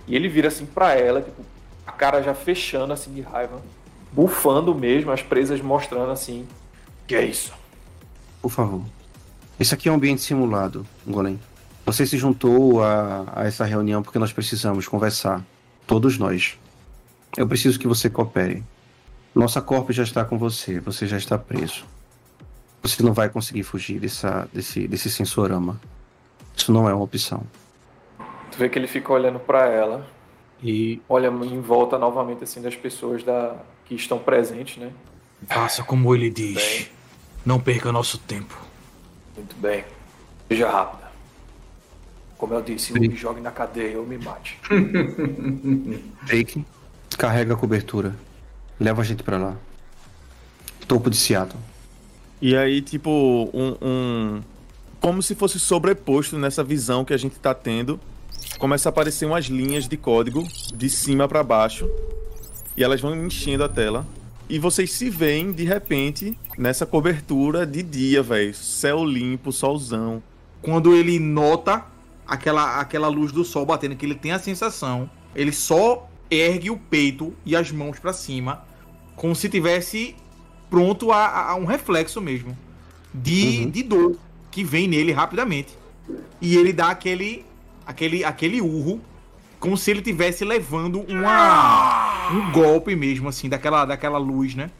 E 0.09 0.17
ele 0.17 0.31
vira 0.31 0.49
assim 0.49 0.65
pra 0.65 0.95
ela, 0.95 1.21
tipo, 1.21 1.43
a 1.87 1.93
cara 1.93 2.23
já 2.23 2.33
fechando 2.33 2.95
assim 2.95 3.13
de 3.13 3.21
raiva, 3.21 3.61
bufando 4.11 4.75
mesmo, 4.75 5.13
as 5.13 5.23
presas 5.23 5.61
mostrando 5.61 6.11
assim. 6.11 6.49
Que 7.11 7.17
é 7.17 7.25
isso? 7.25 7.53
Por 8.41 8.53
favor. 8.53 8.85
Esse 9.59 9.75
aqui 9.75 9.89
é 9.89 9.93
um 9.93 9.97
ambiente 9.97 10.23
simulado, 10.23 10.87
Golem. 11.05 11.41
Você 11.85 12.07
se 12.07 12.17
juntou 12.17 12.85
a, 12.85 13.25
a 13.35 13.47
essa 13.49 13.65
reunião 13.65 14.01
porque 14.01 14.17
nós 14.17 14.33
precisamos 14.33 14.87
conversar. 14.87 15.45
Todos 15.89 16.19
nós. 16.19 16.57
Eu 17.37 17.49
preciso 17.49 17.81
que 17.81 17.89
você 17.89 18.09
coopere. 18.09 18.63
Nossa 19.35 19.61
corpo 19.61 19.93
já 19.93 20.05
está 20.05 20.25
com 20.25 20.39
você. 20.39 20.79
Você 20.79 21.05
já 21.05 21.17
está 21.17 21.37
preso. 21.37 21.85
Você 22.81 23.03
não 23.03 23.13
vai 23.13 23.29
conseguir 23.29 23.65
fugir 23.65 23.99
dessa, 23.99 24.49
desse, 24.53 24.87
desse 24.87 25.11
sensorama. 25.11 25.81
Isso 26.57 26.73
não 26.73 26.89
é 26.89 26.95
uma 26.95 27.03
opção. 27.03 27.43
Tu 28.53 28.57
vê 28.57 28.69
que 28.69 28.79
ele 28.79 28.87
fica 28.87 29.13
olhando 29.13 29.41
pra 29.41 29.67
ela 29.67 30.07
e 30.63 31.03
olha 31.09 31.27
em 31.27 31.61
volta 31.61 31.99
novamente 31.99 32.45
assim 32.45 32.63
das 32.63 32.77
pessoas 32.77 33.25
da, 33.25 33.57
que 33.85 33.97
estão 33.97 34.21
presentes, 34.21 34.77
né? 34.77 34.93
Faça 35.49 35.83
como 35.83 36.15
ele 36.15 36.31
diz. 36.31 36.55
Bem. 36.55 37.00
Não 37.51 37.59
perca 37.59 37.91
nosso 37.91 38.17
tempo. 38.17 38.57
Muito 39.37 39.57
bem. 39.57 39.85
Seja 40.47 40.71
rápida. 40.71 41.11
Como 42.39 42.55
eu 42.55 42.63
disse, 42.63 42.93
ou 42.93 43.01
me 43.01 43.17
jogue 43.17 43.41
na 43.41 43.51
cadeia 43.51 43.99
ou 43.99 44.07
me 44.07 44.17
mate. 44.19 44.57
Drake, 46.27 46.65
carrega 47.19 47.55
a 47.55 47.57
cobertura. 47.57 48.15
Leva 48.79 49.03
a 49.03 49.05
gente 49.05 49.25
pra 49.25 49.37
lá. 49.37 49.57
Topo 50.87 51.11
de 51.11 51.17
Seattle. 51.17 51.59
E 52.41 52.55
aí, 52.57 52.81
tipo, 52.81 53.11
um, 53.53 53.77
um- 53.83 54.43
Como 55.01 55.21
se 55.21 55.35
fosse 55.35 55.59
sobreposto 55.59 56.39
nessa 56.39 56.63
visão 56.63 57.05
que 57.05 57.13
a 57.13 57.17
gente 57.19 57.35
tá 57.41 57.53
tendo. 57.53 57.99
Começa 58.61 58.89
a 58.89 58.91
aparecer 58.91 59.27
umas 59.27 59.47
linhas 59.47 59.89
de 59.89 59.97
código 59.97 60.47
de 60.73 60.89
cima 60.89 61.27
pra 61.27 61.43
baixo. 61.43 61.91
E 62.77 62.85
elas 62.85 63.01
vão 63.01 63.13
enchendo 63.27 63.65
a 63.65 63.69
tela. 63.69 64.07
E 64.51 64.59
vocês 64.59 64.91
se 64.91 65.09
veem, 65.09 65.53
de 65.53 65.63
repente, 65.63 66.37
nessa 66.59 66.85
cobertura 66.85 67.65
de 67.65 67.85
dia, 67.85 68.21
velho. 68.21 68.53
Céu 68.53 69.05
limpo, 69.05 69.53
solzão. 69.53 70.21
Quando 70.61 70.93
ele 70.93 71.21
nota 71.21 71.87
aquela, 72.27 72.81
aquela 72.81 73.07
luz 73.07 73.31
do 73.31 73.45
sol 73.45 73.65
batendo, 73.65 73.95
que 73.95 74.05
ele 74.05 74.17
tem 74.17 74.33
a 74.33 74.41
sensação, 74.41 75.09
ele 75.37 75.53
só 75.53 76.11
ergue 76.29 76.69
o 76.69 76.77
peito 76.77 77.33
e 77.47 77.55
as 77.55 77.71
mãos 77.71 78.01
pra 78.01 78.13
cima, 78.13 78.65
como 79.15 79.37
se 79.37 79.49
tivesse 79.49 80.17
pronto 80.69 81.13
a, 81.13 81.51
a 81.51 81.55
um 81.55 81.65
reflexo 81.65 82.21
mesmo 82.21 82.59
de, 83.15 83.67
de 83.67 83.85
dor 83.85 84.17
que 84.51 84.65
vem 84.65 84.89
nele 84.89 85.13
rapidamente. 85.13 85.79
E 86.41 86.57
ele 86.57 86.73
dá 86.73 86.91
aquele 86.91 87.45
aquele 87.87 88.25
aquele 88.25 88.61
urro 88.61 89.01
como 89.61 89.77
se 89.77 89.91
ele 89.91 90.03
tivesse 90.03 90.45
levando 90.45 91.01
uma 91.09 92.29
um 92.33 92.51
golpe 92.51 92.97
mesmo 92.97 93.29
assim 93.29 93.49
daquela 93.49 93.85
daquela 93.85 94.19
luz, 94.19 94.55
né? 94.55 94.71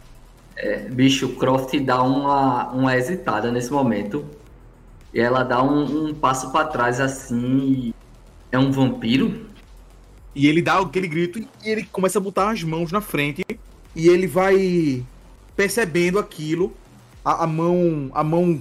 É, 0.57 0.89
bicho, 0.89 1.27
o 1.27 1.37
Croft 1.37 1.79
dá 1.81 2.03
uma, 2.03 2.69
uma 2.71 2.97
hesitada 2.97 3.53
nesse 3.53 3.71
momento. 3.73 4.25
E 5.15 5.21
ela 5.21 5.43
dá 5.43 5.63
um, 5.63 6.09
um 6.09 6.15
passo 6.15 6.51
pra 6.51 6.65
trás 6.65 7.01
assim. 7.01 7.93
e- 7.93 7.95
É 8.53 8.59
um 8.59 8.71
vampiro? 8.73 9.47
E 10.35 10.47
ele 10.47 10.63
dá 10.63 10.79
aquele 10.79 11.09
grito 11.09 11.39
e 11.39 11.49
ele 11.65 11.85
começa 11.85 12.19
a 12.19 12.23
botar 12.23 12.51
as 12.51 12.63
mãos 12.63 12.93
na 12.93 13.01
frente 13.01 13.45
e 13.97 14.09
ele 14.09 14.27
vai 14.27 15.03
percebendo 15.57 16.19
aquilo, 16.19 16.73
a, 17.25 17.45
a 17.45 17.47
mão 17.47 18.11
a 18.15 18.23
mão 18.25 18.61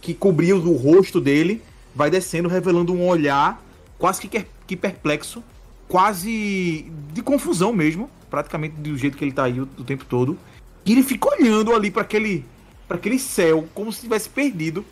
que 0.00 0.14
cobria 0.14 0.56
o 0.56 0.76
rosto 0.76 1.20
dele 1.20 1.62
vai 1.94 2.10
descendo, 2.10 2.48
revelando 2.48 2.92
um 2.94 3.06
olhar 3.06 3.62
quase 3.98 4.20
que, 4.20 4.28
que- 4.28 4.46
que 4.66 4.76
perplexo, 4.76 5.42
quase 5.88 6.90
de 7.12 7.22
confusão 7.22 7.72
mesmo, 7.72 8.10
praticamente 8.30 8.76
do 8.76 8.96
jeito 8.96 9.16
que 9.16 9.24
ele 9.24 9.32
tá 9.32 9.44
aí 9.44 9.60
o, 9.60 9.68
o 9.78 9.84
tempo 9.84 10.04
todo. 10.04 10.38
E 10.84 10.92
ele 10.92 11.02
fica 11.02 11.28
olhando 11.28 11.74
ali 11.74 11.90
para 11.90 12.02
aquele 12.02 12.44
para 12.86 12.96
aquele 12.98 13.18
céu 13.18 13.66
como 13.74 13.92
se 13.92 14.02
tivesse 14.02 14.28
perdido. 14.28 14.84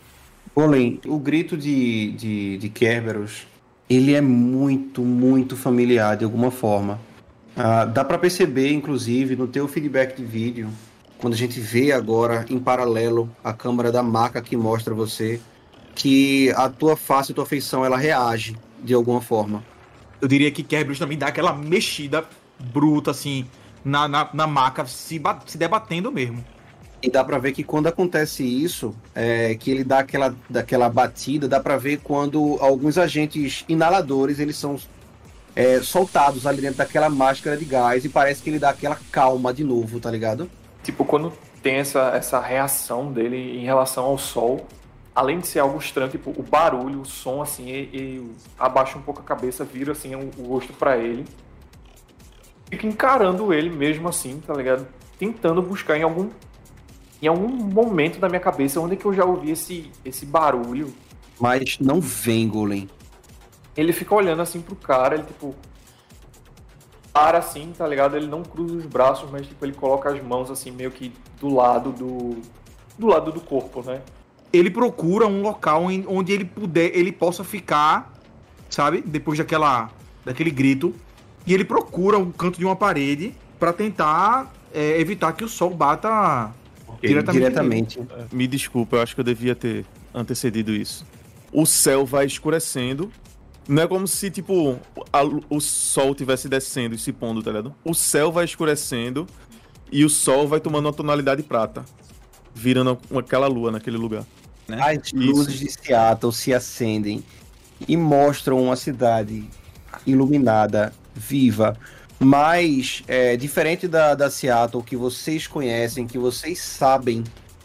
Golem, 0.55 0.99
o 1.05 1.17
grito 1.19 1.55
de, 1.55 2.11
de, 2.13 2.57
de 2.57 2.69
Kerberos, 2.69 3.47
ele 3.89 4.13
é 4.13 4.21
muito, 4.21 5.01
muito 5.01 5.55
familiar 5.55 6.17
de 6.17 6.23
alguma 6.23 6.51
forma. 6.51 6.99
Ah, 7.55 7.85
dá 7.85 8.03
pra 8.03 8.17
perceber, 8.17 8.71
inclusive, 8.71 9.35
no 9.35 9.47
teu 9.47 9.67
feedback 9.67 10.15
de 10.15 10.23
vídeo, 10.23 10.69
quando 11.17 11.33
a 11.33 11.37
gente 11.37 11.59
vê 11.59 11.91
agora 11.91 12.45
em 12.49 12.59
paralelo 12.59 13.29
a 13.43 13.53
câmera 13.53 13.91
da 13.91 14.01
maca 14.01 14.41
que 14.41 14.57
mostra 14.57 14.93
você, 14.93 15.39
que 15.95 16.51
a 16.55 16.69
tua 16.69 16.97
face 16.97 17.31
e 17.31 17.35
tua 17.35 17.45
feição 17.45 17.85
ela 17.85 17.97
reage 17.97 18.55
de 18.83 18.93
alguma 18.93 19.21
forma. 19.21 19.63
Eu 20.21 20.27
diria 20.27 20.51
que 20.51 20.63
Kerberos 20.63 20.99
também 20.99 21.17
dá 21.17 21.27
aquela 21.27 21.53
mexida 21.53 22.25
bruta 22.59 23.11
assim 23.11 23.45
na, 23.83 24.07
na, 24.07 24.29
na 24.33 24.47
maca, 24.47 24.85
se, 24.85 25.21
se 25.45 25.57
debatendo 25.57 26.11
mesmo. 26.11 26.43
E 27.01 27.09
dá 27.09 27.21
pra 27.23 27.37
ver 27.37 27.51
que 27.51 27.63
quando 27.63 27.87
acontece 27.87 28.43
isso, 28.43 28.95
é, 29.13 29.55
que 29.55 29.69
ele 29.69 29.83
dá 29.83 29.99
aquela, 29.99 30.33
daquela 30.49 30.89
batida, 30.89 31.49
dá 31.49 31.59
pra 31.59 31.75
ver 31.75 31.99
quando 32.01 32.57
alguns 32.61 32.97
agentes 32.97 33.65
inaladores 33.67 34.39
eles 34.39 34.55
são 34.55 34.77
é, 35.53 35.81
soltados 35.81 36.47
ali 36.47 36.61
dentro 36.61 36.77
daquela 36.77 37.09
máscara 37.09 37.57
de 37.57 37.65
gás 37.65 38.05
e 38.05 38.09
parece 38.09 38.41
que 38.41 38.49
ele 38.49 38.59
dá 38.59 38.69
aquela 38.69 38.97
calma 39.11 39.53
de 39.53 39.63
novo, 39.65 39.99
tá 39.99 40.09
ligado? 40.09 40.49
Tipo, 40.81 41.03
quando 41.03 41.33
tem 41.61 41.75
essa, 41.75 42.11
essa 42.15 42.39
reação 42.39 43.11
dele 43.11 43.59
em 43.59 43.65
relação 43.65 44.05
ao 44.05 44.17
sol, 44.17 44.65
além 45.15 45.39
de 45.39 45.47
ser 45.47 45.59
algo 45.59 45.77
estranho, 45.77 46.09
tipo, 46.09 46.31
o 46.31 46.43
barulho, 46.43 47.01
o 47.01 47.05
som, 47.05 47.41
assim, 47.41 47.69
e, 47.69 47.81
e 47.93 48.31
abaixa 48.57 48.97
um 48.97 49.01
pouco 49.01 49.21
a 49.21 49.23
cabeça, 49.23 49.63
vira, 49.63 49.91
assim, 49.91 50.15
o, 50.15 50.31
o 50.37 50.47
rosto 50.47 50.73
pra 50.73 50.97
ele. 50.97 51.25
Fica 52.69 52.87
encarando 52.87 53.53
ele 53.53 53.69
mesmo 53.69 54.09
assim, 54.09 54.39
tá 54.39 54.53
ligado? 54.53 54.87
Tentando 55.19 55.61
buscar 55.61 55.97
em 55.97 56.03
algum 56.03 56.29
em 57.21 57.27
algum 57.27 57.47
momento 57.47 58.19
da 58.19 58.27
minha 58.27 58.39
cabeça 58.39 58.81
onde 58.81 58.95
é 58.95 58.97
que 58.97 59.05
eu 59.05 59.13
já 59.13 59.23
ouvi 59.23 59.51
esse, 59.51 59.89
esse 60.03 60.25
barulho. 60.25 60.93
mas 61.39 61.79
não 61.79 62.01
vem, 62.01 62.49
Golem. 62.49 62.89
Ele 63.77 63.93
fica 63.93 64.13
olhando 64.13 64.41
assim 64.41 64.59
pro 64.59 64.75
cara, 64.75 65.15
ele 65.15 65.23
tipo. 65.23 65.55
Para 67.13 67.37
assim, 67.37 67.71
tá 67.77 67.87
ligado? 67.87 68.17
Ele 68.17 68.27
não 68.27 68.43
cruza 68.43 68.75
os 68.75 68.85
braços, 68.85 69.29
mas 69.31 69.47
tipo, 69.47 69.63
ele 69.63 69.73
coloca 69.73 70.09
as 70.09 70.21
mãos 70.21 70.49
assim, 70.51 70.71
meio 70.71 70.91
que 70.91 71.13
do 71.39 71.47
lado 71.47 71.91
do. 71.91 72.41
Do 72.97 73.07
lado 73.07 73.31
do 73.31 73.39
corpo, 73.39 73.81
né? 73.83 74.01
Ele 74.53 74.69
procura 74.69 75.25
um 75.27 75.41
local 75.41 75.89
em- 75.91 76.05
onde 76.07 76.31
ele 76.31 76.45
puder, 76.45 76.95
ele 76.95 77.11
possa 77.11 77.43
ficar, 77.43 78.13
sabe? 78.69 79.01
Depois 79.05 79.39
daquela, 79.39 79.89
daquele 80.23 80.51
grito. 80.51 80.93
E 81.45 81.53
ele 81.53 81.65
procura 81.65 82.17
um 82.17 82.31
canto 82.31 82.59
de 82.59 82.63
uma 82.65 82.75
parede 82.75 83.33
pra 83.59 83.73
tentar 83.73 84.53
é, 84.73 84.99
evitar 84.99 85.33
que 85.33 85.43
o 85.43 85.47
sol 85.49 85.69
bata 85.71 86.51
diretamente. 87.01 87.39
Diretamente. 87.39 87.99
Me 88.31 88.47
desculpa, 88.47 88.95
eu 88.97 89.01
acho 89.01 89.13
que 89.13 89.21
eu 89.21 89.25
devia 89.25 89.53
ter 89.55 89.85
antecedido 90.13 90.71
isso. 90.71 91.05
O 91.51 91.65
céu 91.65 92.05
vai 92.05 92.25
escurecendo. 92.25 93.11
Não 93.67 93.83
é 93.83 93.87
como 93.87 94.07
se, 94.07 94.29
tipo, 94.31 94.79
a 95.11 95.21
o 95.49 95.59
sol 95.61 96.13
tivesse 96.15 96.49
descendo 96.49 96.95
e 96.95 96.97
se 96.97 97.11
pondo, 97.13 97.41
tá 97.43 97.51
ligado? 97.51 97.73
O 97.83 97.93
céu 97.93 98.31
vai 98.31 98.45
escurecendo 98.45 99.25
e 99.91 100.03
o 100.03 100.09
sol 100.09 100.47
vai 100.47 100.59
tomando 100.59 100.85
uma 100.87 100.93
tonalidade 100.93 101.43
prata. 101.43 101.85
Virando 102.55 102.97
aquela 103.17 103.47
lua 103.47 103.71
naquele 103.71 103.97
lugar. 103.97 104.23
Né? 104.67 104.79
As 104.81 105.11
luzes 105.11 105.59
de 105.59 105.71
Seattle 105.71 106.33
se 106.33 106.53
acendem 106.53 107.23
e 107.87 107.97
mostram 107.97 108.61
uma 108.63 108.75
cidade 108.75 109.49
iluminada, 110.05 110.93
viva. 111.13 111.77
Mas, 112.19 113.03
é, 113.07 113.35
diferente 113.35 113.87
da, 113.87 114.15
da 114.15 114.29
Seattle 114.29 114.83
que 114.83 114.95
vocês 114.95 115.47
conhecem, 115.47 116.07
que 116.07 116.17
vocês 116.17 116.59
sabem 116.59 117.23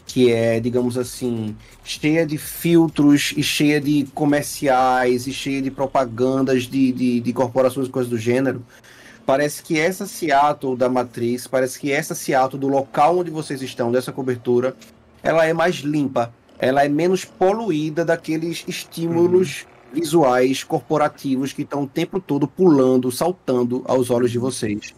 que 0.08 0.32
é, 0.32 0.58
digamos 0.58 0.96
assim, 0.96 1.54
cheia 1.84 2.26
de 2.26 2.38
filtros 2.38 3.34
e 3.36 3.42
cheia 3.42 3.78
de 3.78 4.08
comerciais 4.14 5.26
e 5.26 5.32
cheia 5.32 5.60
de 5.60 5.70
propagandas 5.70 6.62
de, 6.62 6.90
de, 6.92 7.20
de 7.20 7.32
corporações 7.32 7.88
e 7.88 7.90
coisas 7.90 8.10
do 8.10 8.18
gênero, 8.18 8.64
parece 9.26 9.62
que 9.62 9.78
essa 9.78 10.06
Seattle 10.06 10.74
da 10.74 10.88
Matriz, 10.88 11.46
parece 11.46 11.78
que 11.78 11.92
essa 11.92 12.14
Seattle 12.14 12.58
do 12.58 12.68
local 12.68 13.18
onde 13.18 13.30
vocês 13.30 13.60
estão, 13.60 13.92
dessa 13.92 14.10
cobertura, 14.10 14.74
ela 15.22 15.44
é 15.44 15.52
mais 15.52 15.76
limpa, 15.76 16.32
ela 16.58 16.84
é 16.84 16.88
menos 16.88 17.24
poluída 17.24 18.04
daqueles 18.04 18.64
estímulos 18.66 19.66
visuais 19.92 20.64
corporativos 20.64 21.52
que 21.52 21.62
estão 21.62 21.84
o 21.84 21.88
tempo 21.88 22.20
todo 22.20 22.46
pulando, 22.46 23.10
saltando 23.10 23.82
aos 23.86 24.10
olhos 24.10 24.30
de 24.30 24.38
vocês. 24.38 24.94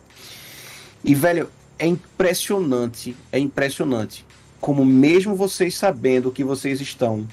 E, 1.05 1.15
velho, 1.15 1.49
é 1.79 1.87
impressionante, 1.87 3.17
é 3.31 3.39
impressionante 3.39 4.25
como 4.61 4.85
mesmo 4.85 5.35
vocês 5.35 5.75
sabendo 5.75 6.31
que 6.31 6.45
vocês 6.45 6.81
estão 6.81 7.27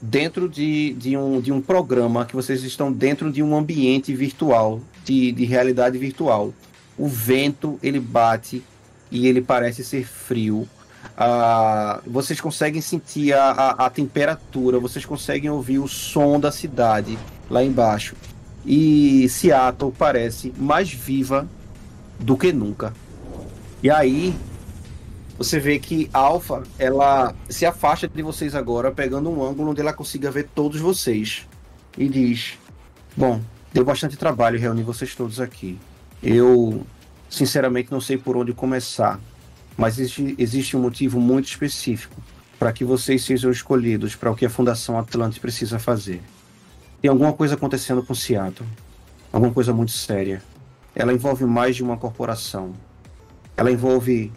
dentro 0.00 0.48
de, 0.48 0.92
de, 0.94 1.16
um, 1.16 1.40
de 1.40 1.50
um 1.50 1.60
programa, 1.60 2.26
que 2.26 2.36
vocês 2.36 2.62
estão 2.62 2.92
dentro 2.92 3.32
de 3.32 3.42
um 3.42 3.56
ambiente 3.56 4.14
virtual, 4.14 4.80
de, 5.02 5.32
de 5.32 5.44
realidade 5.44 5.96
virtual, 5.96 6.52
o 6.98 7.08
vento 7.08 7.78
ele 7.82 7.98
bate 7.98 8.62
e 9.10 9.26
ele 9.26 9.40
parece 9.40 9.82
ser 9.82 10.06
frio. 10.06 10.68
Ah, 11.16 12.00
vocês 12.06 12.40
conseguem 12.40 12.80
sentir 12.80 13.32
a, 13.32 13.50
a, 13.50 13.86
a 13.86 13.90
temperatura, 13.90 14.78
vocês 14.78 15.04
conseguem 15.04 15.50
ouvir 15.50 15.78
o 15.78 15.88
som 15.88 16.40
da 16.40 16.50
cidade 16.50 17.18
lá 17.50 17.62
embaixo. 17.62 18.16
E 18.64 19.28
Seattle 19.28 19.92
parece 19.96 20.52
mais 20.56 20.90
viva 20.90 21.46
do 22.18 22.36
que 22.36 22.52
nunca. 22.52 22.92
E 23.82 23.90
aí, 23.90 24.34
você 25.36 25.58
vê 25.58 25.78
que 25.78 26.08
Alpha, 26.12 26.62
ela 26.78 27.34
se 27.48 27.66
afasta 27.66 28.08
de 28.08 28.22
vocês 28.22 28.54
agora, 28.54 28.90
pegando 28.90 29.28
um 29.30 29.44
ângulo 29.44 29.70
onde 29.70 29.80
ela 29.80 29.92
consiga 29.92 30.30
ver 30.30 30.48
todos 30.54 30.80
vocês. 30.80 31.46
E 31.98 32.08
diz: 32.08 32.58
Bom, 33.16 33.40
deu 33.72 33.84
bastante 33.84 34.16
trabalho 34.16 34.58
reunir 34.58 34.84
vocês 34.84 35.14
todos 35.14 35.40
aqui. 35.40 35.78
Eu, 36.22 36.86
sinceramente, 37.28 37.92
não 37.92 38.00
sei 38.00 38.16
por 38.16 38.36
onde 38.36 38.52
começar. 38.52 39.20
Mas 39.76 39.98
existe, 39.98 40.34
existe 40.38 40.76
um 40.76 40.80
motivo 40.80 41.20
muito 41.20 41.46
específico 41.46 42.20
para 42.58 42.72
que 42.72 42.84
vocês 42.84 43.24
sejam 43.24 43.50
escolhidos 43.50 44.14
para 44.14 44.30
o 44.30 44.36
que 44.36 44.46
a 44.46 44.50
Fundação 44.50 44.98
Atlante 44.98 45.40
precisa 45.40 45.78
fazer. 45.78 46.22
Tem 47.00 47.10
alguma 47.10 47.32
coisa 47.32 47.54
acontecendo 47.54 48.02
com 48.02 48.14
Seattle. 48.14 48.68
Alguma 49.32 49.52
coisa 49.52 49.72
muito 49.72 49.92
séria. 49.92 50.42
Ela 50.94 51.12
envolve 51.12 51.44
mais 51.44 51.76
de 51.76 51.82
uma 51.82 51.96
corporação. 51.96 52.72
Ela 53.56 53.70
envolve 53.70 54.32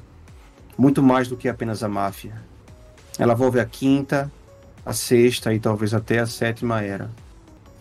muito 0.78 1.02
mais 1.02 1.28
do 1.28 1.38
que 1.38 1.48
apenas 1.48 1.84
a 1.84 1.88
máfia. 1.88 2.34
Ela 3.18 3.34
envolve 3.34 3.60
a 3.60 3.66
quinta, 3.66 4.32
a 4.86 4.92
sexta 4.92 5.54
e 5.54 5.60
talvez 5.60 5.94
até 5.94 6.20
a 6.20 6.26
sétima 6.26 6.82
era. 6.82 7.10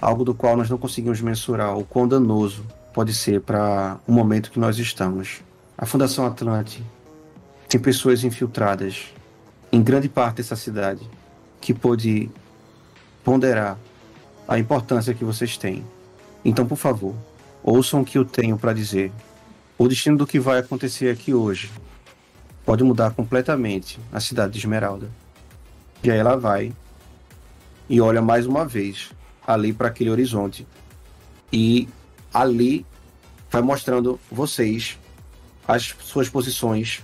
Algo 0.01 0.25
do 0.25 0.35
qual 0.35 0.57
nós 0.57 0.69
não 0.69 0.79
conseguimos 0.79 1.21
mensurar 1.21 1.77
o 1.77 1.85
quão 1.85 2.07
danoso 2.07 2.65
pode 2.93 3.13
ser 3.15 3.41
para 3.41 3.99
o 4.07 4.13
momento 4.13 4.51
que 4.51 4.61
nós 4.61 4.79
estamos. 4.79 5.41
A 5.77 5.85
Fundação 5.85 6.27
Atlante 6.27 6.85
tem 7.69 7.81
pessoas 7.81 8.25
infiltradas 8.25 9.12
em 9.73 9.83
grande 9.83 10.09
parte 10.09 10.37
dessa 10.37 10.57
cidade 10.57 11.09
que 11.61 11.75
pode 11.75 12.31
ponderar 13.25 13.77
a 14.47 14.59
importância 14.59 15.14
que 15.14 15.25
vocês 15.25 15.57
têm. 15.57 15.85
Então, 16.45 16.64
por 16.64 16.77
favor, 16.77 17.14
ouçam 17.62 18.01
o 18.03 18.05
que 18.05 18.17
eu 18.19 18.25
tenho 18.25 18.57
para 18.57 18.73
dizer. 18.73 19.11
O 19.77 19.89
destino 19.89 20.17
do 20.17 20.27
que 20.27 20.39
vai 20.39 20.61
acontecer 20.61 21.11
aqui 21.11 21.35
hoje 21.35 21.71
pode 22.64 22.85
mudar 22.85 23.11
completamente 23.11 23.99
a 24.12 24.21
cidade 24.21 24.53
de 24.53 24.59
Esmeralda. 24.59 25.11
E 26.03 26.11
aí 26.11 26.19
ela 26.19 26.37
vai 26.37 26.73
e 27.89 28.01
olha 28.01 28.23
mais 28.23 28.47
uma 28.47 28.64
vez 28.64 29.11
ali 29.47 29.73
para 29.73 29.89
aquele 29.89 30.11
horizonte. 30.11 30.67
E 31.53 31.89
ali 32.33 32.87
vai 33.51 33.62
mostrando 33.62 34.21
vocês 34.31 34.99
as 35.67 35.95
suas 36.01 36.29
posições, 36.29 37.03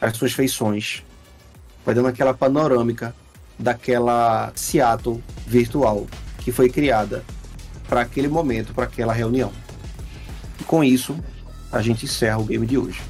as 0.00 0.16
suas 0.16 0.32
feições. 0.32 1.02
Vai 1.84 1.94
dando 1.94 2.08
aquela 2.08 2.34
panorâmica 2.34 3.14
daquela 3.58 4.52
Seattle 4.54 5.22
virtual 5.46 6.06
que 6.38 6.52
foi 6.52 6.68
criada 6.68 7.24
para 7.88 8.02
aquele 8.02 8.28
momento, 8.28 8.74
para 8.74 8.84
aquela 8.84 9.12
reunião. 9.12 9.52
E 10.60 10.64
com 10.64 10.82
isso, 10.82 11.16
a 11.72 11.80
gente 11.82 12.04
encerra 12.04 12.38
o 12.38 12.44
game 12.44 12.66
de 12.66 12.78
hoje. 12.78 13.00